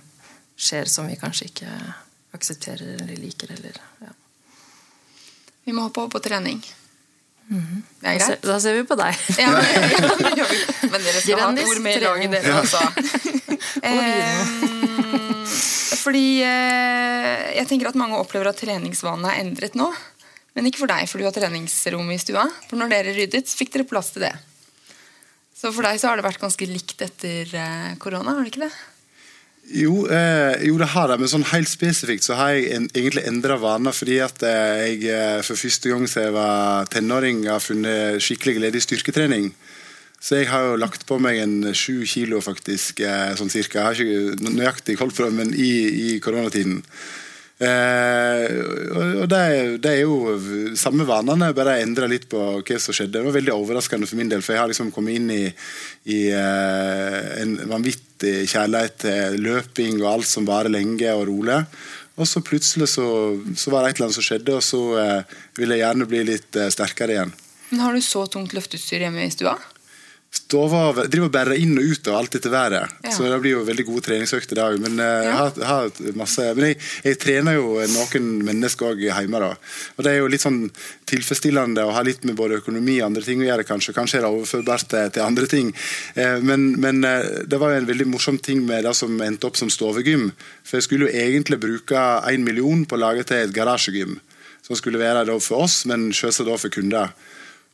skjer 0.61 0.89
som 0.89 1.07
vi 1.09 1.15
kanskje 1.21 1.45
ikke 1.51 1.69
aksepterer 2.35 2.95
eller 3.01 3.17
liker. 3.21 3.51
Eller, 3.53 3.77
ja. 4.01 4.11
Vi 5.67 5.73
må 5.77 5.85
hoppe 5.87 6.01
over 6.05 6.15
på 6.17 6.23
trening. 6.25 6.61
Mhm. 7.51 7.81
Det 7.99 8.07
er 8.07 8.17
Da 8.17 8.25
ser- 8.25 8.35
greit? 8.35 8.41
Da 8.49 8.59
ser 8.63 8.73
vi 8.79 8.83
på 8.87 8.95
deg. 8.97 9.15
Ja, 9.37 9.49
men, 10.21 10.37
ja, 10.39 10.45
men 10.89 11.01
dere 11.05 11.21
skal 11.21 11.39
ha 11.41 11.49
et 11.51 11.65
ord 11.67 11.81
med 11.85 11.97
i 11.97 12.03
laget, 12.05 12.31
dere 12.31 12.59
også. 12.61 12.83
Eh, 13.81 15.51
fordi 16.01 16.41
eh, 16.43 17.51
jeg 17.59 17.67
tenker 17.69 17.89
at 17.91 17.97
mange 17.99 18.17
opplever 18.17 18.49
at 18.49 18.57
treningsvanene 18.59 19.29
er 19.31 19.41
endret 19.43 19.75
nå. 19.77 19.87
Men 20.57 20.67
ikke 20.67 20.83
for 20.83 20.91
deg, 20.91 21.07
for 21.07 21.21
du 21.21 21.27
har 21.27 21.35
treningsrom 21.35 22.09
i 22.11 22.19
stua. 22.19 22.45
For 22.67 22.79
når 22.79 22.91
dere 22.91 23.15
ryddet, 23.15 23.47
så 23.47 23.59
fikk 23.59 23.75
dere 23.75 23.87
plass 23.87 24.11
til 24.15 24.25
det. 24.25 24.33
Så 25.55 25.71
for 25.71 25.85
deg 25.85 25.99
så 26.01 26.09
har 26.09 26.17
det 26.19 26.25
vært 26.25 26.41
ganske 26.41 26.67
likt 26.67 27.03
etter 27.05 27.51
eh, 27.55 27.91
korona, 28.01 28.33
har 28.33 28.43
det 28.43 28.51
ikke 28.51 28.65
det? 28.65 28.73
Jo, 29.71 30.07
eh, 30.09 30.63
jo, 30.65 30.77
det 30.81 30.89
har 30.91 31.11
det, 31.11 31.19
men 31.21 31.29
sånn 31.29 31.45
helt 31.51 31.69
spesifikt 31.69 32.25
så 32.25 32.35
har 32.39 32.55
jeg 32.55 32.71
en, 32.75 32.87
egentlig 32.97 33.23
endra 33.29 33.59
vaner. 33.61 33.95
Fordi 33.95 34.17
at 34.25 34.41
eh, 34.47 34.87
jeg 34.89 35.05
eh, 35.13 35.43
for 35.45 35.59
første 35.59 35.91
gang 35.93 36.07
siden 36.09 36.27
jeg 36.27 36.35
var 36.35 36.89
tenåring 36.91 37.45
har 37.47 37.63
funnet 37.63 38.23
skikkelig 38.25 38.57
glede 38.57 38.81
i 38.81 38.83
styrketrening. 38.87 39.51
Så 40.21 40.37
jeg 40.37 40.51
har 40.51 40.67
jo 40.67 40.81
lagt 40.81 41.07
på 41.09 41.17
meg 41.21 41.39
en 41.41 41.71
sju 41.77 42.03
kilo, 42.09 42.41
faktisk, 42.45 42.99
eh, 43.05 43.31
sånn 43.37 43.53
cirka. 43.53 43.79
Jeg 43.79 43.85
har 43.85 44.01
ikke 44.01 44.51
nøyaktig 44.53 44.97
holdt 44.99 45.17
på 45.17 45.25
det, 45.25 45.33
men 45.37 45.53
i, 45.53 45.71
i 46.13 46.19
koronatiden. 46.21 46.81
Eh, 47.61 48.45
og 49.21 49.27
det, 49.29 49.41
det 49.83 49.91
er 49.91 49.99
jo 50.01 50.73
samme 50.79 51.05
vanene, 51.05 51.51
bare 51.53 51.77
endra 51.83 52.07
litt 52.09 52.25
på 52.31 52.39
hva 52.57 52.79
som 52.81 52.95
skjedde. 52.95 53.19
Det 53.19 53.25
var 53.27 53.35
veldig 53.37 53.53
overraskende 53.53 54.09
for 54.09 54.17
min 54.17 54.31
del, 54.31 54.41
for 54.41 54.55
jeg 54.55 54.63
har 54.63 54.71
liksom 54.71 54.89
kommet 54.95 55.19
inn 55.19 55.29
i, 55.35 55.43
i 56.09 56.21
eh, 56.33 57.17
en 57.43 57.57
vanvittig 57.69 58.47
kjærlighet 58.49 58.97
til 59.05 59.41
løping 59.45 60.01
og 60.01 60.09
alt 60.15 60.29
som 60.31 60.49
varer 60.49 60.73
lenge 60.73 61.13
og 61.13 61.27
rolig. 61.29 61.61
Og 62.19 62.27
så 62.27 62.41
plutselig 62.45 62.89
så, 62.95 63.05
så 63.57 63.73
var 63.73 63.85
det 63.85 63.91
et 63.91 63.99
eller 63.99 64.09
annet 64.09 64.17
som 64.17 64.25
skjedde, 64.25 64.57
og 64.57 64.65
så 64.65 64.81
eh, 65.01 65.37
ville 65.59 65.77
jeg 65.77 65.85
gjerne 65.85 66.09
bli 66.09 66.25
litt 66.33 66.57
eh, 66.59 66.71
sterkere 66.73 67.17
igjen. 67.17 67.35
Men 67.71 67.85
har 67.85 67.95
du 67.95 68.01
så 68.03 68.25
tungt 68.27 68.57
løfteutstyr 68.57 69.05
hjemme 69.05 69.23
i 69.23 69.31
stua? 69.31 69.55
Stova 70.31 70.93
driver 71.11 71.27
og 71.27 71.31
bærer 71.33 71.59
inn 71.59 71.73
og 71.75 71.89
ut 71.91 72.07
av 72.07 72.17
alt 72.21 72.35
dette 72.37 72.49
været. 72.51 72.93
Ja. 73.03 73.11
Så 73.11 73.25
det 73.27 73.39
blir 73.43 73.57
jo 73.57 73.65
veldig 73.67 73.83
gode 73.87 74.03
treningsøkter 74.05 74.55
i 74.55 74.59
dag. 74.61 74.77
Men, 74.79 74.93
ja. 75.03 75.09
jeg, 75.25 75.33
har, 75.35 75.57
har 75.67 76.13
masse, 76.15 76.45
men 76.55 76.69
jeg, 76.69 76.77
jeg 77.03 77.17
trener 77.19 77.57
jo 77.57 77.73
noen 77.91 78.29
mennesker 78.47 78.93
òg 78.93 79.03
hjemme. 79.03 79.41
da. 79.43 79.49
Og 79.97 80.05
Det 80.07 80.13
er 80.13 80.21
jo 80.21 80.29
litt 80.31 80.45
sånn 80.45 80.61
tilfredsstillende 81.11 81.83
å 81.83 81.91
ha 81.97 82.03
litt 82.07 82.23
med 82.27 82.37
både 82.39 82.61
økonomi 82.61 83.01
og 83.01 83.09
andre 83.09 83.25
ting 83.27 83.43
å 83.43 83.49
gjøre. 83.49 83.67
Kanskje 83.67 83.95
Kanskje 83.97 84.21
er 84.21 84.23
det 84.23 84.31
overførbart 84.31 84.87
til, 84.93 85.11
til 85.17 85.25
andre 85.25 85.49
ting. 85.51 85.73
Eh, 86.15 86.39
men, 86.47 86.69
men 86.79 87.03
eh, 87.07 87.43
det 87.51 87.59
var 87.59 87.75
jo 87.75 87.81
en 87.81 87.91
veldig 87.91 88.07
morsom 88.13 88.39
ting 88.39 88.63
med 88.67 88.87
det 88.87 88.95
som 88.95 89.19
endte 89.27 89.51
opp 89.51 89.59
som 89.59 89.71
stovegym. 89.71 90.29
For 90.63 90.79
jeg 90.79 90.87
skulle 90.87 91.11
jo 91.11 91.25
egentlig 91.25 91.59
bruke 91.59 92.07
én 92.31 92.47
million 92.47 92.87
på 92.87 92.95
å 92.95 93.03
lage 93.03 93.27
til 93.27 93.43
et 93.49 93.55
garasjegym. 93.55 94.15
Som 94.63 94.79
skulle 94.79 95.01
være 95.01 95.27
for 95.43 95.67
oss, 95.67 95.81
men 95.91 96.13
selvsagt 96.15 96.55
for 96.55 96.71
kunder. 96.71 97.11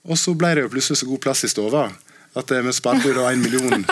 Og 0.09 0.17
så 0.17 0.33
ble 0.33 0.55
det 0.57 0.65
jo 0.65 0.73
plutselig 0.73 1.03
så 1.03 1.09
god 1.13 1.21
plass 1.21 1.45
i 1.45 1.53
stova 1.53 1.85
at 2.35 2.51
eh, 2.51 2.63
vi 2.65 2.73
sparte 2.75 3.07
jo 3.07 3.15
da 3.17 3.31
en 3.31 3.43
million. 3.43 3.85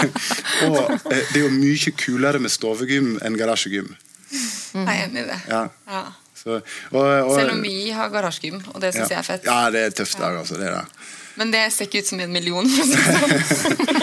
og 0.68 0.80
eh, 1.12 1.22
det 1.32 1.40
er 1.40 1.44
jo 1.44 1.52
mye 1.54 1.94
kulere 1.98 2.42
med 2.42 2.52
stovegym 2.52 3.16
enn 3.24 3.38
garasjegym. 3.40 3.92
Jeg 4.30 4.86
er 4.86 5.06
enig 5.08 5.24
i 5.24 5.30
det. 5.30 5.38
Ja. 5.50 5.62
Ja. 5.90 6.04
Så, 6.40 6.60
og, 6.90 7.00
og, 7.00 7.34
Selv 7.36 7.56
om 7.56 7.64
vi 7.64 7.90
har 7.92 8.12
garasjegym, 8.12 8.60
og 8.72 8.78
det 8.80 8.94
syns 8.94 9.10
ja. 9.10 9.16
jeg 9.16 9.20
er 9.20 9.26
fett. 9.26 9.48
Ja, 9.48 9.62
det 9.72 9.88
er 9.88 9.96
tøft 9.96 10.20
dag, 10.20 10.38
altså. 10.40 10.60
Det 10.60 10.70
er 10.70 10.78
det. 10.78 11.08
Men 11.40 11.52
det 11.54 11.62
ser 11.72 11.88
ikke 11.88 12.02
ut 12.02 12.08
som 12.10 12.20
en 12.20 12.32
million. 12.32 12.66
sånn. 12.68 13.34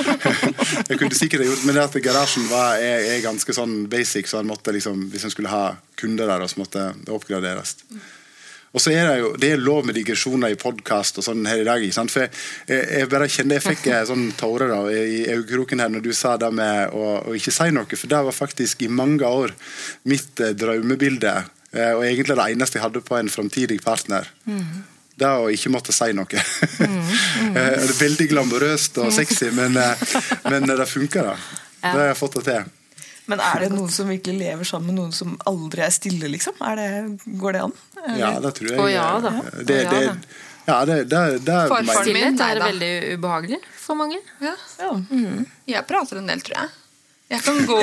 Jeg 0.89 0.99
kunne 0.99 1.17
sikkert 1.17 1.43
gjort 1.45 1.65
Men 1.67 1.75
det 1.77 1.83
at 1.83 1.97
garasjen 2.01 2.47
var, 2.49 2.79
er, 2.81 3.03
er 3.11 3.25
ganske 3.25 3.53
sånn 3.53 3.83
basic, 3.91 4.29
så 4.29 4.41
han 4.41 4.49
måtte 4.49 4.73
liksom, 4.73 5.03
hvis 5.11 5.27
en 5.27 5.33
skulle 5.33 5.51
ha 5.51 5.75
kunder 5.99 6.29
der, 6.29 6.45
så 6.49 6.61
måtte 6.61 6.87
det 6.97 7.13
oppgraderes. 7.13 7.75
Og 8.75 8.83
så 8.83 8.91
er 8.91 9.07
det 9.07 9.19
jo 9.21 9.29
det 9.39 9.51
er 9.53 9.61
lov 9.63 9.85
med 9.87 9.95
digresjoner 9.97 10.51
i 10.53 10.59
podkast 10.59 11.21
og 11.21 11.25
sånn 11.25 11.45
her 11.47 11.61
i 11.61 11.67
dag. 11.67 11.83
ikke 11.83 11.95
sant? 11.95 12.13
For 12.13 12.25
jeg, 12.25 12.81
jeg 12.99 13.09
bare 13.11 13.29
kjenner 13.31 13.57
jeg 13.57 13.65
fikk 13.65 13.87
sånn 14.09 14.27
tåre 14.39 14.67
da, 14.71 14.81
i 14.91 15.23
øyekroken 15.31 15.81
her 15.83 15.93
når 15.93 16.03
du 16.05 16.11
sa 16.17 16.35
det 16.41 16.51
med 16.55 16.93
å, 16.95 17.05
å 17.23 17.37
ikke 17.37 17.53
si 17.55 17.69
noe. 17.73 17.87
For 17.93 18.11
det 18.11 18.21
var 18.27 18.35
faktisk 18.35 18.83
i 18.83 18.91
mange 18.91 19.27
år 19.27 19.55
mitt 20.11 20.43
eh, 20.43 20.53
drømmebilde, 20.57 21.33
eh, 21.73 21.93
og 21.95 22.05
egentlig 22.05 22.37
det 22.37 22.49
eneste 22.51 22.79
jeg 22.79 22.85
hadde 22.85 23.05
på 23.07 23.17
en 23.17 23.31
framtidig 23.31 23.79
partner. 23.85 24.29
Det 25.17 25.29
å 25.33 25.47
ikke 25.49 25.71
måtte 25.73 25.95
si 25.95 26.11
noe. 26.13 26.27
mm, 26.27 27.13
det 27.55 27.63
er 27.63 27.95
veldig 28.03 28.27
glamorøst 28.35 28.99
og 29.01 29.13
sexy, 29.15 29.49
men, 29.55 29.79
eh, 29.81 30.09
men 30.51 30.67
det 30.69 30.91
funker, 30.91 31.31
da. 31.31 31.63
Det 31.87 31.95
har 31.95 32.11
jeg 32.11 32.19
fått 32.19 32.41
det 32.41 32.49
til. 32.51 32.76
Men 33.27 33.43
er 33.43 33.65
det 33.65 33.69
noen 33.73 33.91
som 33.91 34.07
virkelig 34.07 34.39
lever 34.39 34.67
sammen 34.67 34.93
med 34.93 35.01
noen 35.01 35.15
som 35.15 35.35
aldri 35.49 35.83
er 35.83 35.93
stille, 35.95 36.29
liksom? 36.31 36.55
Er 36.63 36.79
det, 36.79 36.89
går 37.41 37.57
det 37.57 37.63
an? 37.65 37.73
Eller? 38.05 38.19
Ja, 38.21 38.31
det 38.43 38.53
tror 38.59 38.71
jeg. 38.71 38.79
Å 38.79 38.87
ja 38.91 39.07
da. 39.23 39.33
Det, 39.57 39.79
det, 39.91 40.01
ja, 40.67 40.77
det, 40.87 40.97
det, 41.11 41.21
det, 41.47 41.57
Farfaren 41.71 42.15
min, 42.15 42.39
er 42.43 42.61
veldig 42.63 42.91
ubehagelig 43.17 43.59
for 43.75 43.99
mange. 43.99 44.19
Ja. 44.43 44.55
Ja. 44.79 44.93
Jeg 45.67 45.87
prater 45.87 46.21
en 46.21 46.31
del, 46.31 46.43
tror 46.43 46.61
jeg. 46.61 46.75
Jeg 47.27 47.43
kan 47.43 47.57
gå 47.67 47.77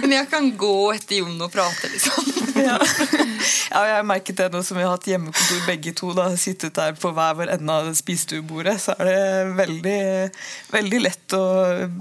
Men 0.00 0.14
jeg 0.14 0.28
kan 0.30 0.46
gå 0.56 0.76
etter 0.94 1.18
Jon 1.20 1.42
og 1.44 1.50
prate, 1.52 1.90
liksom. 1.92 2.30
Ja. 2.62 2.76
ja, 3.70 3.80
jeg 3.88 3.94
har 3.96 4.04
merket 4.06 4.38
det 4.38 4.46
nå 4.52 4.60
som 4.64 4.76
vi 4.78 4.84
har 4.84 4.94
hatt 4.94 5.06
hjemmekontor 5.08 5.62
begge 5.66 5.92
to. 5.96 6.12
da, 6.16 6.28
Sittet 6.40 6.76
der 6.76 6.94
på 6.96 7.10
hver 7.14 7.36
vår 7.38 7.52
ende 7.56 7.74
av 7.74 7.88
spisestuebordet, 7.96 8.76
så 8.80 8.94
er 8.96 9.08
det 9.08 9.54
veldig, 9.58 10.02
veldig 10.72 11.00
lett 11.02 11.36
å 11.36 11.42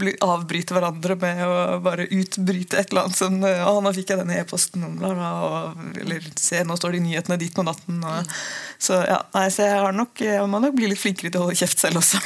bli, 0.02 0.14
avbryte 0.24 0.76
hverandre 0.76 1.18
med 1.22 1.44
å 1.48 1.80
bare 1.84 2.08
utbryte 2.08 2.80
et 2.80 2.92
eller 2.92 3.08
annet 3.08 3.20
som 3.20 3.40
Å, 3.42 3.74
nå 3.84 3.94
fikk 3.96 4.14
jeg 4.14 4.22
denne 4.22 4.38
e-posten 4.42 4.86
Eller 5.08 6.28
se, 6.36 6.62
nå 6.68 6.78
står 6.78 6.96
det 6.96 7.02
i 7.02 7.06
nyhetene 7.10 7.40
ditt 7.42 7.56
på 7.58 7.66
natten. 7.68 8.04
Og, 8.04 8.36
så 8.82 9.02
ja, 9.08 9.22
nei, 9.36 9.48
så 9.54 9.66
jeg, 9.68 9.82
har 9.88 9.96
nok, 9.98 10.24
jeg 10.24 10.48
må 10.52 10.62
nok 10.64 10.78
bli 10.78 10.92
litt 10.92 11.02
flinkere 11.02 11.32
til 11.34 11.42
å 11.42 11.48
holde 11.48 11.60
kjeft 11.60 11.82
selv 11.82 12.02
også. 12.02 12.22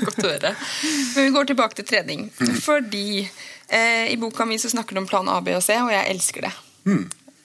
Godt 0.00 0.24
å 0.24 0.30
høre. 0.30 0.54
Men 1.14 1.26
vi 1.26 1.30
går 1.34 1.50
tilbake 1.50 1.76
til 1.76 1.88
trening. 2.00 2.28
Fordi 2.62 3.28
eh, 3.68 4.12
i 4.12 4.16
boka 4.16 4.44
mi 4.44 4.58
så 4.58 4.70
snakker 4.70 4.94
du 4.94 5.00
om 5.00 5.06
plan 5.06 5.28
A, 5.28 5.40
B 5.40 5.54
og 5.56 5.62
C, 5.62 5.76
og 5.80 5.92
jeg 5.92 6.10
elsker 6.10 6.48
det. 6.48 6.52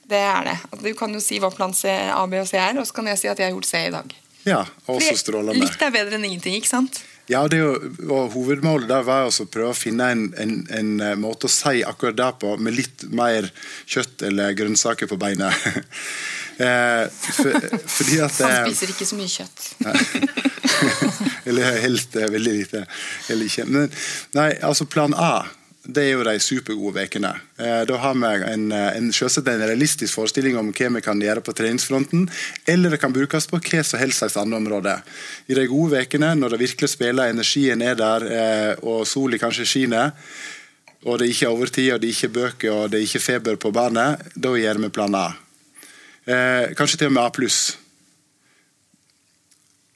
Det 0.06 0.22
er 0.22 0.46
det. 0.46 0.58
Du 0.84 0.94
kan 0.98 1.14
jo 1.14 1.22
si 1.24 1.40
hva 1.42 1.52
plan 1.54 1.74
C, 1.74 1.90
A, 1.90 2.26
B 2.28 2.40
og 2.42 2.48
C 2.48 2.60
er, 2.62 2.78
og 2.80 2.88
så 2.88 3.00
kan 3.00 3.10
jeg 3.10 3.22
si 3.22 3.28
at 3.32 3.40
jeg 3.40 3.50
har 3.50 3.56
gjort 3.56 3.70
C 3.70 3.88
i 3.88 3.92
dag. 3.94 4.16
Ja, 4.46 4.62
og 4.86 5.02
så 5.02 5.16
strålende. 5.18 5.58
Litt 5.58 5.82
er 5.82 5.94
bedre 5.94 6.20
enn 6.20 6.28
ingenting, 6.28 6.58
ikke 6.60 6.70
sant? 6.70 7.02
Ja, 7.26 7.40
det 7.50 7.58
jo, 7.58 7.72
og 8.14 8.36
Hovedmålet 8.36 8.86
der 8.92 9.06
var 9.08 9.26
å 9.26 9.46
prøve 9.50 9.72
å 9.74 9.78
finne 9.78 10.12
en, 10.14 10.28
en, 10.38 10.60
en 10.70 10.92
eh, 11.02 11.16
måte 11.18 11.50
å 11.50 11.52
si 11.52 11.82
akkurat 11.82 12.18
det 12.20 12.28
på, 12.44 12.52
med 12.62 12.78
litt 12.78 13.08
mer 13.10 13.48
kjøtt 13.90 14.28
eller 14.28 14.54
grønnsaker 14.58 15.10
på 15.10 15.18
beinet. 15.18 15.66
eh, 16.60 17.04
for, 17.10 17.68
fordi 17.98 18.22
at 18.24 18.40
Han 18.40 18.54
eh, 18.54 18.70
spiser 18.70 18.94
ikke 18.94 19.08
så 19.10 19.20
mye 19.20 19.32
kjøtt. 19.32 19.68
Eller 21.50 21.78
helst 21.84 22.16
eh, 22.20 22.32
veldig 22.32 22.56
lite. 22.62 22.86
Eller 23.30 23.46
ikke. 23.50 23.68
Men 23.70 23.94
nei, 24.38 24.50
altså 24.66 24.88
plan 24.90 25.16
A 25.18 25.46
det 25.86 26.02
er 26.02 26.16
jo 26.16 26.24
de 26.26 26.32
supergode 26.42 27.04
ukene. 27.06 27.30
Da 27.62 27.98
har 28.02 28.16
vi 28.18 28.30
en, 28.50 28.64
en, 28.74 29.10
en 29.12 29.60
realistisk 29.70 30.16
forestilling 30.18 30.56
om 30.58 30.72
hva 30.74 30.88
vi 30.96 31.02
kan 31.06 31.22
gjøre 31.22 31.44
på 31.46 31.54
treningsfronten, 31.54 32.24
eller 32.66 32.96
det 32.96 32.98
kan 33.04 33.14
brukes 33.14 33.46
på 33.52 33.60
hva 33.62 33.84
som 33.86 34.02
helst 34.02 34.24
slags 34.24 34.40
andre 34.42 34.58
område. 34.64 34.96
I 35.46 35.60
de 35.60 35.68
gode 35.70 36.02
ukene, 36.02 36.32
når 36.42 36.56
det 36.56 36.62
virkelig 36.64 36.90
spiller, 36.90 37.30
energien 37.30 37.86
er 37.86 38.02
der, 38.02 38.26
og 38.82 39.06
sola 39.06 39.38
kanskje 39.38 39.70
skinner, 39.70 40.10
og 41.06 41.20
det 41.20 41.28
er 41.28 41.34
ikke 41.36 41.54
overtid, 41.54 41.94
og 41.94 42.02
det 42.02 42.10
er 42.10 42.18
ikke 42.18 42.34
bøker, 42.34 42.72
og 42.74 42.90
det 42.90 43.00
er 43.00 43.06
ikke 43.06 43.22
feber 43.22 43.62
på 43.62 43.70
barnet, 43.74 44.26
da 44.34 44.56
gjør 44.58 44.82
vi 44.82 44.90
plan 44.90 45.18
A. 45.22 45.28
Eh, 46.26 46.74
kanskje 46.78 46.98
til 47.04 47.12
og 47.12 47.16
med 47.18 47.24
A. 47.24 47.50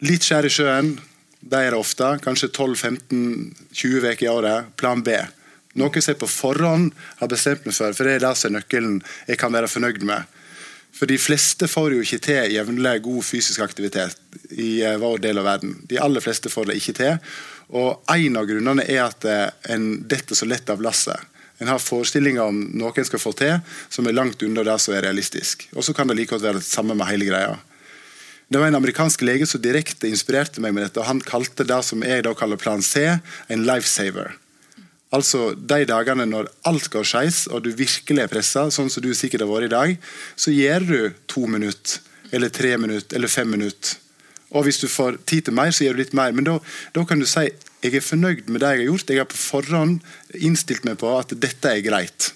Litt 0.05 0.23
skjær 0.23 0.45
i 0.47 0.51
sjøen, 0.53 0.93
det 1.41 1.59
er 1.59 1.73
det 1.73 1.79
ofte. 1.79 2.13
Kanskje 2.23 2.51
12-15-20 2.53 4.11
uker 4.13 4.25
i 4.27 4.31
året. 4.31 4.69
Plan 4.79 5.01
B. 5.03 5.15
Noe 5.79 6.01
som 6.01 6.13
jeg 6.13 6.19
på 6.21 6.29
forhånd 6.29 6.91
har 7.19 7.31
bestemt 7.31 7.65
meg 7.65 7.75
for, 7.75 7.93
for 7.95 8.07
det 8.07 8.17
er 8.17 8.25
det 8.25 8.35
som 8.37 8.49
er 8.49 8.59
nøkkelen 8.59 8.99
jeg 9.27 9.39
kan 9.41 9.53
være 9.53 9.69
fornøyd 9.71 10.05
med. 10.07 10.37
For 10.95 11.09
de 11.09 11.19
fleste 11.21 11.69
får 11.69 11.93
jo 11.95 12.03
ikke 12.03 12.21
til 12.25 12.53
jevnlig 12.55 12.95
god 13.05 13.25
fysisk 13.25 13.61
aktivitet 13.63 14.17
i 14.51 14.81
eh, 14.85 14.97
vår 15.01 15.21
del 15.25 15.41
av 15.41 15.47
verden. 15.47 15.77
De 15.89 15.99
aller 16.01 16.23
fleste 16.23 16.51
får 16.51 16.69
det 16.69 16.79
ikke 16.79 16.97
til. 16.97 17.19
Og 17.77 18.09
en 18.09 18.39
av 18.39 18.47
grunnene 18.49 18.85
er 18.85 19.03
at 19.05 19.27
eh, 19.29 19.45
en 19.73 19.91
detter 20.09 20.37
så 20.37 20.49
lett 20.49 20.69
av 20.69 20.81
lasset. 20.83 21.21
En 21.59 21.67
har 21.67 21.81
forestillinger 21.83 22.43
om 22.43 22.59
noe 22.79 22.93
en 22.95 23.07
skal 23.07 23.21
få 23.21 23.33
til, 23.35 23.57
som 23.91 24.07
er 24.07 24.15
langt 24.15 24.43
under 24.47 24.67
det 24.67 24.77
som 24.79 24.95
er 24.95 25.03
realistisk. 25.07 25.67
Og 25.75 25.83
så 25.83 25.95
kan 25.95 26.07
det 26.07 26.15
like 26.17 26.31
godt 26.31 26.45
være 26.45 26.61
det 26.61 26.67
samme 26.67 26.95
med 26.95 27.09
hele 27.11 27.27
greia. 27.27 27.57
Det 28.49 28.57
var 28.57 28.71
en 28.71 28.79
amerikansk 28.79 29.21
lege 29.21 29.45
som 29.45 29.61
direkte 29.61 30.09
inspirerte 30.09 30.61
meg 30.63 30.73
med 30.73 30.87
dette. 30.87 31.01
og 31.01 31.05
Han 31.05 31.21
kalte 31.21 31.67
det 31.67 31.83
som 31.85 32.01
jeg 32.01 32.23
da 32.25 32.33
kaller 32.33 32.57
plan 32.57 32.81
C, 32.81 33.05
en 33.47 33.65
lifesaver. 33.67 34.33
Altså 35.13 35.53
de 35.53 35.85
dagene 35.89 36.25
når 36.29 36.49
alt 36.69 36.89
går 36.93 37.05
skeis, 37.05 37.45
og 37.49 37.63
du 37.65 37.71
virkelig 37.73 38.23
er 38.23 38.31
pressa, 38.31 38.67
sånn 38.73 38.89
som 38.93 39.03
du 39.05 39.11
sikkert 39.17 39.45
har 39.45 39.49
vært 39.49 39.69
i 39.69 39.73
dag, 39.73 39.95
så 40.37 40.53
gjør 40.53 40.85
du 40.85 40.99
to 41.29 41.45
minutter, 41.49 42.01
eller 42.31 42.53
tre 42.53 42.75
minutter, 42.77 43.17
eller 43.17 43.31
fem 43.31 43.49
minutter. 43.49 43.97
Og 44.49 44.65
hvis 44.65 44.81
du 44.81 44.87
får 44.89 45.19
tid 45.29 45.45
til 45.45 45.57
mer, 45.57 45.73
så 45.73 45.85
gjør 45.85 45.97
du 45.97 46.03
litt 46.03 46.17
mer. 46.17 46.33
Men 46.33 46.47
da, 46.47 46.55
da 46.93 47.05
kan 47.05 47.21
du 47.21 47.27
si 47.29 47.45
jeg 47.83 47.95
er 47.95 48.03
fornøyd 48.03 48.49
med 48.51 48.61
det 48.61 48.73
jeg 48.73 48.81
har 48.81 48.89
gjort. 48.89 49.13
Jeg 49.13 49.21
har 49.21 49.29
på 49.29 49.39
forhånd 49.39 49.99
innstilt 50.35 50.85
meg 50.87 50.99
på 50.99 51.11
at 51.15 51.31
dette 51.39 51.71
er 51.71 51.83
greit. 51.85 52.33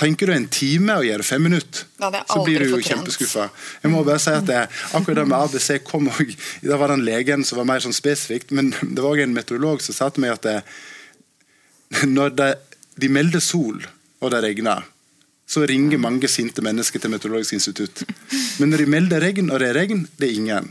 Tenker 0.00 0.30
du 0.30 0.32
en 0.32 0.46
time 0.48 0.94
og 0.96 1.04
gjør 1.04 1.24
fem 1.26 1.42
minutter, 1.44 1.82
så 1.98 2.38
blir 2.46 2.62
du 2.62 2.70
jo 2.70 2.78
kjempeskuffa. 2.80 3.48
Jeg 3.82 3.90
må 3.92 4.04
bare 4.06 4.22
si 4.22 4.32
at 4.32 4.46
det, 4.48 4.62
akkurat 4.96 5.18
det 5.18 5.26
med 5.28 5.36
ABC 5.36 5.68
kom 5.84 6.08
òg 6.08 6.30
Da 6.64 6.78
var 6.80 6.94
den 6.94 7.04
legen 7.04 7.44
som 7.44 7.60
var 7.60 7.68
mer 7.68 7.82
sånn 7.84 7.96
spesifikt, 7.96 8.54
men 8.56 8.70
det 8.80 9.02
var 9.02 9.10
òg 9.10 9.26
en 9.26 9.36
meteorolog 9.36 9.82
som 9.84 9.96
sa 9.96 10.08
til 10.08 10.24
meg 10.24 10.38
at 10.38 10.46
det, 10.46 10.56
når 12.16 12.32
det, 12.38 12.50
de 13.02 13.12
melder 13.12 13.44
sol 13.44 13.82
og 14.20 14.32
det 14.32 14.40
regner, 14.46 14.86
så 15.50 15.66
ringer 15.66 15.98
mange 15.98 16.28
sinte 16.30 16.62
mennesker 16.62 17.02
til 17.02 17.10
Meteorologisk 17.10 17.56
institutt. 17.56 18.04
Men 18.60 18.70
når 18.70 18.84
de 18.84 18.92
melder 18.92 19.24
regn, 19.24 19.48
og 19.50 19.58
det 19.58 19.70
er 19.70 19.78
regn, 19.80 20.04
det 20.20 20.28
er 20.28 20.36
ingen. 20.38 20.68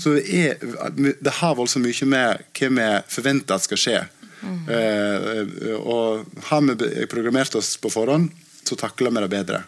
Så 0.00 0.14
det, 0.16 0.24
er, 0.30 0.56
det 1.20 1.32
har 1.40 1.56
voldsomt 1.58 1.84
mye 1.84 2.08
med 2.08 2.44
hva 2.56 2.70
vi 2.72 2.88
forventer 3.12 3.58
at 3.58 3.66
skal 3.66 3.80
skje. 3.80 3.98
Eh, 4.40 5.76
og 5.76 6.24
har 6.48 6.64
vi 6.64 7.06
programmert 7.10 7.54
oss 7.60 7.74
på 7.80 7.92
forhånd, 7.92 8.30
så 8.64 8.76
takler 8.80 9.12
vi 9.12 9.24
det 9.24 9.32
bedre. 9.34 9.62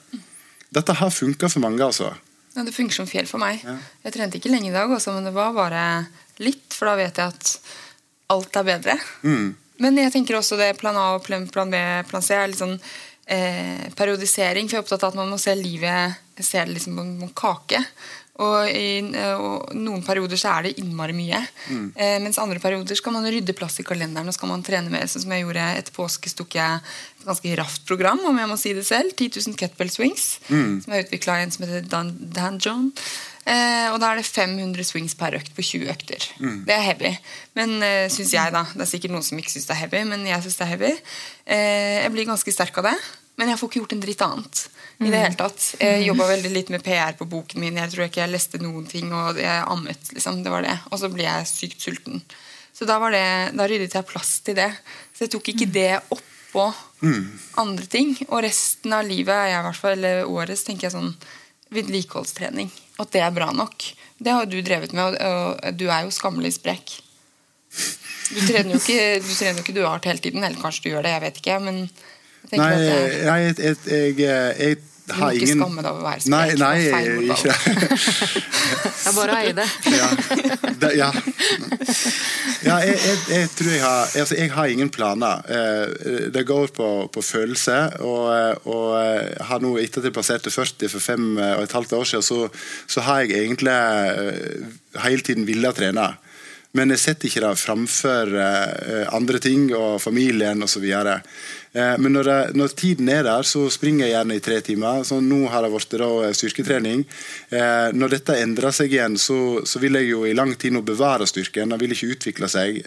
Dette 0.72 0.96
har 0.96 1.12
funka 1.12 1.50
for 1.52 1.64
mange, 1.64 1.84
altså. 1.84 2.14
Ja, 2.54 2.64
det 2.64 2.74
funker 2.76 2.96
som 3.02 3.08
fjell 3.08 3.28
for 3.28 3.40
meg. 3.40 3.60
Jeg 4.04 4.14
trente 4.14 4.40
ikke 4.40 4.52
lenge 4.52 4.70
i 4.70 4.74
dag, 4.74 4.90
også, 4.92 5.14
men 5.16 5.28
det 5.28 5.34
var 5.36 5.54
bare 5.56 5.84
litt, 6.40 6.72
for 6.72 6.88
da 6.88 6.96
vet 7.00 7.20
jeg 7.20 7.32
at 7.34 7.52
alt 8.32 8.56
er 8.56 8.68
bedre. 8.68 8.96
Men 9.82 9.98
jeg 9.98 10.12
tenker 10.14 10.38
også 10.38 10.56
det 10.60 10.74
plan 10.80 10.96
A 10.96 11.14
og 11.16 11.24
plan 11.26 11.46
plan 11.50 11.72
B 11.72 11.78
plan 12.08 12.24
C 12.24 12.36
er 12.36 12.48
litt 12.48 12.60
sånn 12.60 12.76
eh, 13.26 13.88
periodisering. 13.98 14.68
For 14.68 14.76
jeg 14.76 14.82
er 14.82 14.84
opptatt 14.84 15.06
av 15.08 15.12
at 15.12 15.20
man 15.20 15.32
må 15.32 15.40
se 15.40 15.56
livet 15.58 16.20
se 16.42 16.58
det 16.58 16.72
liksom 16.72 16.96
på 16.96 17.02
en 17.02 17.32
kake. 17.36 17.82
Og 18.42 18.68
i 18.68 18.98
eh, 19.00 19.32
og 19.38 19.72
noen 19.78 20.04
perioder 20.06 20.40
så 20.40 20.56
er 20.56 20.68
det 20.68 20.76
innmari 20.82 21.14
mye. 21.16 21.40
Eh, 21.94 22.18
mens 22.24 22.40
andre 22.42 22.62
perioder 22.62 22.98
skal 22.98 23.14
man 23.16 23.26
rydde 23.28 23.56
plass 23.56 23.80
i 23.82 23.86
kalenderen 23.86 24.30
og 24.30 24.36
skal 24.36 24.50
man 24.52 24.64
trene 24.66 24.92
mer. 24.92 25.08
Sånn 25.10 25.26
som 25.26 25.34
jeg 25.34 25.46
gjorde 25.46 25.66
etter 25.78 25.96
påske, 25.96 26.32
tok 26.36 26.56
jeg 26.58 26.80
et 26.82 27.26
ganske 27.28 27.56
raft 27.60 27.84
program, 27.88 28.22
om 28.28 28.38
jeg 28.42 28.50
må 28.50 28.60
si 28.60 28.76
det 28.76 28.86
selv. 28.88 29.14
10 29.14 29.36
000 29.52 29.58
kettlebell 29.60 29.92
swings. 29.94 30.30
Som 30.84 30.96
jeg 30.96 31.06
utvikla 31.06 31.42
en 31.42 31.54
som 31.54 31.66
heter 31.66 31.86
Dan, 31.92 32.16
Dan 32.34 32.58
John. 32.62 32.90
Eh, 33.42 33.88
og 33.90 33.96
da 33.98 34.12
er 34.12 34.20
det 34.20 34.28
500 34.28 34.86
swings 34.86 35.16
per 35.18 35.34
økt 35.34 35.50
på 35.56 35.64
20 35.66 35.90
økter. 35.90 36.26
Det 36.66 36.74
er 36.76 36.84
heavy. 36.86 37.10
Men 37.58 37.74
eh, 37.82 38.06
syns 38.12 38.34
jeg, 38.36 38.54
da. 38.54 38.62
Det 38.70 38.84
er 38.84 38.92
sikkert 38.92 39.16
noen 39.16 39.26
som 39.26 39.40
ikke 39.40 39.50
syns 39.54 39.66
det 39.66 39.74
er 39.74 39.82
heavy, 39.82 40.04
men 40.12 40.28
jeg 40.28 40.44
syns 40.44 40.60
det 40.60 40.66
er 40.66 40.72
heavy. 40.76 40.92
Eh, 41.46 41.96
jeg 42.04 42.14
blir 42.14 42.30
ganske 42.30 42.54
sterk 42.54 42.78
av 42.82 42.92
det. 42.92 42.96
Men 43.40 43.48
jeg 43.50 43.58
får 43.58 43.70
ikke 43.70 43.80
gjort 43.80 43.94
en 43.96 44.02
dritt 44.04 44.22
annet. 44.26 44.62
I 44.98 45.10
det 45.10 45.18
hele 45.18 45.38
tatt. 45.38 45.64
Jeg 45.80 46.06
jobba 46.06 46.28
veldig 46.30 46.52
litt 46.52 46.72
med 46.74 46.84
PR 46.84 47.16
på 47.18 47.26
boken 47.30 47.62
min. 47.62 47.78
Jeg 47.80 47.92
tror 47.92 48.06
ikke 48.06 48.22
jeg 48.22 48.32
leste 48.32 48.60
noen 48.62 48.86
ting, 48.90 49.12
og 49.14 49.40
jeg 49.40 49.64
ammet. 49.66 50.12
liksom, 50.14 50.42
det 50.44 50.52
var 50.52 50.66
det. 50.66 50.76
Og 50.90 51.00
så 51.00 51.10
blir 51.12 51.26
jeg 51.26 51.48
sykt 51.50 51.86
sulten. 51.86 52.22
Så 52.72 52.88
da, 52.88 52.98
var 53.02 53.12
det, 53.14 53.26
da 53.58 53.66
ryddet 53.68 53.94
jeg 53.94 54.08
plass 54.08 54.38
til 54.46 54.56
det. 54.58 54.70
Så 55.12 55.26
jeg 55.26 55.34
tok 55.34 55.52
ikke 55.52 55.68
det 55.70 55.90
oppå 56.14 56.68
andre 57.60 57.86
ting. 57.90 58.14
Og 58.30 58.42
resten 58.44 58.94
av 58.96 59.06
livet, 59.08 59.48
jeg 59.50 59.58
i 59.58 59.66
hvert 59.68 59.80
fall, 59.80 59.96
eller 59.98 60.28
året, 60.30 60.58
så 60.58 60.70
tenker 60.70 60.88
jeg 60.88 60.96
sånn 60.96 61.14
vedlikeholdstrening. 61.72 62.70
At 63.02 63.12
det 63.14 63.24
er 63.24 63.34
bra 63.34 63.50
nok. 63.56 63.86
Det 64.22 64.32
har 64.32 64.44
jo 64.44 64.52
du 64.54 64.62
drevet 64.64 64.94
med, 64.94 65.16
og, 65.18 65.56
og 65.58 65.78
du 65.78 65.88
er 65.88 66.06
jo 66.06 66.14
skammelig 66.14 66.56
sprek. 66.58 67.00
Du 68.32 68.40
trener 68.46 68.74
jo 68.74 68.80
ikke 68.80 69.20
du 69.20 69.30
trener 69.32 69.58
jo 69.58 69.64
ikke 69.64 69.76
duart 69.76 70.06
hele 70.08 70.22
tiden, 70.22 70.44
eller 70.44 70.60
kanskje 70.60 70.86
du 70.86 70.90
gjør 70.92 71.06
det, 71.06 71.14
jeg 71.14 71.24
vet 71.24 71.40
ikke. 71.42 71.58
Men 71.64 71.80
jeg 72.52 72.60
Nei, 72.60 72.72
jeg, 72.76 73.54
jeg, 73.58 73.76
jeg, 73.88 74.16
jeg, 74.20 74.56
jeg 74.60 74.80
du 75.02 75.14
har 75.18 75.32
ingen 75.34 75.42
ikke 75.42 75.56
skammet 75.58 75.82
skamme 75.82 75.82
deg 75.82 75.90
over 75.90 76.00
å 76.00 76.06
være 76.06 76.20
sprek. 76.22 76.32
Nei, 76.32 76.48
nei 76.62 76.78
ikke. 77.34 77.54
Det 78.86 79.08
er 79.10 79.14
bare 79.18 79.34
å 79.34 79.38
eie 79.40 79.54
det. 79.56 79.66
ja. 79.96 80.08
Det, 80.82 80.90
ja. 80.94 81.08
ja 82.62 82.76
jeg, 82.86 82.98
jeg, 83.02 83.18
jeg 83.32 83.50
tror 83.58 83.70
jeg 83.72 83.82
har 83.82 84.14
altså 84.22 84.38
Jeg 84.38 84.52
har 84.54 84.74
ingen 84.76 84.92
planer. 84.94 85.42
Eh, 85.50 86.28
Det 86.34 86.44
går 86.46 86.70
på, 86.76 86.88
på 87.12 87.24
følelse. 87.26 87.78
Og, 88.06 88.66
og 88.70 89.42
har 89.50 89.64
nå 89.64 89.74
etter 89.82 90.04
at 90.04 90.10
jeg 90.10 90.16
passerte 90.16 90.54
40 90.54 90.92
for 90.94 91.02
fem 91.02 91.32
og 91.34 91.64
et 91.64 91.76
halvt 91.76 91.96
år 91.98 92.06
siden, 92.12 92.26
så, 92.26 92.46
så 92.86 93.02
har 93.08 93.24
jeg 93.24 93.42
egentlig 93.42 93.74
eh, 93.74 94.76
hele 95.02 95.26
tiden 95.26 95.48
villet 95.50 95.82
trene. 95.82 96.12
men 96.72 96.88
jeg 96.94 97.00
setter 97.02 97.28
ikke 97.28 97.42
det 97.44 97.56
framfor 97.60 98.30
eh, 98.38 99.08
andre 99.12 99.38
ting 99.42 99.66
og 99.76 100.00
familien 100.00 100.62
osv. 100.62 100.86
Eh, 101.72 101.94
men 101.98 102.12
når, 102.12 102.28
jeg, 102.28 102.54
når, 102.60 102.74
tiden 102.76 103.08
er 103.08 103.24
der, 103.24 103.46
så 103.48 103.64
springer 103.72 104.04
jeg 104.04 104.12
gjerne 104.12 104.36
i 104.36 104.42
tre 104.44 104.58
timer. 104.64 105.04
Så 105.08 105.20
nå 105.24 105.40
har 105.52 105.64
det 105.64 105.72
blitt 105.72 105.96
eh, 105.96 106.34
styrketrening. 106.36 107.04
Eh, 107.48 107.88
når 107.96 108.16
dette 108.16 108.36
endrer 108.42 108.74
seg 108.76 108.92
igjen, 108.92 109.16
så, 109.20 109.38
så, 109.68 109.80
vil 109.82 109.96
jeg 110.00 110.10
jo 110.10 110.24
i 110.28 110.34
lang 110.36 110.52
tid 110.56 110.76
nå 110.76 110.84
bevare 110.86 111.28
styrken. 111.28 111.72
Den 111.72 111.80
vil 111.80 111.96
ikke 111.96 112.12
utvikle 112.16 112.50
seg. 112.52 112.82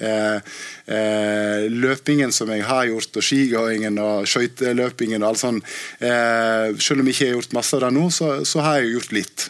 løpingen 1.85 2.31
som 2.35 2.49
jeg 2.53 2.63
har 2.67 2.85
gjort, 2.89 3.17
og 3.17 3.25
skigåingen 3.25 3.97
og 4.01 4.27
skøyteløpingen 4.29 5.23
og 5.23 5.29
alt 5.29 5.41
sånt, 5.41 5.75
selv 5.99 7.01
om 7.01 7.09
jeg 7.09 7.15
ikke 7.15 7.27
har 7.27 7.35
gjort 7.39 7.55
masse 7.57 7.77
av 7.77 7.85
det 7.85 7.91
nå, 7.95 8.05
så, 8.13 8.29
så 8.47 8.63
har 8.65 8.81
jeg 8.81 8.93
gjort 8.95 9.15
litt. 9.15 9.47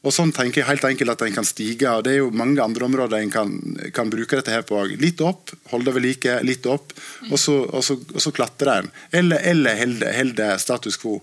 Og 0.00 0.14
sånn 0.16 0.30
tenker 0.32 0.62
jeg 0.62 0.68
helt 0.70 0.84
enkelt 0.88 1.12
at 1.12 1.22
en 1.26 1.34
kan 1.34 1.44
stige. 1.46 1.90
og 1.92 2.04
Det 2.06 2.14
er 2.14 2.22
jo 2.22 2.30
mange 2.32 2.62
andre 2.64 2.86
områder 2.86 3.20
en 3.20 3.32
kan, 3.32 3.52
kan 3.92 4.08
bruke 4.12 4.38
dette 4.38 4.54
her 4.54 4.64
på. 4.64 4.80
Litt 5.00 5.20
opp, 5.20 5.52
holde 5.72 5.90
det 5.90 5.96
ved 5.98 6.06
like, 6.06 6.36
litt 6.46 6.68
opp, 6.72 6.94
og 7.28 7.36
så, 7.40 7.58
og 7.68 7.84
så, 7.84 7.98
og 8.14 8.20
så 8.24 8.32
klatrer 8.32 8.86
en. 8.86 8.90
Eller, 9.20 9.44
eller 9.52 9.76
holde 10.16 10.54
status 10.62 10.96
quo. 11.00 11.18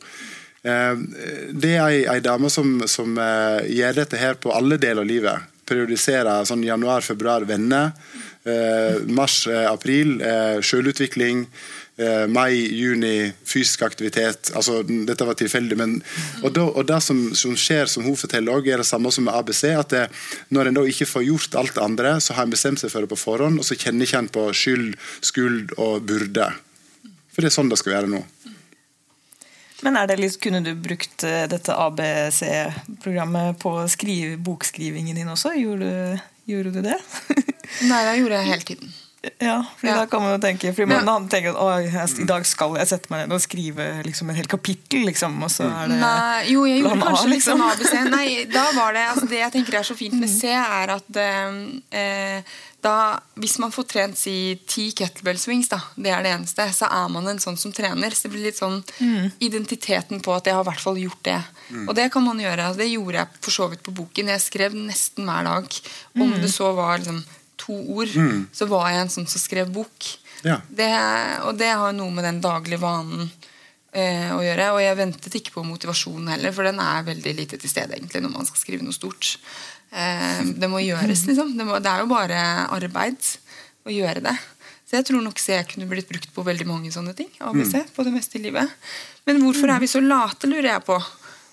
Eh, 0.61 0.93
det 1.57 1.73
er 1.73 1.97
ei, 2.13 2.19
dame 2.21 2.51
som, 2.53 2.83
som 2.89 3.17
uh, 3.17 3.65
gjør 3.65 3.97
dette 4.03 4.21
her 4.21 4.37
på 4.41 4.53
alle 4.53 4.77
deler 4.77 5.01
av 5.01 5.09
livet. 5.09 5.53
Periodiserer 5.67 6.45
sånn 6.47 6.65
januar, 6.67 7.01
februar, 7.05 7.47
venner. 7.49 7.95
Mars-april 9.11 10.13
mars, 10.21 10.69
eh, 11.97 12.25
mai, 12.29 12.53
juni, 12.53 13.31
fysisk 13.45 13.81
aktivitet. 13.87 14.51
altså 14.55 14.81
Dette 14.83 15.25
var 15.25 15.37
tilfeldig. 15.37 15.77
men 15.77 15.97
og, 16.43 16.51
da, 16.53 16.67
og 16.67 16.85
Det 16.87 17.01
som, 17.03 17.35
som, 17.35 17.55
skjer, 17.57 17.85
som 17.85 18.05
hun 18.05 18.15
forteller, 18.15 18.53
òg, 18.53 18.67
er 18.67 18.77
det 18.83 18.87
samme 18.87 19.11
som 19.11 19.27
med 19.27 19.33
ABC. 19.33 19.63
at 19.73 19.89
det, 19.89 20.07
Når 20.49 20.67
en 20.67 20.79
da 20.79 20.85
ikke 20.85 21.09
får 21.09 21.27
gjort 21.27 21.55
alt 21.55 21.75
det 21.75 21.83
andre, 21.83 22.19
så 22.21 22.33
har 22.33 22.43
en 22.43 22.55
bestemt 22.55 22.79
seg 22.79 22.91
for 22.91 23.01
det 23.01 23.09
på 23.09 23.19
forhånd, 23.19 23.59
og 23.59 23.65
så 23.65 23.75
kjenner 23.75 24.05
ikke 24.05 24.23
en 24.23 24.29
på 24.29 24.47
skyld, 24.53 24.95
skuld 25.21 25.73
og 25.77 26.07
burde. 26.07 26.51
For 27.33 27.41
det 27.41 27.51
er 27.51 27.57
sånn 27.57 27.69
det 27.69 27.77
skal 27.81 27.99
være 27.99 28.11
nå. 28.13 28.23
Men 29.85 29.97
er 29.99 30.07
det 30.09 30.17
litt, 30.17 30.39
Kunne 30.41 30.63
du 30.65 30.73
brukt 30.73 31.23
eh, 31.23 31.45
dette 31.49 31.73
ABC-programmet 31.73 33.59
på 33.61 33.73
skrive, 33.93 34.37
bokskrivingen 34.41 35.15
din 35.15 35.29
også? 35.29 35.53
Gjorde, 35.53 36.17
gjorde 36.49 36.71
du 36.73 36.81
det? 36.81 36.97
Nei, 37.89 38.01
det 38.07 38.15
gjorde 38.17 38.39
jeg 38.39 38.49
hele 38.49 38.65
tiden. 38.71 38.95
Ja, 39.41 39.65
for 39.77 39.87
ja. 39.87 39.95
da 39.97 40.05
kan 40.05 40.21
man 40.21 40.35
jo 40.35 40.39
tenke 40.41 40.69
fordi 40.75 40.85
man, 40.91 41.07
Han 41.09 41.25
tenker 41.31 41.57
at 41.57 42.19
i 42.21 42.27
dag 42.29 42.45
skal 42.47 42.77
jeg 42.77 42.89
sette 42.91 43.09
meg 43.11 43.25
ned 43.25 43.35
og 43.35 43.41
skrive 43.41 43.87
liksom, 44.05 44.29
et 44.29 44.39
helt 44.39 44.51
kapittel, 44.51 45.07
liksom, 45.09 45.39
og 45.43 45.51
så 45.51 45.65
er 45.65 45.91
det 45.91 45.97
Nei, 46.03 46.45
Jo, 46.51 46.67
jeg 46.69 46.83
gjorde 46.83 47.01
kanskje 47.01 47.31
liksom. 47.33 47.63
ABC. 47.65 47.93
Nei, 48.13 48.29
da 48.53 48.67
var 48.77 48.93
det 48.95 49.05
altså, 49.09 49.27
Det 49.31 49.41
jeg 49.41 49.55
tenker 49.57 49.79
er 49.81 49.89
så 49.89 49.97
fint 49.97 50.17
med 50.21 50.31
C, 50.37 50.53
er 50.53 50.93
at 50.93 51.21
eh, 51.23 52.57
da, 52.85 53.17
hvis 53.41 53.57
man 53.59 53.73
får 53.73 53.87
trent 53.89 54.19
si 54.19 54.35
ti 54.69 54.91
kettlebell 54.95 55.39
swings, 55.41 55.69
da, 55.71 55.79
det 55.97 56.11
er 56.13 56.21
det 56.23 56.33
eneste, 56.35 56.67
så 56.77 56.89
er 56.93 57.09
man 57.11 57.25
en 57.27 57.41
sånn 57.41 57.57
som 57.59 57.73
trener. 57.75 58.13
Så 58.13 58.27
det 58.27 58.35
blir 58.35 58.45
litt 58.47 58.59
sånn 58.59 58.77
mm. 59.01 59.39
identiteten 59.43 60.21
på 60.23 60.35
at 60.35 60.47
jeg 60.47 60.55
har 60.55 60.63
i 60.63 60.69
hvert 60.69 60.83
fall 60.83 60.99
gjort 61.01 61.23
det. 61.25 61.39
Mm. 61.71 61.87
Og 61.87 61.97
det 61.97 62.07
kan 62.13 62.23
man 62.23 62.39
gjøre. 62.41 62.69
Det 62.77 62.87
gjorde 62.91 63.17
jeg 63.19 63.41
for 63.41 63.57
så 63.57 63.67
vidt 63.73 63.83
på 63.83 63.95
boken. 63.97 64.31
Jeg 64.35 64.45
skrev 64.45 64.77
nesten 64.77 65.27
hver 65.27 65.49
dag. 65.49 65.81
Om 66.15 66.23
mm. 66.29 66.37
det 66.45 66.53
så 66.53 66.69
var 66.77 67.01
liksom 67.01 67.23
to 67.67 67.75
ord, 67.75 68.15
mm. 68.15 68.47
så 68.55 68.65
var 68.71 68.89
jeg 68.89 69.03
en 69.03 69.13
sånn 69.13 69.29
som 69.29 69.43
skrev 69.43 69.69
bok. 69.75 70.09
Ja. 70.45 70.61
Det, 70.69 70.89
og 71.47 71.57
det 71.59 71.69
har 71.75 71.95
noe 71.95 72.13
med 72.13 72.25
den 72.25 72.41
daglige 72.43 72.81
vanen 72.81 73.27
eh, 73.91 74.33
å 74.33 74.41
gjøre. 74.43 74.71
Og 74.75 74.83
jeg 74.83 74.99
ventet 74.99 75.39
ikke 75.39 75.55
på 75.57 75.65
motivasjonen 75.67 76.33
heller, 76.35 76.55
for 76.55 76.67
den 76.67 76.81
er 76.83 77.07
veldig 77.07 77.33
lite 77.37 77.59
til 77.61 77.71
stede 77.71 77.97
egentlig 77.97 78.23
når 78.23 78.35
man 78.35 78.49
skal 78.49 78.63
skrive 78.63 78.85
noe 78.85 78.95
stort. 78.95 79.35
Eh, 79.91 80.43
det 80.57 80.69
må 80.71 80.81
gjøres, 80.83 81.25
liksom. 81.29 81.55
Det, 81.57 81.67
må, 81.67 81.79
det, 81.83 81.91
er 81.91 82.03
jo 82.03 82.11
bare 82.11 82.43
arbeid 82.75 83.33
å 83.87 83.93
gjøre 83.93 84.23
det. 84.29 84.35
Så 84.87 84.95
jeg 84.95 85.07
tror 85.09 85.23
nok 85.23 85.39
C 85.41 85.57
kunne 85.67 85.87
blitt 85.89 86.07
brukt 86.07 86.31
på 86.31 86.45
veldig 86.47 86.67
mange 86.67 86.91
sånne 86.95 87.13
ting. 87.15 87.29
ABC, 87.43 87.73
mm. 87.75 87.93
på 87.95 88.07
det 88.07 88.13
meste 88.15 88.39
i 88.39 88.43
livet. 88.45 88.75
Men 89.27 89.41
hvorfor 89.43 89.73
er 89.73 89.83
vi 89.83 89.89
så 89.91 89.99
late, 90.03 90.47
lurer 90.47 90.71
jeg 90.71 90.85
på. 90.87 90.95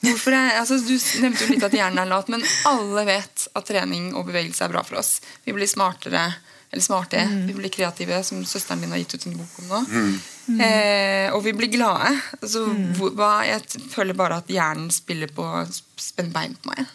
Hvorfor 0.08 0.36
er, 0.36 0.56
altså, 0.60 0.78
du 0.82 0.94
nevnte 1.22 1.44
jo 1.44 1.54
litt 1.54 1.66
at 1.66 1.76
hjernen 1.76 2.00
er 2.02 2.10
lat, 2.10 2.30
men 2.32 2.44
alle 2.68 3.04
vet 3.08 3.46
at 3.54 3.68
trening 3.68 4.12
og 4.14 4.28
bevegelse 4.28 4.66
er 4.66 4.72
bra 4.72 4.82
for 4.86 5.00
oss. 5.00 5.16
Vi 5.46 5.54
blir 5.56 5.70
smartere, 5.70 6.26
eller 6.70 6.82
smarte, 6.82 7.20
mm. 7.30 7.46
vi 7.48 7.54
blir 7.54 7.72
kreative, 7.72 8.18
som 8.26 8.42
søsteren 8.48 8.82
din 8.82 8.94
har 8.94 9.02
gitt 9.02 9.14
ut 9.14 9.26
en 9.30 9.36
bok 9.38 9.60
om 9.62 9.70
nå. 9.70 9.82
Mm. 9.94 10.60
Eh, 10.66 11.28
og 11.34 11.44
vi 11.44 11.54
blir 11.56 11.70
glade. 11.72 12.10
Altså, 12.40 12.64
mm. 12.66 12.88
hvor, 12.98 13.14
hva, 13.18 13.30
jeg 13.46 13.86
føler 13.92 14.18
bare 14.18 14.40
at 14.42 14.50
hjernen 14.50 14.90
spiller 14.92 15.30
på 15.34 15.46
spenn 15.70 16.32
bein 16.34 16.56
på 16.58 16.72
meg. 16.72 16.90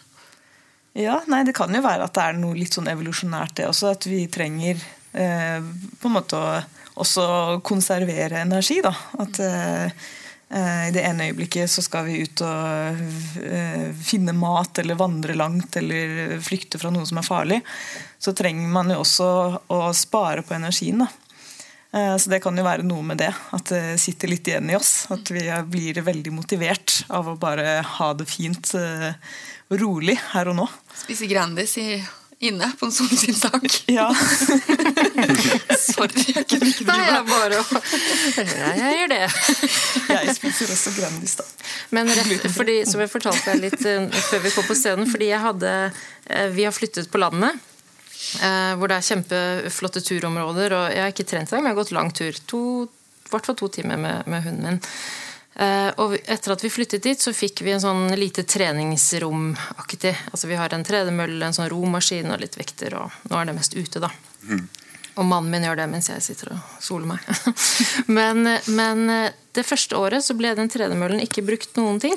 Ja, 1.00 1.20
nei, 1.30 1.44
Det 1.46 1.54
kan 1.56 1.72
jo 1.72 1.80
være 1.84 2.08
at 2.08 2.16
det 2.18 2.26
er 2.26 2.38
noe 2.40 2.58
litt 2.58 2.76
sånn 2.76 2.90
evolusjonært, 2.92 3.56
det 3.60 3.70
også. 3.70 3.94
At 3.94 4.08
vi 4.10 4.24
trenger 4.32 4.76
eh, 5.14 5.62
på 6.00 6.10
en 6.10 6.16
måte 6.18 6.38
å 6.38 6.60
også 7.00 7.60
konservere 7.64 8.42
energi. 8.44 8.80
da, 8.84 8.92
at 9.22 9.40
Eh, 9.40 10.08
I 10.50 10.90
det 10.90 11.04
ene 11.06 11.28
øyeblikket 11.28 11.70
så 11.70 11.82
skal 11.84 12.08
vi 12.08 12.24
ut 12.24 12.40
og 12.42 13.02
eh, 13.38 13.90
finne 14.02 14.34
mat 14.34 14.80
eller 14.82 14.98
vandre 14.98 15.36
langt 15.38 15.76
eller 15.78 16.40
flykte 16.42 16.80
fra 16.80 16.90
noe 16.90 17.06
som 17.06 17.20
er 17.20 17.26
farlig. 17.26 17.60
Så 18.18 18.34
trenger 18.34 18.72
man 18.72 18.90
jo 18.90 18.98
også 19.04 19.28
å 19.70 19.82
spare 19.94 20.42
på 20.42 20.56
energien. 20.58 21.04
da. 21.04 21.10
Eh, 21.92 22.16
så 22.16 22.30
det 22.30 22.42
kan 22.42 22.58
jo 22.58 22.66
være 22.66 22.86
noe 22.86 23.02
med 23.06 23.20
det. 23.22 23.30
At 23.54 23.70
det 23.72 23.98
sitter 24.02 24.30
litt 24.30 24.50
igjen 24.50 24.70
i 24.70 24.78
oss. 24.78 25.06
At 25.10 25.30
vi 25.30 25.46
blir 25.70 26.02
veldig 26.06 26.34
motivert 26.34 27.00
av 27.08 27.30
å 27.30 27.38
bare 27.38 27.80
ha 27.96 28.12
det 28.18 28.26
fint 28.30 28.74
og 28.78 29.78
rolig 29.80 30.18
her 30.32 30.50
og 30.50 30.58
nå. 30.62 30.66
Spise 31.04 31.30
Grandis 31.30 31.76
i 31.78 31.92
inne 32.40 32.72
på 32.78 32.86
en 32.86 32.92
solskinnsdag. 32.92 33.68
Ja. 33.92 34.08
Sorry, 35.78 36.22
jeg 36.32 36.46
kunne 36.48 36.70
ikke 36.70 36.86
Nei, 36.88 37.00
jeg 37.04 37.26
bare 37.28 37.58
ja, 37.60 38.70
Jeg 38.78 38.94
gjør 38.96 39.10
det. 39.12 39.18
jeg 40.08 40.36
spiser 40.38 40.72
også 40.72 40.94
Grandis, 40.96 41.36
da. 41.36 41.44
Men 41.92 42.08
rett, 42.16 42.46
fordi, 42.54 42.78
som 42.88 43.02
jeg 43.04 43.12
fortalte 43.12 43.52
deg 43.52 43.66
litt 43.66 43.84
uh, 43.84 44.08
før 44.30 44.44
vi 44.46 44.54
kom 44.54 44.68
på 44.70 44.78
scenen, 44.78 45.10
fordi 45.10 45.28
jeg 45.34 45.44
hadde 45.44 45.74
uh, 45.90 46.46
Vi 46.56 46.64
har 46.64 46.72
flyttet 46.76 47.12
på 47.12 47.20
landet. 47.20 47.60
Uh, 48.40 48.72
hvor 48.80 48.88
det 48.88 48.96
er 48.96 49.08
kjempeflotte 49.10 50.00
turområder. 50.08 50.78
Og 50.78 50.96
jeg 50.96 51.04
har 51.04 51.12
ikke 51.12 51.28
trent 51.28 51.52
engang, 51.52 51.66
men 51.66 51.74
jeg 51.74 51.76
har 51.76 51.82
gått 51.82 51.96
lang 51.98 52.14
tur. 52.16 52.40
To, 52.54 52.62
I 52.88 53.34
hvert 53.34 53.52
fall 53.52 53.60
to 53.60 53.68
timer 53.76 54.00
med, 54.00 54.24
med 54.32 54.48
hunden 54.48 54.64
min. 54.64 54.80
Eh, 55.54 55.88
og 55.98 56.14
etter 56.20 56.54
at 56.54 56.62
vi 56.64 56.70
flyttet 56.70 57.02
dit, 57.02 57.20
så 57.20 57.32
fikk 57.34 57.64
vi 57.66 57.74
en 57.74 57.82
sånn 57.82 58.04
lite 58.18 58.44
treningsromaktig. 58.48 60.12
Altså 60.30 60.50
vi 60.50 60.58
har 60.60 60.74
en 60.74 60.86
tredemølle, 60.86 61.42
en 61.46 61.56
sånn 61.56 61.70
romaskin 61.72 62.30
og 62.30 62.42
litt 62.44 62.58
vekter, 62.58 62.96
og 63.00 63.16
nå 63.30 63.40
er 63.40 63.50
det 63.50 63.56
mest 63.58 63.74
ute, 63.74 64.02
da. 64.02 64.12
Mm. 64.46 64.68
Og 65.18 65.26
mannen 65.26 65.50
min 65.52 65.66
gjør 65.66 65.80
det 65.82 65.88
mens 65.90 66.08
jeg 66.08 66.22
sitter 66.24 66.54
og 66.54 66.76
soler 66.82 67.10
meg. 67.10 67.26
men, 68.16 68.46
men, 68.70 69.02
eh, 69.10 69.32
det 69.56 69.66
første 69.66 69.98
året 69.98 70.24
så 70.24 70.36
ble 70.38 70.54
den 70.54 70.70
tredemøllen 70.70 71.22
ikke 71.24 71.44
brukt 71.44 71.74
noen 71.80 71.98
ting. 72.02 72.14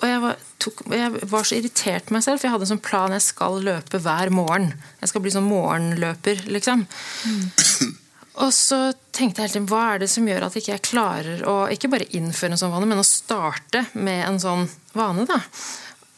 Og 0.00 0.06
jeg 0.08 0.20
var, 0.22 0.44
tok, 0.62 0.84
jeg 0.94 1.24
var, 1.28 1.44
så 1.44 1.58
irritert 1.58 2.06
på 2.08 2.14
meg 2.16 2.22
selv, 2.24 2.38
for 2.38 2.48
jeg 2.48 2.54
hadde 2.54 2.68
en 2.68 2.70
sånn 2.70 2.84
plan 2.86 3.12
jeg 3.12 3.26
skal 3.26 3.58
løpe 3.66 4.00
hver 4.00 4.30
morgen. 4.32 4.70
Jeg 5.02 5.10
skal 5.10 5.24
bli 5.24 5.32
sånn 5.34 5.50
morgenløper, 5.50 6.46
liksom. 6.54 6.86
Mm. 7.26 7.98
Og 8.38 8.52
så 8.54 8.92
tenkte 9.10 9.42
jeg 9.42 9.48
hele 9.48 9.56
tiden, 9.56 9.68
hva 9.70 9.82
er 9.94 10.02
det 10.02 10.10
som 10.12 10.28
gjør 10.28 10.46
at 10.46 10.56
ikke 10.56 10.72
jeg 10.76 10.86
klarer 10.86 11.42
å 11.50 11.56
ikke 11.74 11.90
bare 11.90 12.06
innføre 12.16 12.54
en 12.54 12.60
sånn 12.60 12.72
vane, 12.72 12.88
men 12.88 13.02
å 13.02 13.06
starte 13.06 13.84
med 13.98 14.22
en 14.28 14.38
sånn 14.42 14.68
vane. 14.94 15.26
da. 15.26 15.40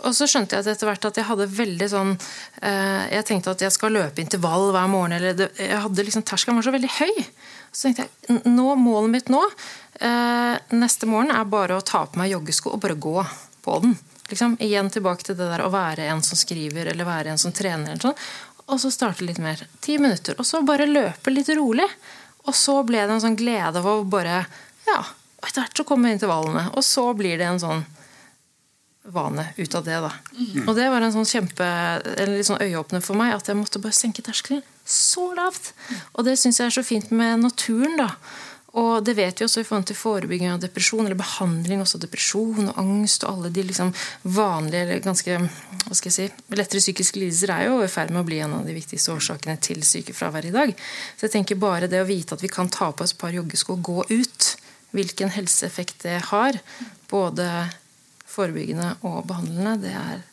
Og 0.02 0.14
så 0.16 0.26
skjønte 0.28 0.58
jeg 0.58 0.66
etter 0.74 0.88
hvert 0.88 1.06
at 1.08 1.18
jeg 1.20 1.28
hadde 1.28 1.46
veldig 1.46 1.86
sånn 1.86 2.10
eh, 2.16 3.02
Jeg 3.12 3.26
tenkte 3.28 3.52
at 3.54 3.62
jeg 3.62 3.74
skal 3.74 3.94
løpe 3.94 4.22
intervall 4.22 4.72
hver 4.74 4.88
morgen. 4.90 5.14
eller 5.18 5.36
det, 5.38 5.50
jeg 5.58 5.82
hadde 5.84 6.06
liksom, 6.08 6.24
Terskelen 6.26 6.58
var 6.58 6.66
så 6.66 6.74
veldig 6.74 6.90
høy. 6.98 7.24
Så 7.70 7.86
tenkte 7.86 8.08
jeg 8.08 8.42
nå, 8.50 8.66
målet 8.82 9.12
mitt 9.14 9.32
nå 9.32 9.42
eh, 10.02 10.56
neste 10.74 11.08
morgen 11.10 11.30
er 11.34 11.46
bare 11.48 11.78
å 11.78 11.86
ta 11.86 12.04
på 12.06 12.20
meg 12.20 12.32
joggesko 12.34 12.74
og 12.74 12.82
bare 12.82 12.98
gå 12.98 13.18
på 13.62 13.78
den. 13.84 13.94
Liksom, 14.32 14.56
igjen 14.64 14.90
tilbake 14.90 15.26
til 15.26 15.36
det 15.38 15.50
der 15.50 15.62
å 15.64 15.72
være 15.72 16.08
en 16.10 16.22
som 16.24 16.38
skriver 16.40 16.90
eller 16.92 17.06
være 17.06 17.34
en 17.34 17.40
som 17.40 17.54
trener. 17.54 17.92
Eller 17.92 18.02
sånn 18.02 18.20
og 18.66 18.80
så 18.80 18.90
starte 18.94 19.26
litt 19.26 19.40
mer. 19.42 19.60
Ti 19.80 19.98
minutter. 19.98 20.36
Og 20.38 20.46
så 20.48 20.62
bare 20.66 20.88
løpe 20.88 21.32
litt 21.32 21.50
rolig. 21.56 21.88
Og 22.46 22.54
så 22.56 22.78
ble 22.86 23.02
det 23.04 23.16
en 23.16 23.22
sånn 23.22 23.38
glede 23.38 23.78
av 23.78 23.86
å 23.86 24.02
bare 24.04 24.44
Ja, 24.86 25.00
etter 25.42 25.62
hvert 25.62 25.78
så 25.78 25.86
kommer 25.86 26.10
intervallene. 26.14 26.68
Og 26.76 26.84
så 26.86 27.04
blir 27.14 27.38
det 27.38 27.46
en 27.46 27.60
sånn 27.62 27.84
vane 29.02 29.48
ut 29.56 29.74
av 29.74 29.84
det. 29.84 29.98
da. 30.00 30.12
Mm. 30.38 30.68
Og 30.68 30.76
det 30.78 30.88
var 30.90 31.02
en 31.02 31.14
sånn 31.14 31.28
kjempe, 31.28 31.66
en 32.22 32.34
litt 32.36 32.46
sånn 32.46 32.62
øyeåpner 32.62 33.02
for 33.02 33.18
meg, 33.18 33.34
at 33.34 33.50
jeg 33.50 33.58
måtte 33.58 33.82
bare 33.82 33.96
senke 33.96 34.22
terskelen 34.22 34.62
så 34.86 35.28
lavt. 35.36 35.72
Og 36.16 36.26
det 36.26 36.36
syns 36.40 36.58
jeg 36.60 36.70
er 36.70 36.74
så 36.74 36.84
fint 36.86 37.10
med 37.14 37.42
naturen. 37.42 37.96
da. 37.96 38.10
Og 38.80 39.04
det 39.04 39.12
vet 39.18 39.36
vi 39.36 39.44
også 39.44 39.60
i 39.60 39.66
forhold 39.68 39.84
til 39.90 39.98
forebygging 39.98 40.48
av 40.48 40.62
depresjon, 40.62 41.04
eller 41.04 41.18
behandling 41.18 41.82
også 41.82 42.00
depresjon 42.00 42.70
og 42.70 42.78
angst 42.80 43.26
og 43.26 43.34
alle 43.34 43.50
de 43.52 43.66
liksom 43.68 43.92
vanlige 44.24 44.86
eller 44.86 45.02
ganske 45.04 45.36
hva 45.36 45.96
skal 45.98 46.08
jeg 46.08 46.14
si, 46.16 46.28
lettere 46.56 46.80
psykiske 46.80 47.20
lidelser 47.20 47.52
er 47.52 47.66
jo 47.68 47.82
i 47.84 47.90
ferd 47.92 48.14
med 48.14 48.22
å 48.22 48.28
bli 48.30 48.40
en 48.40 48.56
av 48.56 48.64
de 48.64 48.76
viktigste 48.76 49.12
årsakene 49.12 49.58
til 49.60 49.84
sykefravær 49.84 50.48
i 50.48 50.54
dag. 50.54 50.72
Så 51.18 51.28
jeg 51.28 51.34
tenker 51.36 51.60
bare 51.60 51.90
det 51.90 52.00
å 52.00 52.08
vite 52.08 52.38
at 52.38 52.44
vi 52.44 52.52
kan 52.52 52.72
ta 52.72 52.88
på 52.96 53.04
oss 53.04 53.12
et 53.12 53.20
par 53.20 53.36
joggesko 53.36 53.76
og 53.76 53.84
gå 53.90 54.08
ut, 54.08 54.50
hvilken 54.96 55.32
helseeffekt 55.36 56.06
det 56.06 56.18
har, 56.30 56.56
både 57.12 57.48
forebyggende 58.32 58.94
og 59.04 59.26
behandlende, 59.28 59.76
det 59.84 59.96
er 60.00 60.26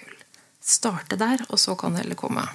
gull. 0.00 0.20
Starte 0.64 1.20
der, 1.20 1.44
og 1.50 1.60
så 1.60 1.76
kan 1.76 1.92
det 1.92 2.06
heller 2.06 2.20
komme 2.24 2.48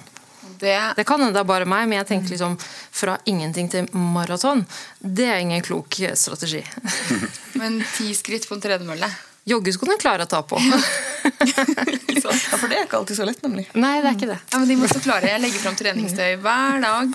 Det, 0.58 0.74
Det 0.96 1.04
kan 1.06 1.20
hende 1.22 1.36
det 1.36 1.44
er 1.44 1.48
bare 1.48 1.68
meg, 1.70 1.86
men 1.88 2.00
jeg 2.00 2.08
tenker 2.08 2.34
liksom 2.34 2.56
fra 2.58 3.14
ingenting 3.30 3.68
til 3.70 3.86
maraton. 3.94 4.64
Det 4.98 5.28
er 5.30 5.42
ingen 5.44 5.62
klok 5.62 6.00
strategi. 6.18 6.64
men 7.60 7.80
ti 7.94 8.10
skritt 8.18 8.48
på 8.48 8.56
en 8.58 8.64
tredemølle 8.64 9.10
Joggeskoene 9.48 9.96
klarer 10.00 10.24
jeg 10.24 10.28
å 10.28 10.32
ta 10.34 10.42
på. 10.44 10.58
Ja, 11.28 12.32
For 12.58 12.68
det 12.68 12.76
er 12.76 12.84
ikke 12.86 12.98
alltid 12.98 13.16
så 13.16 13.24
lett, 13.24 13.40
nemlig. 13.44 13.64
Nei, 13.78 13.98
det 14.02 14.10
er 14.10 14.16
ikke 14.16 14.28
det. 14.28 14.38
Ja, 14.52 14.58
men 14.60 14.68
de 14.68 14.76
må 14.80 14.88
så 14.90 15.00
klare. 15.02 15.30
Jeg 15.30 15.40
legger 15.40 15.62
fram 15.62 15.76
treningstøy 15.78 16.34
hver 16.42 16.82
dag 16.82 17.14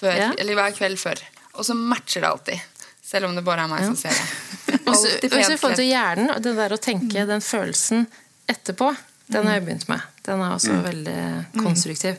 før, 0.00 0.16
Ja. 0.18 0.28
eller 0.38 0.58
hver 0.58 0.74
kveld 0.76 0.98
før. 1.00 1.22
Og 1.54 1.66
så 1.66 1.76
matcher 1.76 2.24
det 2.24 2.28
alltid. 2.30 2.60
Selv 3.10 3.28
om 3.28 3.36
det 3.38 3.44
bare 3.46 3.64
er 3.64 3.70
meg 3.72 3.86
som 3.86 3.96
ser 3.98 4.14
det. 4.14 4.80
Og 4.90 4.96
så 4.96 5.14
i 5.22 5.30
forhold 5.30 5.78
til 5.78 5.88
hjernen, 5.88 6.30
og 6.34 6.42
det 6.44 6.52
der 6.58 6.74
å 6.74 6.80
tenke 6.80 7.24
den 7.28 7.42
følelsen 7.44 8.04
etterpå, 8.50 8.90
den 9.30 9.46
har 9.46 9.58
jeg 9.58 9.66
begynt 9.66 9.88
med. 9.90 10.04
Den 10.26 10.42
er 10.42 10.54
også 10.56 10.76
veldig 10.84 11.18
konstruktiv. 11.58 12.18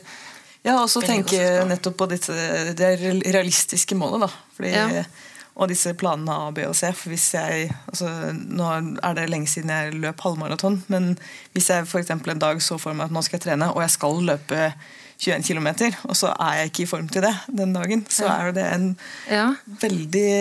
Ja, 0.62 0.76
og 0.82 0.88
så 0.92 1.02
tenke 1.02 1.38
nettopp 1.66 1.96
på 1.98 2.06
disse, 2.12 2.34
det 2.78 2.92
realistiske 3.34 3.96
målet, 3.98 4.28
da. 4.28 4.32
Fordi, 4.56 4.72
Ja. 4.72 5.04
Og 5.52 5.68
disse 5.68 5.90
planene 5.92 6.32
A, 6.32 6.50
B 6.50 6.62
og 6.64 6.72
C. 6.74 6.88
For 6.96 7.10
hvis 7.12 7.26
jeg, 7.34 7.66
altså, 7.90 8.08
nå 8.32 8.64
er 9.04 9.14
det 9.18 9.28
lenge 9.28 9.50
siden 9.52 9.68
jeg 9.68 9.92
løp 10.00 10.22
halvmaraton, 10.24 10.78
men 10.88 11.18
hvis 11.52 11.68
jeg 11.68 11.84
eksempel 12.00 12.32
en 12.32 12.40
dag 12.40 12.62
så 12.64 12.78
for 12.80 12.96
meg 12.96 13.10
at 13.10 13.12
nå 13.12 13.20
skal 13.22 13.36
jeg 13.36 13.44
trene, 13.44 13.68
og 13.74 13.82
jeg 13.84 13.90
skal 13.92 14.22
løpe 14.24 14.72
21 15.20 15.44
km, 15.44 15.68
og 16.08 16.16
så 16.16 16.32
er 16.40 16.56
jeg 16.62 16.70
ikke 16.70 16.82
i 16.82 16.88
form 16.88 17.08
til 17.12 17.22
det 17.22 17.34
den 17.52 17.74
dagen, 17.76 18.06
så 18.08 18.26
er 18.32 18.52
det 18.56 18.64
en 18.72 18.88
Ja. 19.30 19.54
veldig 19.84 20.32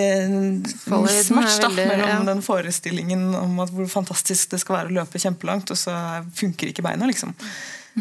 mismatch 0.87 1.59
da, 1.61 1.69
mellom 1.75 2.07
ja. 2.07 2.19
den 2.31 2.41
forestillingen 2.45 3.35
om 3.35 3.59
at 3.59 3.69
hvor 3.75 3.87
fantastisk 3.91 4.51
det 4.55 4.61
skal 4.63 4.77
være 4.79 4.91
å 4.93 4.97
løpe 5.01 5.19
kjempelangt, 5.21 5.71
og 5.75 5.77
så 5.77 5.93
funker 6.39 6.71
ikke 6.71 6.85
beina, 6.87 7.05
liksom. 7.09 7.35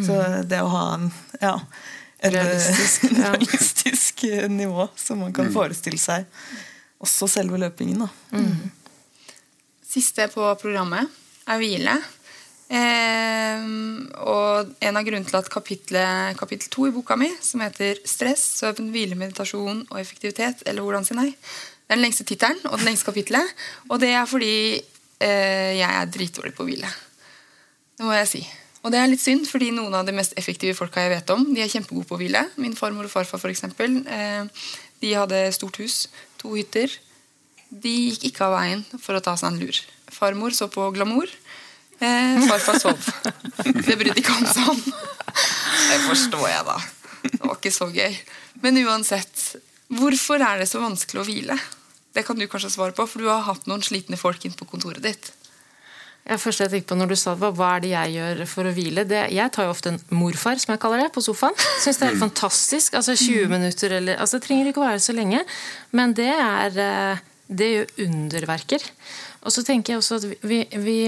Så 0.06 0.14
det 0.46 0.60
å 0.62 0.70
ha 0.70 0.84
en 0.94 1.10
ja, 1.42 1.56
et 2.20 2.34
Realistisk, 2.34 3.06
ja. 3.16 3.32
realistisk 3.32 4.24
nivå 4.52 4.88
som 4.96 5.22
man 5.24 5.32
kan 5.32 5.48
forestille 5.52 6.00
seg 6.00 6.28
også 7.00 7.28
selve 7.32 7.56
løpingen. 7.60 8.04
Da. 8.04 8.42
Siste 9.88 10.28
på 10.32 10.44
programmet 10.60 11.08
er 11.48 11.60
hvile. 11.60 11.96
Eh, 12.70 13.64
og 14.22 14.68
en 14.78 14.98
av 15.00 15.06
grunnene 15.06 15.26
til 15.26 15.38
at 15.40 15.48
kapitlet, 15.50 16.38
kapittel 16.38 16.70
to 16.70 16.86
i 16.86 16.92
boka 16.94 17.16
mi, 17.18 17.30
som 17.42 17.64
heter 17.64 17.98
'Stress, 18.04 18.44
søvn, 18.60 18.92
hvile, 18.94 19.18
meditasjon 19.18 19.86
og 19.90 19.98
effektivitet', 19.98 20.62
eller 20.66 20.82
'Hvordan 20.82 21.04
si 21.04 21.14
nei', 21.14 21.34
det 21.34 21.96
er 21.96 21.98
den 21.98 22.04
lengste 22.06 22.24
tittelen 22.24 22.60
og 22.70 22.78
det 22.78 22.86
lengste 22.86 23.10
kapitlet. 23.10 23.54
Og 23.88 23.98
det 24.00 24.12
er 24.14 24.24
fordi 24.24 24.78
eh, 25.20 25.72
jeg 25.74 25.90
er 25.90 26.06
dritdårlig 26.06 26.54
på 26.54 26.62
å 26.62 26.68
hvile. 26.68 26.90
Det 27.98 28.06
må 28.06 28.12
jeg 28.12 28.28
si. 28.28 28.42
Og 28.80 28.92
det 28.92 29.00
er 29.00 29.10
litt 29.10 29.20
synd, 29.20 29.44
fordi 29.48 29.70
noen 29.76 29.94
av 29.96 30.06
de 30.08 30.14
mest 30.16 30.32
effektive 30.40 30.76
folka 30.76 31.02
jeg 31.04 31.12
vet 31.12 31.32
om, 31.34 31.42
de 31.52 31.60
er 31.60 31.68
kjempegode 31.68 32.08
på 32.08 32.16
å 32.16 32.20
hvile. 32.20 32.46
Min 32.60 32.76
farmor 32.78 33.08
og 33.08 33.12
farfar, 33.12 33.40
for 33.42 33.52
eksempel, 33.52 33.98
eh, 34.08 34.68
de 35.02 35.14
hadde 35.16 35.40
stort 35.52 35.76
hus, 35.82 36.06
to 36.40 36.54
hytter. 36.56 36.92
De 37.70 37.92
gikk 38.10 38.30
ikke 38.30 38.46
av 38.48 38.56
veien 38.56 38.84
for 38.98 39.18
å 39.18 39.22
ta 39.24 39.36
seg 39.36 39.52
en 39.52 39.60
lur. 39.60 39.80
Farmor 40.10 40.56
så 40.56 40.70
på 40.72 40.86
glamour. 40.96 41.28
Eh, 42.00 42.40
farfar 42.48 42.80
sov. 42.80 43.10
Det 43.86 43.98
brydde 44.00 44.22
ikke 44.22 44.38
han 44.38 44.48
seg 44.48 44.72
om. 44.72 44.80
Det 44.80 46.00
forstår 46.06 46.46
jeg, 46.48 46.64
da. 46.70 46.78
Det 47.26 47.42
var 47.44 47.58
ikke 47.58 47.74
så 47.74 47.90
gøy. 47.92 48.16
Men 48.64 48.80
uansett, 48.86 49.44
hvorfor 49.92 50.40
er 50.40 50.62
det 50.62 50.70
så 50.70 50.80
vanskelig 50.80 51.20
å 51.20 51.26
hvile? 51.28 51.58
Det 52.16 52.24
kan 52.26 52.40
du 52.40 52.48
kanskje 52.50 52.72
svare 52.72 52.96
på, 52.96 53.04
for 53.06 53.22
du 53.22 53.28
har 53.28 53.44
hatt 53.46 53.68
noen 53.70 53.84
slitne 53.84 54.18
folk 54.18 54.42
inn 54.48 54.56
på 54.56 54.66
kontoret 54.72 55.04
ditt. 55.04 55.30
Ja, 56.30 56.36
første 56.38 56.62
jeg 56.62 56.70
tenkte 56.70 56.92
på 56.92 56.98
når 57.00 57.10
du 57.10 57.16
sa 57.18 57.32
det 57.34 57.42
var, 57.42 57.54
Hva 57.58 57.68
er 57.74 57.82
det 57.82 57.90
jeg 57.90 58.12
gjør 58.14 58.42
for 58.46 58.70
å 58.70 58.74
hvile? 58.74 59.02
Det, 59.08 59.24
jeg 59.34 59.50
tar 59.54 59.66
jo 59.66 59.72
ofte 59.72 59.90
en 59.90 59.98
morfar, 60.14 60.60
som 60.62 60.76
jeg 60.76 60.82
kaller 60.82 61.02
det, 61.02 61.08
på 61.16 61.24
sofaen. 61.26 61.56
Syns 61.82 61.98
det 61.98 62.06
er 62.06 62.12
helt 62.12 62.22
fantastisk. 62.22 62.94
Altså 63.00 63.16
20 63.18 63.50
minutter 63.50 63.96
eller 63.98 64.22
altså 64.22 64.38
Det 64.38 64.46
trenger 64.46 64.70
ikke 64.70 64.84
å 64.84 64.86
være 64.86 65.02
så 65.02 65.16
lenge, 65.16 65.42
men 65.96 66.14
det 66.14 66.30
er 66.30 66.80
eh, 66.86 67.26
Det 67.50 67.70
gjør 67.72 67.92
underverker. 68.06 68.86
Og 69.42 69.50
så 69.50 69.64
tenker 69.66 69.96
jeg 69.96 70.04
også 70.04 70.20
at 70.20 70.46
vi, 70.46 70.62
vi 70.78 70.98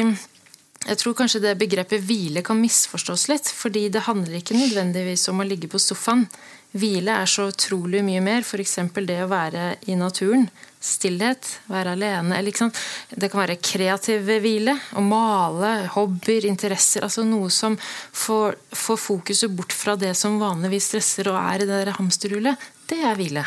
jeg 0.82 0.98
tror 0.98 1.14
kanskje 1.14 1.44
det 1.44 1.52
begrepet 1.60 2.02
hvile 2.02 2.42
kan 2.42 2.58
misforstås 2.58 3.28
litt. 3.30 3.46
Fordi 3.54 3.86
det 3.94 4.02
handler 4.08 4.40
ikke 4.40 4.58
nødvendigvis 4.58 5.28
om 5.30 5.42
å 5.42 5.46
ligge 5.46 5.70
på 5.70 5.78
sofaen. 5.78 6.26
Hvile 6.72 7.18
er 7.20 7.28
så 7.28 7.50
utrolig 7.50 8.00
mye 8.04 8.20
mer. 8.24 8.44
F.eks. 8.46 8.78
det 9.04 9.18
å 9.20 9.28
være 9.28 9.74
i 9.92 9.96
naturen. 9.98 10.46
Stillhet. 10.82 11.48
Være 11.68 11.92
alene. 11.92 12.40
Det 12.40 13.28
kan 13.28 13.42
være 13.42 13.58
kreativ 13.60 14.24
hvile. 14.24 14.74
Å 14.96 15.04
male. 15.04 15.72
Hobbyer, 15.92 16.46
interesser. 16.48 17.04
altså 17.04 17.26
Noe 17.28 17.50
som 17.52 17.76
får, 17.76 18.56
får 18.72 19.00
fokuset 19.04 19.52
bort 19.52 19.76
fra 19.76 19.98
det 20.00 20.14
som 20.18 20.40
vanligvis 20.40 20.88
stresser 20.94 21.28
og 21.32 21.40
er 21.42 21.64
i 21.64 21.66
det 21.68 21.80
der 21.82 21.96
hamsterhjulet. 21.98 22.68
Det 22.88 23.02
er 23.04 23.18
hvile. 23.20 23.44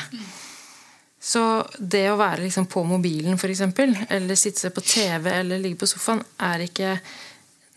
Så 1.25 1.41
det 1.79 2.03
å 2.11 2.19
være 2.19 2.43
liksom 2.43 2.67
på 2.69 2.83
mobilen 2.85 3.39
eksempel, 3.41 3.95
eller 4.13 4.37
sitte 4.37 4.69
på 4.69 4.83
TV 4.85 5.31
eller 5.31 5.57
ligge 5.57 5.79
på 5.81 5.89
sofaen, 5.89 6.21
er 6.37 6.67
ikke 6.67 6.91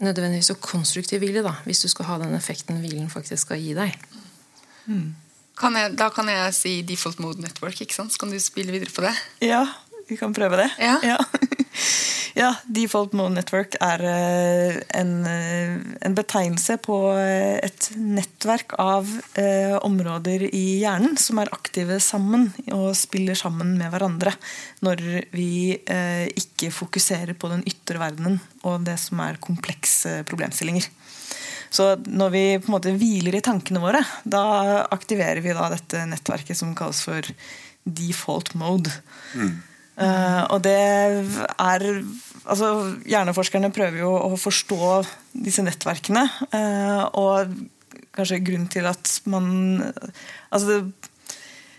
nødvendigvis 0.04 0.52
så 0.52 0.58
konstruktiv 0.60 1.24
hvile, 1.24 1.40
da, 1.42 1.54
hvis 1.64 1.80
du 1.82 1.88
skal 1.88 2.10
ha 2.10 2.18
den 2.20 2.36
effekten 2.36 2.82
hvilen 2.82 3.08
faktisk 3.08 3.48
skal 3.48 3.64
gi 3.64 3.72
deg. 3.78 3.96
Kan 5.58 5.78
jeg, 5.78 5.96
da 5.98 6.08
kan 6.14 6.30
jeg 6.30 6.54
si 6.56 6.74
default 6.86 7.18
mode 7.22 7.42
network, 7.42 7.80
ikke 7.82 7.96
sant? 7.96 8.14
Så 8.14 8.22
kan 8.22 8.30
du 8.30 8.38
spille 8.42 8.74
videre 8.74 8.94
på 8.94 9.02
det. 9.04 9.14
Ja, 9.44 9.64
vi 10.08 10.16
kan 10.16 10.34
prøve 10.36 10.60
det. 10.60 10.70
Ja. 10.78 10.96
Ja, 11.02 11.18
Ja, 12.38 12.52
Default 12.70 13.16
Mode 13.18 13.34
Network 13.34 13.74
er 13.82 14.02
eh, 14.06 14.76
en, 14.94 15.12
eh, 15.26 15.72
en 16.06 16.14
betegnelse 16.14 16.76
på 16.84 16.96
eh, 17.18 17.56
et 17.66 17.88
nettverk 17.98 18.76
av 18.78 19.08
eh, 19.40 19.74
områder 19.74 20.44
i 20.46 20.62
hjernen 20.84 21.16
som 21.18 21.40
er 21.42 21.50
aktive 21.54 21.98
sammen 22.04 22.50
og 22.74 22.92
spiller 22.98 23.38
sammen 23.38 23.74
med 23.80 23.90
hverandre 23.90 24.36
når 24.86 25.02
vi 25.34 25.50
eh, 25.82 26.28
ikke 26.38 26.70
fokuserer 26.74 27.34
på 27.34 27.50
den 27.50 27.66
ytre 27.66 27.98
verdenen 28.04 28.38
og 28.62 28.86
det 28.86 29.00
som 29.02 29.24
er 29.24 29.42
komplekse 29.42 30.20
problemstillinger. 30.28 30.86
Så 31.70 31.92
når 32.06 32.34
vi 32.34 32.44
på 32.58 32.70
en 32.70 32.76
måte 32.78 32.94
hviler 32.96 33.38
i 33.38 33.44
tankene 33.44 33.82
våre, 33.82 34.02
da 34.24 34.84
aktiverer 34.88 35.42
vi 35.44 35.56
da 35.56 35.68
dette 35.72 36.04
nettverket 36.08 36.58
som 36.58 36.76
kalles 36.78 37.02
for 37.04 37.28
default 37.84 38.54
mode. 38.58 38.92
Eh, 39.98 40.42
og 40.54 40.62
det 40.64 40.78
er 40.78 41.86
altså 42.48 42.68
Hjerneforskerne 43.08 43.72
prøver 43.74 44.02
jo 44.02 44.12
å 44.14 44.38
forstå 44.40 44.78
disse 45.44 45.64
nettverkene. 45.64 46.24
Uh, 46.54 47.04
og 47.18 47.54
kanskje 48.16 48.42
grunnen 48.42 48.70
til 48.72 48.88
at 48.88 49.18
man 49.30 49.48
altså 49.84 50.66
det, 50.68 51.10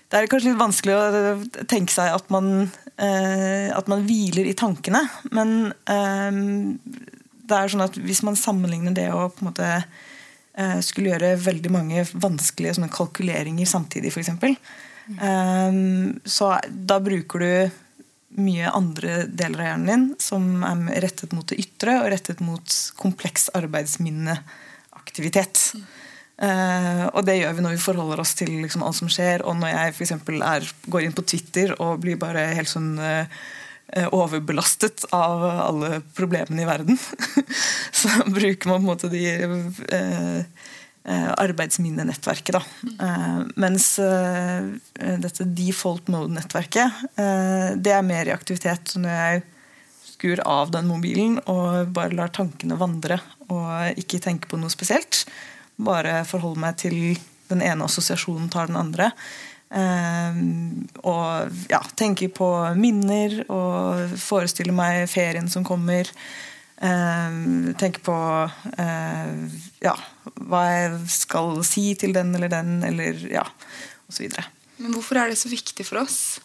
det 0.09 0.19
er 0.19 0.29
kanskje 0.31 0.53
litt 0.53 0.61
vanskelig 0.61 0.95
å 0.95 1.63
tenke 1.69 1.93
seg 1.93 2.13
at 2.15 2.29
man, 2.33 2.69
uh, 3.01 3.67
at 3.75 3.89
man 3.91 4.05
hviler 4.07 4.49
i 4.49 4.57
tankene. 4.57 5.03
Men 5.35 5.71
eh, 5.89 6.39
det 7.49 7.57
er 7.57 7.73
sånn 7.73 7.87
at 7.87 7.97
hvis 7.99 8.23
man 8.27 8.37
sammenligner 8.39 8.93
det 8.95 9.09
å 9.13 9.27
på 9.33 9.43
en 9.43 9.49
måte 9.49 9.67
eh, 9.73 10.79
skulle 10.85 11.09
gjøre 11.13 11.43
veldig 11.43 11.71
mange 11.73 12.05
vanskelige 12.13 12.75
sånne 12.77 12.93
kalkuleringer 12.93 13.67
samtidig, 13.69 14.13
f.eks., 14.13 14.31
mm. 15.09 16.21
så 16.29 16.45
da 16.69 16.99
bruker 17.01 17.37
du 17.41 17.53
mye 18.37 18.69
andre 18.69 19.23
deler 19.25 19.59
av 19.63 19.65
hjernen 19.71 19.89
din 19.89 20.15
som 20.21 20.63
er 20.65 21.01
rettet 21.03 21.31
mot 21.33 21.47
det 21.49 21.59
ytre 21.63 22.01
og 22.03 22.11
rettet 22.13 22.39
mot 22.45 22.67
kompleks 22.99 23.49
arbeidsminneaktivitet. 23.57 25.55
Eh, 26.39 27.05
og 27.09 27.25
det 27.27 27.35
gjør 27.39 27.53
vi 27.57 27.63
når 27.65 27.73
vi 27.75 27.81
forholder 27.83 28.19
oss 28.23 28.33
til 28.39 28.51
liksom, 28.61 28.83
alt 28.85 28.99
som 28.99 29.09
skjer. 29.11 29.37
Og 29.47 29.53
når 29.59 29.69
jeg 29.73 29.95
for 29.97 30.05
er, 30.37 30.61
går 30.87 31.01
inn 31.05 31.17
på 31.17 31.27
Twitter 31.27 31.67
og 31.79 32.01
blir 32.03 32.17
bare 32.21 32.53
helt 32.55 32.71
sånn 32.71 32.91
eh, 33.03 33.25
overbelastet 34.11 35.05
av 35.15 35.43
alle 35.49 36.01
problemene 36.13 36.61
i 36.61 36.67
verden, 36.67 36.97
så 38.01 38.09
bruker 38.25 38.69
man 38.69 38.79
på 38.79 38.83
en 38.83 38.89
måte 38.89 39.09
de 39.09 39.23
eh, 39.25 40.41
eh, 41.03 41.29
arbeidsminnenettverket. 41.37 42.59
Da. 42.59 42.63
Eh, 43.05 43.39
mens 43.55 43.91
eh, 43.99 44.67
dette 45.23 45.47
default 45.57 46.11
mode-nettverket 46.11 47.01
eh, 47.15 47.71
det 47.77 47.95
er 47.95 48.05
mer 48.05 48.29
i 48.29 48.35
aktivitet 48.35 48.93
når 48.99 49.15
jeg 49.15 49.43
skur 50.13 50.43
av 50.45 50.73
den 50.75 50.89
mobilen 50.89 51.37
og 51.47 51.93
bare 51.95 52.17
lar 52.17 52.31
tankene 52.35 52.77
vandre 52.79 53.21
og 53.47 53.99
ikke 53.99 54.21
tenke 54.23 54.51
på 54.51 54.59
noe 54.59 54.71
spesielt. 54.73 55.23
Bare 55.79 56.25
forholde 56.27 56.61
meg 56.61 56.79
til 56.81 56.97
den 57.49 57.63
ene 57.65 57.87
assosiasjonen 57.87 58.49
tar 58.51 58.69
den 58.69 58.77
andre. 58.77 59.09
Eh, 59.69 60.39
og 61.05 61.57
ja, 61.69 61.81
tenke 61.99 62.29
på 62.33 62.49
minner 62.79 63.41
og 63.47 64.15
forestille 64.19 64.73
meg 64.75 65.05
ferien 65.11 65.49
som 65.51 65.65
kommer. 65.67 66.09
Eh, 66.79 67.39
tenke 67.79 68.01
på 68.05 68.15
eh, 68.79 69.59
ja, 69.85 69.95
hva 70.39 70.63
jeg 70.71 71.01
skal 71.11 71.59
si 71.67 71.91
til 71.99 72.15
den 72.15 72.33
eller 72.37 72.51
den, 72.53 72.79
eller 72.87 73.19
ja, 73.29 73.45
osv. 74.09 74.31
Men 74.79 74.95
hvorfor 74.95 75.19
er 75.19 75.31
det 75.31 75.39
så 75.41 75.51
viktig 75.51 75.85
for 75.87 76.05
oss 76.05 76.39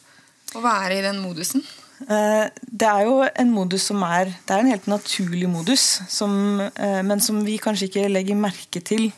å 0.55 0.62
være 0.64 0.99
i 0.99 1.07
den 1.07 1.22
modusen? 1.22 1.64
Eh, 2.11 2.51
Det 2.66 2.89
er 2.89 3.05
jo 3.07 3.20
en 3.22 3.53
modus 3.55 3.87
som 3.89 4.03
er 4.03 4.25
Det 4.27 4.51
er 4.51 4.64
en 4.64 4.72
helt 4.72 4.89
naturlig 4.91 5.49
modus, 5.49 6.03
som, 6.11 6.61
eh, 6.61 7.03
men 7.07 7.20
som 7.20 7.39
vi 7.47 7.57
kanskje 7.62 7.89
ikke 7.89 8.11
legger 8.11 8.37
merke 8.37 8.83
til 8.83 9.12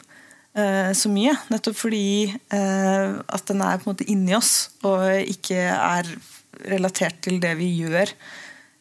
så 0.97 1.11
mye. 1.13 1.35
Nettopp 1.53 1.77
fordi 1.77 2.31
eh, 2.33 3.17
at 3.21 3.51
den 3.51 3.61
er 3.65 3.81
på 3.81 3.87
en 3.87 3.93
måte 3.93 4.09
inni 4.09 4.37
oss, 4.37 4.71
og 4.87 5.05
ikke 5.29 5.59
er 5.69 6.09
relatert 6.71 7.21
til 7.27 7.41
det 7.43 7.53
vi 7.59 7.75
gjør 7.83 8.13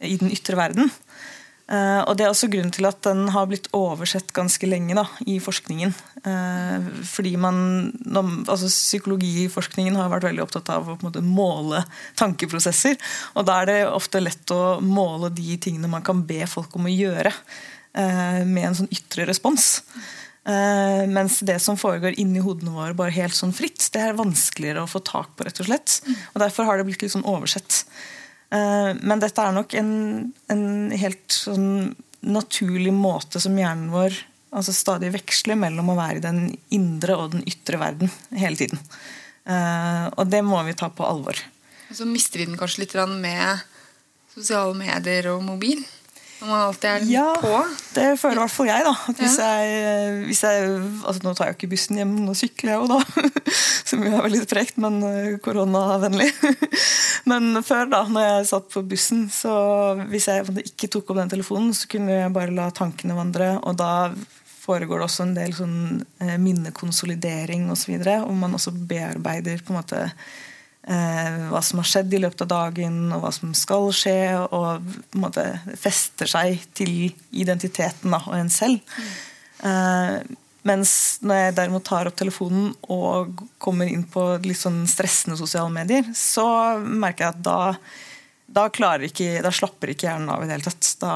i 0.06 0.16
den 0.22 0.32
ytre 0.32 0.56
verden. 0.60 0.92
Uh, 1.66 2.06
og 2.06 2.14
Det 2.14 2.28
er 2.28 2.30
også 2.30 2.48
grunnen 2.54 2.70
til 2.70 2.86
at 2.86 3.00
den 3.08 3.24
har 3.34 3.48
blitt 3.50 3.72
oversett 3.74 4.30
ganske 4.38 4.68
lenge 4.70 4.94
da, 4.94 5.08
i 5.26 5.40
forskningen. 5.42 5.96
Fordi 7.06 7.32
man, 7.42 7.58
altså 8.46 8.70
Psykologiforskningen 8.70 9.98
har 9.98 10.12
vært 10.14 10.28
veldig 10.30 10.44
opptatt 10.46 10.70
av 10.74 10.92
å 10.94 10.98
måte, 11.02 11.24
måle 11.26 11.82
tankeprosesser. 12.18 12.98
Og 13.34 13.48
da 13.50 13.60
er 13.62 13.72
det 13.72 13.78
ofte 13.90 14.22
lett 14.22 14.54
å 14.54 14.78
måle 14.82 15.32
de 15.34 15.58
tingene 15.62 15.90
man 15.90 16.06
kan 16.06 16.22
be 16.26 16.46
folk 16.50 16.78
om 16.78 16.86
å 16.86 16.94
gjøre, 16.94 17.34
med 18.46 18.64
en 18.68 18.78
sånn 18.82 18.94
ytre 18.94 19.28
respons. 19.30 19.84
Mens 20.46 21.40
det 21.42 21.56
som 21.64 21.78
foregår 21.80 22.20
inni 22.22 22.44
hodene 22.44 22.76
våre 22.76 22.94
bare 22.94 23.16
helt 23.16 23.34
sånn 23.34 23.54
fritt, 23.56 23.88
det 23.96 24.04
er 24.04 24.18
vanskeligere 24.20 24.84
å 24.84 24.90
få 24.90 25.02
tak 25.02 25.32
på. 25.34 25.48
rett 25.48 25.62
og 25.64 25.70
slett. 25.72 25.96
Og 26.36 26.42
Derfor 26.44 26.68
har 26.68 26.78
det 26.78 26.86
blitt 26.86 27.02
litt 27.02 27.16
sånn 27.16 27.26
oversett. 27.26 27.82
Uh, 28.54 28.94
men 29.02 29.20
dette 29.24 29.42
er 29.42 29.56
nok 29.56 29.74
en, 29.80 29.92
en 30.54 30.66
helt 30.94 31.26
sånn 31.34 31.96
naturlig 32.26 32.94
måte 32.94 33.42
som 33.42 33.58
hjernen 33.58 33.90
vår 33.94 34.16
altså 34.56 34.74
stadig 34.74 35.12
veksler 35.16 35.58
mellom 35.60 35.92
å 35.92 35.98
være 35.98 36.22
i 36.22 36.24
den 36.24 36.42
indre 36.74 37.18
og 37.20 37.34
den 37.34 37.44
ytre 37.50 37.80
verden 37.82 38.12
hele 38.32 38.58
tiden. 38.60 38.80
Uh, 39.46 40.08
og 40.16 40.30
det 40.32 40.42
må 40.46 40.62
vi 40.66 40.78
ta 40.78 40.90
på 40.94 41.06
alvor. 41.06 41.38
Så 41.92 42.08
mister 42.10 42.42
vi 42.42 42.48
den 42.50 42.58
kanskje 42.60 42.86
litt 42.86 42.96
med 43.20 43.66
sosiale 44.34 44.74
medier 44.78 45.30
og 45.34 45.44
mobil? 45.46 45.84
Når 46.42 46.50
man 46.50 46.62
alltid 46.66 46.90
er 46.90 47.04
ja, 47.08 47.26
på? 47.40 47.52
det 47.96 48.08
føler 48.20 48.36
i 48.36 48.42
hvert 48.44 48.54
fall 48.54 48.68
jeg. 48.68 48.86
da. 48.86 48.94
Hvis 49.18 49.38
jeg, 49.40 50.16
hvis 50.28 50.42
jeg, 50.44 50.72
altså 51.08 51.24
Nå 51.24 51.34
tar 51.34 51.48
jeg 51.48 51.56
jo 51.56 51.58
ikke 51.60 51.72
bussen 51.72 52.00
hjem, 52.02 52.16
nå 52.26 52.36
sykler 52.38 52.74
jeg 52.74 52.82
jo 52.82 52.90
da. 52.92 53.26
Som 53.90 54.04
jo 54.04 54.12
er 54.12 54.26
veldig 54.26 54.42
sprekt, 54.44 54.80
men 54.84 55.00
eh, 55.08 55.36
koronavennlig. 55.44 56.32
Men 57.30 57.58
før, 57.66 57.88
da 57.90 58.04
når 58.06 58.26
jeg 58.26 58.50
satt 58.52 58.68
på 58.70 58.84
bussen, 58.86 59.24
så 59.34 59.52
hvis 60.12 60.28
jeg 60.30 60.46
ikke 60.62 60.92
tok 60.94 61.10
opp 61.10 61.24
den 61.24 61.32
telefonen, 61.32 61.72
så 61.74 61.90
kunne 61.90 62.20
jeg 62.20 62.34
bare 62.36 62.54
la 62.54 62.68
tankene 62.76 63.18
vandre. 63.18 63.56
Og 63.66 63.80
da 63.80 64.12
foregår 64.66 65.02
det 65.02 65.08
også 65.08 65.26
en 65.26 65.34
del 65.38 65.56
sånn 65.58 65.80
eh, 66.22 66.36
minnekonsolidering 66.42 67.70
osv. 67.74 67.96
Og, 67.98 68.06
så 68.06 68.20
og 68.28 68.36
man 68.44 68.58
også 68.58 68.76
bearbeider 68.76 69.64
på 69.66 69.74
en 69.74 69.80
måte 69.80 70.04
hva 70.86 71.62
som 71.66 71.80
har 71.82 71.88
skjedd 71.90 72.14
i 72.14 72.20
løpet 72.22 72.44
av 72.46 72.50
dagen, 72.52 72.98
og 73.16 73.24
hva 73.24 73.32
som 73.34 73.54
skal 73.58 73.88
skje, 73.96 74.18
og 74.46 74.86
på 74.86 75.18
en 75.18 75.24
måte 75.24 75.46
fester 75.82 76.30
seg 76.30 76.62
til 76.78 77.10
identiteten 77.34 78.14
da, 78.14 78.20
og 78.22 78.38
en 78.38 78.52
selv. 78.54 78.84
Mm. 79.00 79.14
Eh, 79.70 80.36
mens 80.66 80.92
når 81.22 81.42
jeg 81.42 81.56
derimot 81.60 81.86
tar 81.86 82.10
opp 82.10 82.18
telefonen 82.18 82.72
og 82.92 83.44
kommer 83.62 83.90
inn 83.90 84.06
på 84.10 84.24
litt 84.46 84.58
sånn 84.58 84.84
stressende 84.90 85.38
sosiale 85.38 85.70
medier, 85.74 86.08
så 86.18 86.48
merker 86.82 87.28
jeg 87.28 87.36
at 87.36 87.44
da 87.46 87.60
da, 88.46 88.68
ikke, 88.70 89.42
da, 89.42 89.50
slapper 89.50 89.90
ikke 89.90 90.06
hjernen 90.06 90.30
av 90.30 90.44
i 90.44 90.46
det 90.46 90.54
hele 90.54 90.68
tatt. 90.68 90.90
Da 91.02 91.14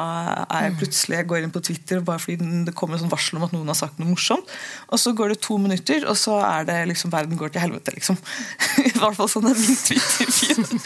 er 0.49 0.63
jeg 0.65 0.73
mm. 0.73 0.77
plutselig, 0.81 1.17
jeg 1.19 1.27
går 1.29 1.43
inn 1.45 1.53
på 1.53 1.61
Twitter 1.61 2.01
bare 2.05 2.21
fordi 2.23 2.47
det 2.65 2.73
kommer 2.77 2.97
sånn 2.97 3.11
varsel 3.11 3.37
om 3.37 3.45
at 3.45 3.53
noen 3.53 3.69
har 3.69 3.77
sagt 3.77 3.99
noe 4.01 4.09
morsomt. 4.09 4.49
Og 4.89 5.01
så 5.01 5.13
går 5.13 5.35
det 5.35 5.39
to 5.45 5.59
minutter, 5.61 6.07
og 6.09 6.17
så 6.17 6.39
er 6.41 6.65
det 6.65 6.79
liksom 6.89 7.13
verden 7.13 7.37
går 7.39 7.53
til 7.53 7.63
helvete, 7.63 7.93
liksom. 7.93 8.17
I 8.87 8.93
hvert 8.97 9.17
fall 9.19 9.29
sånn 9.29 9.49
er 9.51 9.61
min 9.61 9.77
Twitter-feed. 9.77 10.57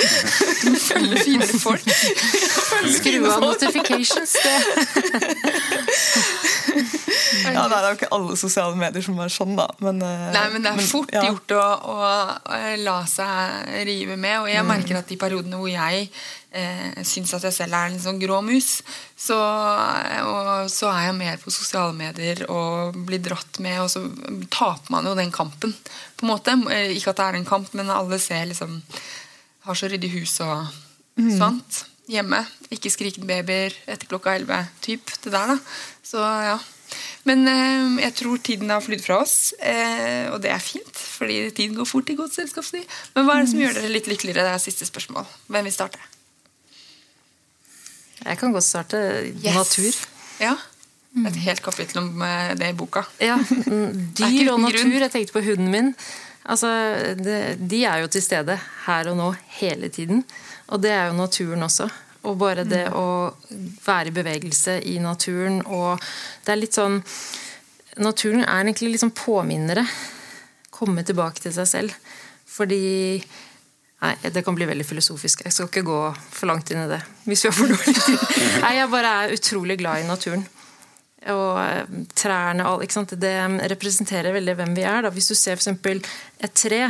Du 0.64 0.78
følger 0.80 1.24
fine 1.24 1.48
folk. 1.60 1.88
Skru 2.98 3.24
av 3.30 3.42
notifications, 3.44 4.36
det. 4.44 4.58
ja, 7.54 7.66
det 7.70 7.78
er 7.78 7.88
jo 7.88 7.98
ikke 7.98 8.12
alle 8.16 8.38
sosiale 8.40 8.78
medier 8.80 9.04
som 9.06 9.20
er 9.24 9.32
sånn, 9.34 9.56
da. 9.58 9.68
Men, 9.84 10.02
eh, 10.04 10.30
Nei, 10.36 10.46
men 10.54 10.66
det 10.66 10.74
er 10.74 10.88
fort 10.92 11.14
ja. 11.16 11.26
gjort 11.30 11.56
å, 11.56 11.64
å, 11.94 11.98
å, 11.98 12.62
la 12.84 13.00
seg 13.10 13.74
rive 13.88 14.18
med. 14.20 14.44
Og 14.44 14.52
jeg 14.52 14.64
mm. 14.64 14.72
merker 14.76 15.00
at 15.00 15.12
de 15.12 15.20
periodene 15.20 15.60
hvor 15.60 15.72
jeg 15.72 16.10
eh, 16.52 17.02
syns 17.08 17.34
at 17.36 17.46
jeg 17.48 17.56
selv 17.56 17.78
er 17.78 17.92
en 17.92 18.02
sånn 18.02 18.20
grå 18.22 18.40
mus, 18.46 18.82
så, 19.18 19.38
så, 20.72 20.90
er 20.92 21.08
jeg 21.08 21.18
mer 21.18 21.40
på 21.42 21.54
sosiale 21.54 21.96
medier 21.98 22.46
og 22.50 22.98
blir 23.08 23.24
dratt 23.24 23.60
med, 23.64 23.80
og 23.84 23.90
så 23.92 24.04
taper 24.54 24.94
man 24.94 25.10
jo 25.10 25.16
den 25.20 25.34
kampen. 25.34 25.76
på 26.18 26.28
en 26.28 26.34
måte. 26.34 26.58
Eh, 26.74 26.94
ikke 26.98 27.14
at 27.14 27.22
det 27.22 27.30
er 27.30 27.40
en 27.40 27.50
kamp, 27.50 27.74
men 27.74 27.94
alle 27.94 28.20
ser 28.20 28.46
liksom 28.52 28.82
Har 29.64 29.78
så 29.80 29.88
ryddig 29.88 30.10
hus 30.12 30.42
og 30.44 30.68
mm. 31.16 31.38
sånt 31.38 31.86
hjemme. 32.12 32.42
Ikke 32.74 32.92
skrikende 32.92 33.30
babyer 33.30 33.76
etter 33.88 34.10
klokka 34.12 34.34
11. 34.36 34.66
Typ, 34.84 35.14
det 35.24 35.32
der, 35.32 35.54
da. 35.54 35.56
Så 36.04 36.20
ja. 36.20 36.58
Men 37.28 37.48
eh, 37.48 38.02
jeg 38.04 38.16
tror 38.20 38.42
tiden 38.44 38.74
har 38.74 38.84
flydd 38.84 39.04
fra 39.06 39.22
oss, 39.24 39.54
eh, 39.64 40.28
og 40.34 40.42
det 40.44 40.52
er 40.54 40.64
fint. 40.64 40.92
Fordi 41.18 41.46
tiden 41.56 41.78
går 41.80 41.88
fort 41.90 42.12
i 42.12 42.18
godt 42.20 42.36
selskapsliv. 42.36 42.84
Men 43.16 43.28
hva 43.28 43.38
er 43.38 43.46
det 43.46 43.54
som 43.54 43.64
gjør 43.64 43.80
dere 43.80 43.94
litt 43.94 44.10
lykkeligere? 44.12 44.44
Det 44.50 44.58
er 44.58 44.66
siste 44.66 44.90
spørsmål. 44.90 45.30
Hvem 45.48 45.70
vil 45.70 45.76
starte? 45.76 46.02
Jeg 48.24 48.40
kan 48.40 48.54
godt 48.56 48.66
starte. 48.66 49.00
Yes. 49.44 49.56
Natur. 49.56 49.98
Ja. 50.42 50.54
Et 51.28 51.36
helt 51.46 51.62
kapittel 51.62 52.02
om 52.02 52.22
eh, 52.26 52.54
det 52.58 52.72
i 52.74 52.78
boka. 52.78 53.04
Ja, 53.22 53.38
Dyr 54.20 54.54
og 54.56 54.64
natur. 54.64 54.96
Jeg 54.98 55.12
tenkte 55.14 55.36
på 55.36 55.44
hunden 55.46 55.70
min. 55.74 55.92
Altså, 56.44 56.70
det, 57.16 57.58
de 57.60 57.84
er 57.88 58.02
jo 58.04 58.10
til 58.12 58.24
stede 58.26 58.58
her 58.88 59.12
og 59.12 59.20
nå 59.20 59.30
hele 59.60 59.92
tiden. 59.94 60.24
Og 60.74 60.82
det 60.84 60.92
er 60.92 61.12
jo 61.12 61.20
naturen 61.20 61.64
også. 61.64 61.88
Og 62.24 62.38
bare 62.40 62.66
det 62.66 62.86
mm. 62.88 62.98
å 62.98 63.06
være 63.86 64.10
i 64.10 64.16
bevegelse 64.16 64.78
i 64.88 64.96
naturen 65.04 65.60
og 65.68 66.00
Det 66.46 66.54
er 66.54 66.62
litt 66.62 66.78
sånn 66.78 67.02
Naturen 68.00 68.46
er 68.46 68.64
egentlig 68.64 68.94
litt 68.94 69.04
sånn 69.04 69.14
påminnere. 69.14 69.84
Komme 70.74 71.04
tilbake 71.06 71.44
til 71.44 71.54
seg 71.54 71.68
selv. 71.70 71.98
Fordi 72.50 73.20
Nei, 74.04 74.18
det 74.36 74.44
kan 74.44 74.56
bli 74.56 74.68
veldig 74.68 74.84
filosofisk. 74.84 75.46
Jeg 75.46 75.56
skal 75.56 75.70
ikke 75.70 75.86
gå 75.88 76.00
for 76.36 76.50
langt 76.50 76.74
inn 76.74 76.82
i 76.84 76.90
det. 76.92 77.00
Hvis 77.24 77.46
vi 77.46 77.52
har 77.52 77.56
for 77.56 77.72
dårlig 77.72 77.96
tid. 78.04 78.26
Nei, 78.66 78.74
jeg 78.76 78.92
bare 78.92 79.14
er 79.22 79.38
utrolig 79.38 79.80
glad 79.80 80.04
i 80.04 80.10
naturen. 80.10 80.44
Og 81.32 81.56
trærne 82.20 82.66
trærne 82.68 82.68
alt, 82.68 83.16
Det 83.16 83.34
representerer 83.72 84.36
veldig 84.36 84.58
hvem 84.60 84.76
vi 84.76 84.84
er. 84.84 85.06
Da. 85.06 85.14
Hvis 85.16 85.32
du 85.32 85.36
ser 85.40 85.56
f.eks. 85.56 86.12
et 86.44 86.54
tre 86.54 86.84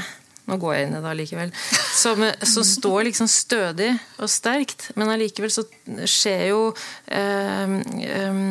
nå 0.43 0.57
går 0.59 0.73
jeg 0.75 0.87
inn 0.87 0.95
i 0.97 0.99
det 0.99 1.07
allikevel. 1.07 1.51
Som, 1.95 2.25
som, 2.41 2.65
står 2.67 3.05
liksom 3.07 3.29
stødig 3.31 3.93
og 4.19 4.27
sterkt, 4.31 4.89
men 4.99 5.11
allikevel 5.13 5.53
så 5.53 5.63
skjer 6.09 6.49
jo 6.49 6.65
eh, 7.07 7.77
eh, 8.03 8.41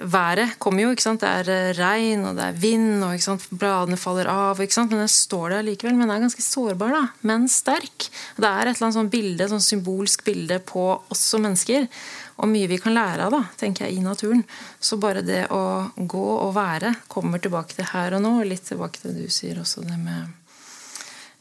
været 0.00 0.58
kommer 0.58 0.84
jo. 0.84 0.90
ikke 0.92 1.04
sant? 1.04 1.22
Det 1.22 1.30
er 1.30 1.50
eh, 1.52 1.78
regn 1.78 2.26
og 2.28 2.36
det 2.36 2.44
er 2.46 2.60
vind, 2.60 3.02
og 3.04 3.14
ikke 3.16 3.26
sant? 3.26 3.46
bladene 3.50 3.98
faller 4.00 4.28
av. 4.30 4.60
ikke 4.60 4.76
sant? 4.76 4.92
Men 4.92 5.04
den 5.04 5.12
står 5.12 5.56
der 5.56 5.66
likevel. 5.66 5.96
Men 5.96 6.08
den 6.08 6.16
er 6.16 6.24
ganske 6.26 6.44
sårbar, 6.44 6.94
da, 6.94 7.02
men 7.26 7.48
sterk. 7.50 8.08
Det 8.36 8.48
er 8.48 8.66
et 8.68 8.76
eller 8.76 8.88
annet 8.88 8.98
sånn 9.00 9.12
bilde, 9.12 9.50
sånn 9.50 9.64
symbolsk 9.64 10.24
bilde 10.26 10.60
på 10.68 10.88
oss 10.98 11.26
som 11.32 11.46
mennesker. 11.46 11.88
Og 12.36 12.50
mye 12.52 12.68
vi 12.68 12.80
kan 12.82 12.96
lære 12.96 13.26
av 13.26 13.32
da, 13.32 13.42
tenker 13.56 13.86
jeg, 13.86 13.96
i 13.96 14.04
naturen. 14.04 14.44
Så 14.80 15.00
bare 15.00 15.24
det 15.24 15.46
å 15.54 15.88
gå 15.96 16.26
og 16.36 16.52
være 16.56 16.92
kommer 17.08 17.40
tilbake 17.40 17.78
til 17.78 17.88
her 17.94 18.18
og 18.18 18.24
nå. 18.26 18.34
og 18.42 18.50
Litt 18.50 18.66
tilbake 18.68 19.00
til 19.00 19.16
det 19.16 19.30
du 19.30 19.32
sier 19.32 19.62
også, 19.62 19.86
det 19.86 19.96
med 20.02 20.34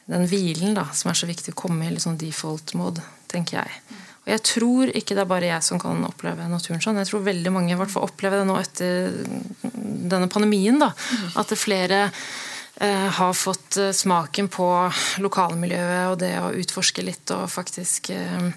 den 0.05 0.27
hvilen 0.29 0.75
da, 0.77 0.85
som 0.93 1.09
er 1.09 1.17
så 1.17 1.27
viktig 1.27 1.55
å 1.55 1.61
komme 1.65 1.87
i 1.87 1.93
litt 1.93 2.03
sånn 2.05 2.19
default 2.21 2.75
mode, 2.77 3.03
tenker 3.31 3.63
jeg. 3.63 3.79
Og 4.25 4.31
jeg 4.33 4.41
tror 4.49 4.89
ikke 4.97 5.13
det 5.13 5.21
er 5.21 5.29
bare 5.29 5.51
jeg 5.51 5.65
som 5.67 5.79
kan 5.81 6.01
oppleve 6.07 6.47
naturen 6.49 6.81
sånn. 6.81 6.97
Jeg 6.97 7.11
tror 7.11 7.27
veldig 7.27 7.51
mange 7.53 7.75
i 7.75 7.77
hvert 7.77 7.93
fall 7.93 8.07
opplever 8.07 8.41
det 8.41 8.47
nå 8.49 8.55
etter 8.57 9.19
denne 9.61 10.29
pandemien. 10.33 10.79
da, 10.81 10.89
At 11.37 11.53
flere 11.61 12.07
eh, 12.09 13.09
har 13.19 13.37
fått 13.37 13.77
eh, 13.77 13.93
smaken 13.93 14.49
på 14.49 14.69
lokalmiljøet 15.21 16.09
og 16.09 16.17
det 16.23 16.33
å 16.41 16.49
utforske 16.57 17.05
litt 17.05 17.35
og 17.37 17.45
faktisk 17.53 18.09
eh, 18.17 18.49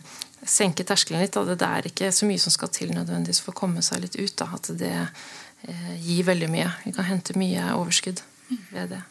senke 0.48 0.88
terskelen 0.88 1.20
litt. 1.20 1.36
Da. 1.36 1.44
Det 1.52 1.68
er 1.68 1.90
ikke 1.92 2.10
så 2.16 2.28
mye 2.28 2.40
som 2.40 2.54
skal 2.54 2.72
til 2.72 2.94
nødvendigvis 2.96 3.42
for 3.44 3.52
å 3.52 3.60
komme 3.60 3.84
seg 3.84 4.06
litt 4.06 4.16
ut. 4.16 4.34
Da. 4.40 4.48
At 4.56 4.72
det 4.72 4.94
eh, 4.96 5.94
gir 6.00 6.24
veldig 6.32 6.48
mye. 6.52 6.72
Vi 6.86 6.96
kan 6.96 7.12
hente 7.12 7.36
mye 7.36 7.74
overskudd 7.76 8.24
ved 8.72 8.96
det. 8.96 9.04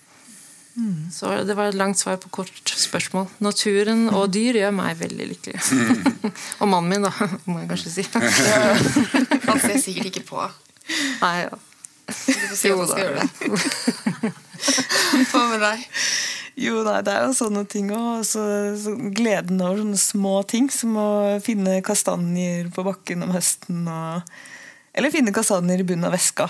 Mm. 0.77 1.09
Så 1.11 1.31
det 1.43 1.55
var 1.57 1.71
et 1.71 1.77
langt 1.77 1.97
svar 1.97 2.19
på 2.21 2.29
kort 2.29 2.69
spørsmål. 2.69 3.25
Naturen 3.41 4.07
og 4.13 4.29
dyr 4.33 4.59
gjør 4.61 4.75
meg 4.77 4.99
veldig 4.99 5.29
lykkelig. 5.31 5.61
Mm. 5.73 6.33
og 6.61 6.69
mannen 6.69 6.91
min, 6.91 7.07
da, 7.07 7.29
må 7.49 7.63
jeg 7.63 7.71
kanskje 7.71 7.93
si. 7.95 8.05
Han 9.49 9.63
ser 9.63 9.79
sikkert 9.81 10.11
ikke 10.11 10.27
på. 10.29 10.43
Nei, 11.23 11.35
ja. 11.47 11.63
Si 12.55 12.69
jo 12.69 12.85
det. 12.87 13.25
Hva 15.27 15.41
med 15.49 15.59
deg? 15.65 15.81
Jo, 16.57 16.79
nei, 16.85 17.01
det 17.05 17.13
er 17.13 17.25
jo 17.27 17.33
sånne 17.37 17.65
ting 17.69 17.89
òg. 17.93 18.21
Så, 18.25 18.43
så 18.81 18.93
gleden 18.95 19.61
over 19.61 19.81
sånne 19.81 19.99
små 20.01 20.35
ting, 20.49 20.69
som 20.73 20.95
å 20.97 21.09
finne 21.43 21.81
kastanjer 21.85 22.69
på 22.73 22.85
bakken 22.87 23.25
om 23.25 23.33
høsten. 23.35 23.83
Og, 23.89 24.37
eller 24.97 25.13
finne 25.13 25.33
kastanjer 25.33 25.79
i 25.79 25.83
bunnen 25.83 26.05
av 26.09 26.11
veska. 26.15 26.49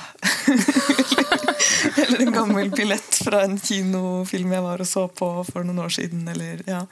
eller 1.95 2.21
en 2.21 2.31
gammel 2.31 2.69
billett 2.71 3.15
fra 3.19 3.41
en 3.43 3.57
kinofilm 3.59 4.53
jeg 4.55 4.63
var 4.63 4.83
og 4.83 4.87
så 4.87 5.03
på 5.11 5.27
for 5.49 5.67
noen 5.67 5.81
år 5.83 5.91
siden. 5.91 6.21
Eller 6.31 6.61
ja, 6.63 6.85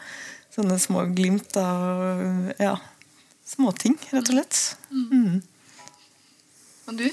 sånne 0.51 0.75
små 0.83 1.05
glimt 1.15 1.55
av 1.55 2.51
ja, 2.59 2.73
småting, 3.47 3.95
rett 4.09 4.27
og 4.27 4.35
slett. 4.35 4.59
Mm. 4.91 5.39
Og 6.91 6.99
du? 6.99 7.07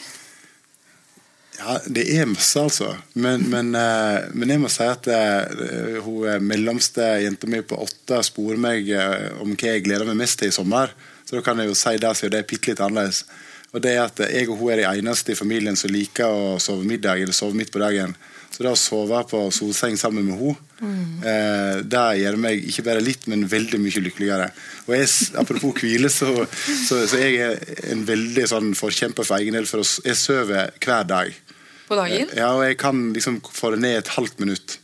Ja, 1.61 1.78
det 1.86 2.09
er 2.16 2.26
masse, 2.26 2.59
altså. 2.59 2.90
Men, 3.14 3.47
men, 3.53 3.70
eh, 3.78 4.26
men 4.34 4.51
jeg 4.51 4.64
må 4.64 4.72
si 4.72 4.88
at 4.88 5.07
uh, 5.07 6.03
hun 6.03 6.26
eh, 6.26 6.43
mellomste 6.43 7.07
jenta 7.22 7.47
mi 7.47 7.62
på 7.62 7.78
åtte 7.84 8.18
sporer 8.26 8.59
meg 8.59 8.90
om 9.38 9.55
hva 9.55 9.76
jeg 9.76 9.86
gleder 9.86 10.11
meg 10.11 10.18
mest 10.24 10.43
til 10.43 10.51
i 10.51 10.59
sommer. 10.59 10.90
Så 11.22 11.38
da 11.38 11.47
kan 11.47 11.62
jeg 11.62 11.70
jo 11.70 11.78
si 11.78 11.95
det, 12.03 12.14
siden 12.18 12.34
det 12.34 12.43
er 12.43 12.51
bitte 12.51 12.72
litt 12.72 12.82
annerledes. 12.82 13.22
Og 13.73 13.81
det 13.81 13.95
er 13.97 14.03
at 14.05 14.20
Jeg 14.29 14.51
og 14.53 14.59
hun 14.61 14.73
er 14.73 14.83
de 14.83 14.89
eneste 14.91 15.33
i 15.33 15.39
familien 15.39 15.77
som 15.79 15.93
liker 15.93 16.29
å 16.29 16.59
sove 16.61 16.85
middag 16.85 17.23
eller 17.23 17.37
sove 17.37 17.57
midt 17.57 17.73
på 17.73 17.81
dagen. 17.81 18.12
Så 18.53 18.61
det 18.61 18.73
å 18.75 18.77
sove 18.77 19.23
på 19.31 19.39
solseng 19.55 19.97
sammen 19.97 20.27
med 20.29 20.37
henne, 20.37 20.57
mm. 20.83 21.12
eh, 21.25 21.79
det 21.89 22.03
gjør 22.20 22.37
meg 22.45 22.66
ikke 22.68 22.85
bare 22.85 23.05
litt, 23.05 23.25
men 23.33 23.47
veldig 23.49 23.81
mye 23.81 24.03
lykkeligere. 24.05 24.51
Og 24.85 24.93
jeg, 24.99 25.09
Apropos 25.41 25.73
hvile, 25.81 26.11
så, 26.12 26.29
så, 26.53 27.01
så 27.09 27.23
jeg 27.23 27.41
er 27.41 27.89
en 27.95 28.05
veldig 28.09 28.45
sånn 28.53 28.75
forkjemper 28.77 29.25
for 29.25 29.41
egen 29.41 29.57
del. 29.57 29.68
For 29.70 29.81
jeg 29.81 30.20
sover 30.20 30.77
hver 30.77 31.09
dag. 31.09 31.33
På 31.89 31.97
dagen? 31.97 32.29
Ja, 32.37 32.53
og 32.59 32.66
jeg 32.66 32.77
kan 32.83 33.09
liksom 33.16 33.41
få 33.49 33.73
det 33.73 33.81
ned 33.87 34.03
et 34.03 34.12
halvt 34.18 34.45
minutt. 34.45 34.77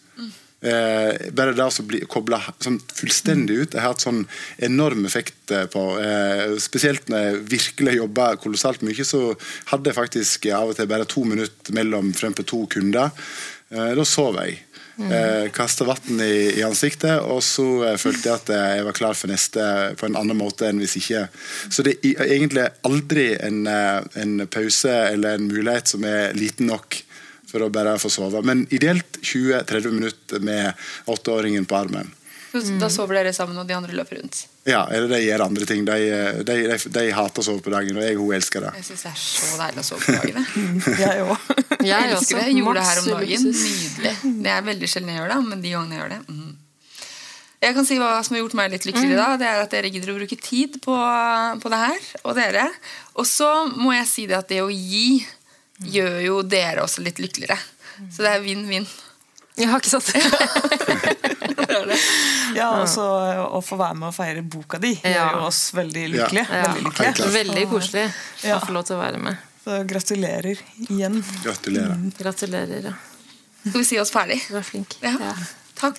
Eh, 0.58 1.30
bare 1.38 1.52
det 1.54 1.62
å 1.62 1.84
bli 1.86 2.00
kobla 2.10 2.40
sånn 2.58 2.80
fullstendig 2.82 3.60
ut. 3.60 3.74
Jeg 3.76 3.82
har 3.82 3.92
hatt 3.92 4.02
sånn 4.02 4.24
enorm 4.66 5.04
effekt 5.06 5.52
eh, 5.54 5.68
på 5.70 5.82
eh, 6.02 6.56
Spesielt 6.58 7.06
når 7.06 7.22
jeg 7.22 7.44
virkelig 7.52 7.98
jobba 8.00 8.32
kolossalt 8.42 8.82
mye, 8.82 9.06
så 9.06 9.36
hadde 9.70 9.92
jeg 9.92 9.98
faktisk 10.00 10.48
av 10.50 10.72
og 10.72 10.78
til 10.78 10.90
bare 10.90 11.06
to 11.06 11.22
minutter 11.30 11.76
mellom 11.78 12.10
frem 12.16 12.34
på 12.34 12.46
to 12.48 12.64
kunder. 12.74 13.14
Eh, 13.70 13.92
da 13.94 14.06
sov 14.08 14.40
jeg. 14.42 14.58
Mm. 14.98 15.12
Eh, 15.14 15.48
Kasta 15.54 15.86
vann 15.86 16.22
i, 16.24 16.58
i, 16.58 16.62
ansiktet, 16.66 17.20
og 17.22 17.38
så 17.46 17.66
eh, 17.86 17.98
følte 18.02 18.32
jeg 18.32 18.40
at 18.40 18.50
jeg 18.50 18.86
var 18.88 18.96
klar 18.98 19.14
for 19.14 19.30
neste 19.30 19.62
på 20.00 20.08
en 20.08 20.18
annen 20.18 20.40
måte 20.40 20.66
enn 20.66 20.82
hvis 20.82 20.98
ikke. 20.98 21.28
Så 21.70 21.86
det 21.86 22.00
er 22.02 22.24
egentlig 22.26 22.66
aldri 22.88 23.28
en, 23.38 23.62
en 23.68 24.40
pause 24.50 24.90
eller 25.12 25.38
en 25.38 25.46
mulighet 25.52 25.94
som 25.94 26.02
er 26.08 26.34
liten 26.34 26.66
nok 26.72 27.04
for 27.48 27.64
å 27.64 27.70
bare 27.72 27.96
få 28.00 28.10
sove. 28.12 28.42
Men 28.46 28.66
ideelt 28.74 29.18
20-30 29.22 29.94
minutter 29.94 30.44
med 30.44 30.72
åtteåringen 31.08 31.68
på 31.68 31.78
armen. 31.80 32.14
Da 32.80 32.88
sover 32.88 33.18
dere 33.18 33.32
sammen, 33.36 33.58
og 33.60 33.66
de 33.68 33.74
andre 33.76 33.92
løper 33.92 34.18
rundt? 34.22 34.46
Ja, 34.68 34.86
eller 34.92 35.10
de 35.10 35.18
gjør 35.20 35.44
andre 35.44 35.66
ting. 35.68 35.82
De, 35.84 35.96
de, 36.48 36.54
de, 36.70 36.78
de 36.94 37.02
hater 37.12 37.42
å 37.42 37.44
sove 37.44 37.60
på 37.64 37.72
dagen, 37.72 37.98
og 38.00 38.06
jeg 38.06 38.16
hun 38.16 38.32
elsker 38.38 38.64
det. 38.64 38.70
Jeg 38.80 38.86
syns 38.88 39.04
det 39.04 39.10
er 39.10 39.18
så 39.24 39.58
deilig 39.60 39.82
å 39.84 39.88
sove 39.90 40.06
på 40.06 40.14
dagen. 40.16 40.46
jeg 41.02 41.24
òg. 41.28 41.50
Jeg, 41.78 41.92
jeg 41.92 42.10
elsker 42.10 42.40
det. 42.40 42.46
Jeg 42.48 42.54
gjorde 42.58 42.80
det 42.80 42.86
her 42.88 43.00
om 43.00 43.04
dagen. 43.12 43.44
Nydelig. 43.52 44.14
Det 44.42 44.50
er 44.50 44.64
veldig 44.66 44.88
sjelden 44.90 45.12
jeg 45.12 45.20
gjør 45.20 45.28
det, 45.30 45.36
men 45.46 45.60
de 45.62 45.70
gangene 45.70 45.94
jeg 45.94 46.00
gjør 46.00 46.10
det 46.10 46.18
mm. 46.26 46.48
Jeg 47.62 47.74
kan 47.76 47.86
si 47.86 47.98
Hva 48.00 48.08
som 48.26 48.34
har 48.34 48.42
gjort 48.42 48.56
meg 48.58 48.72
litt 48.72 48.86
lykkelig, 48.88 49.14
da, 49.18 49.28
det 49.38 49.46
er 49.46 49.62
at 49.62 49.72
dere 49.74 49.90
gidder 49.90 50.10
å 50.12 50.16
bruke 50.18 50.38
tid 50.42 50.80
på, 50.82 50.96
på 51.62 51.72
det 51.72 51.80
her. 51.84 52.08
Og 52.24 52.34
dere. 52.38 52.66
Og 53.18 53.26
så 53.26 53.48
må 53.74 53.94
jeg 53.94 54.08
si 54.10 54.26
det 54.30 54.38
at 54.38 54.50
det 54.50 54.60
å 54.62 54.70
gi 54.70 55.20
gjør 55.84 56.20
jo 56.24 56.40
dere 56.42 56.82
også 56.84 57.02
litt 57.04 57.20
lykkeligere. 57.22 57.58
Så 58.14 58.22
det 58.24 58.32
er 58.32 58.42
vinn-vinn. 58.44 58.86
Jeg 59.58 59.66
har 59.72 59.80
ikke 59.82 59.90
sagt 59.90 60.12
det. 60.14 61.98
ja, 62.54 62.68
også 62.78 63.02
Å 63.56 63.60
få 63.64 63.78
være 63.80 63.96
med 63.98 64.08
og 64.10 64.14
feire 64.14 64.42
boka 64.46 64.78
di 64.82 64.92
gjør 65.00 65.40
jo 65.40 65.46
oss 65.48 65.62
veldig 65.74 66.04
lykkelige. 66.14 66.46
Ja. 66.46 66.68
Veldig, 66.68 66.84
lykkelige. 66.86 67.32
veldig 67.34 67.64
koselig 67.72 68.04
å 68.54 68.60
få 68.62 68.76
lov 68.76 68.86
til 68.88 68.98
å 68.98 69.00
være 69.02 69.22
med. 69.24 69.46
Så 69.64 69.80
gratulerer 69.90 70.62
igjen. 70.88 71.18
Gratulerer. 71.44 71.96
Mm. 71.98 72.12
Gratulerer, 72.18 72.92
ja. 72.92 72.94
Skal 73.66 73.80
vi 73.82 73.88
si 73.90 73.98
oss 74.00 74.14
ferdig? 74.14 74.38
Du 74.48 74.54
er 74.56 74.64
flink. 74.66 74.94
Ja. 75.02 75.34
Takk. 75.78 75.98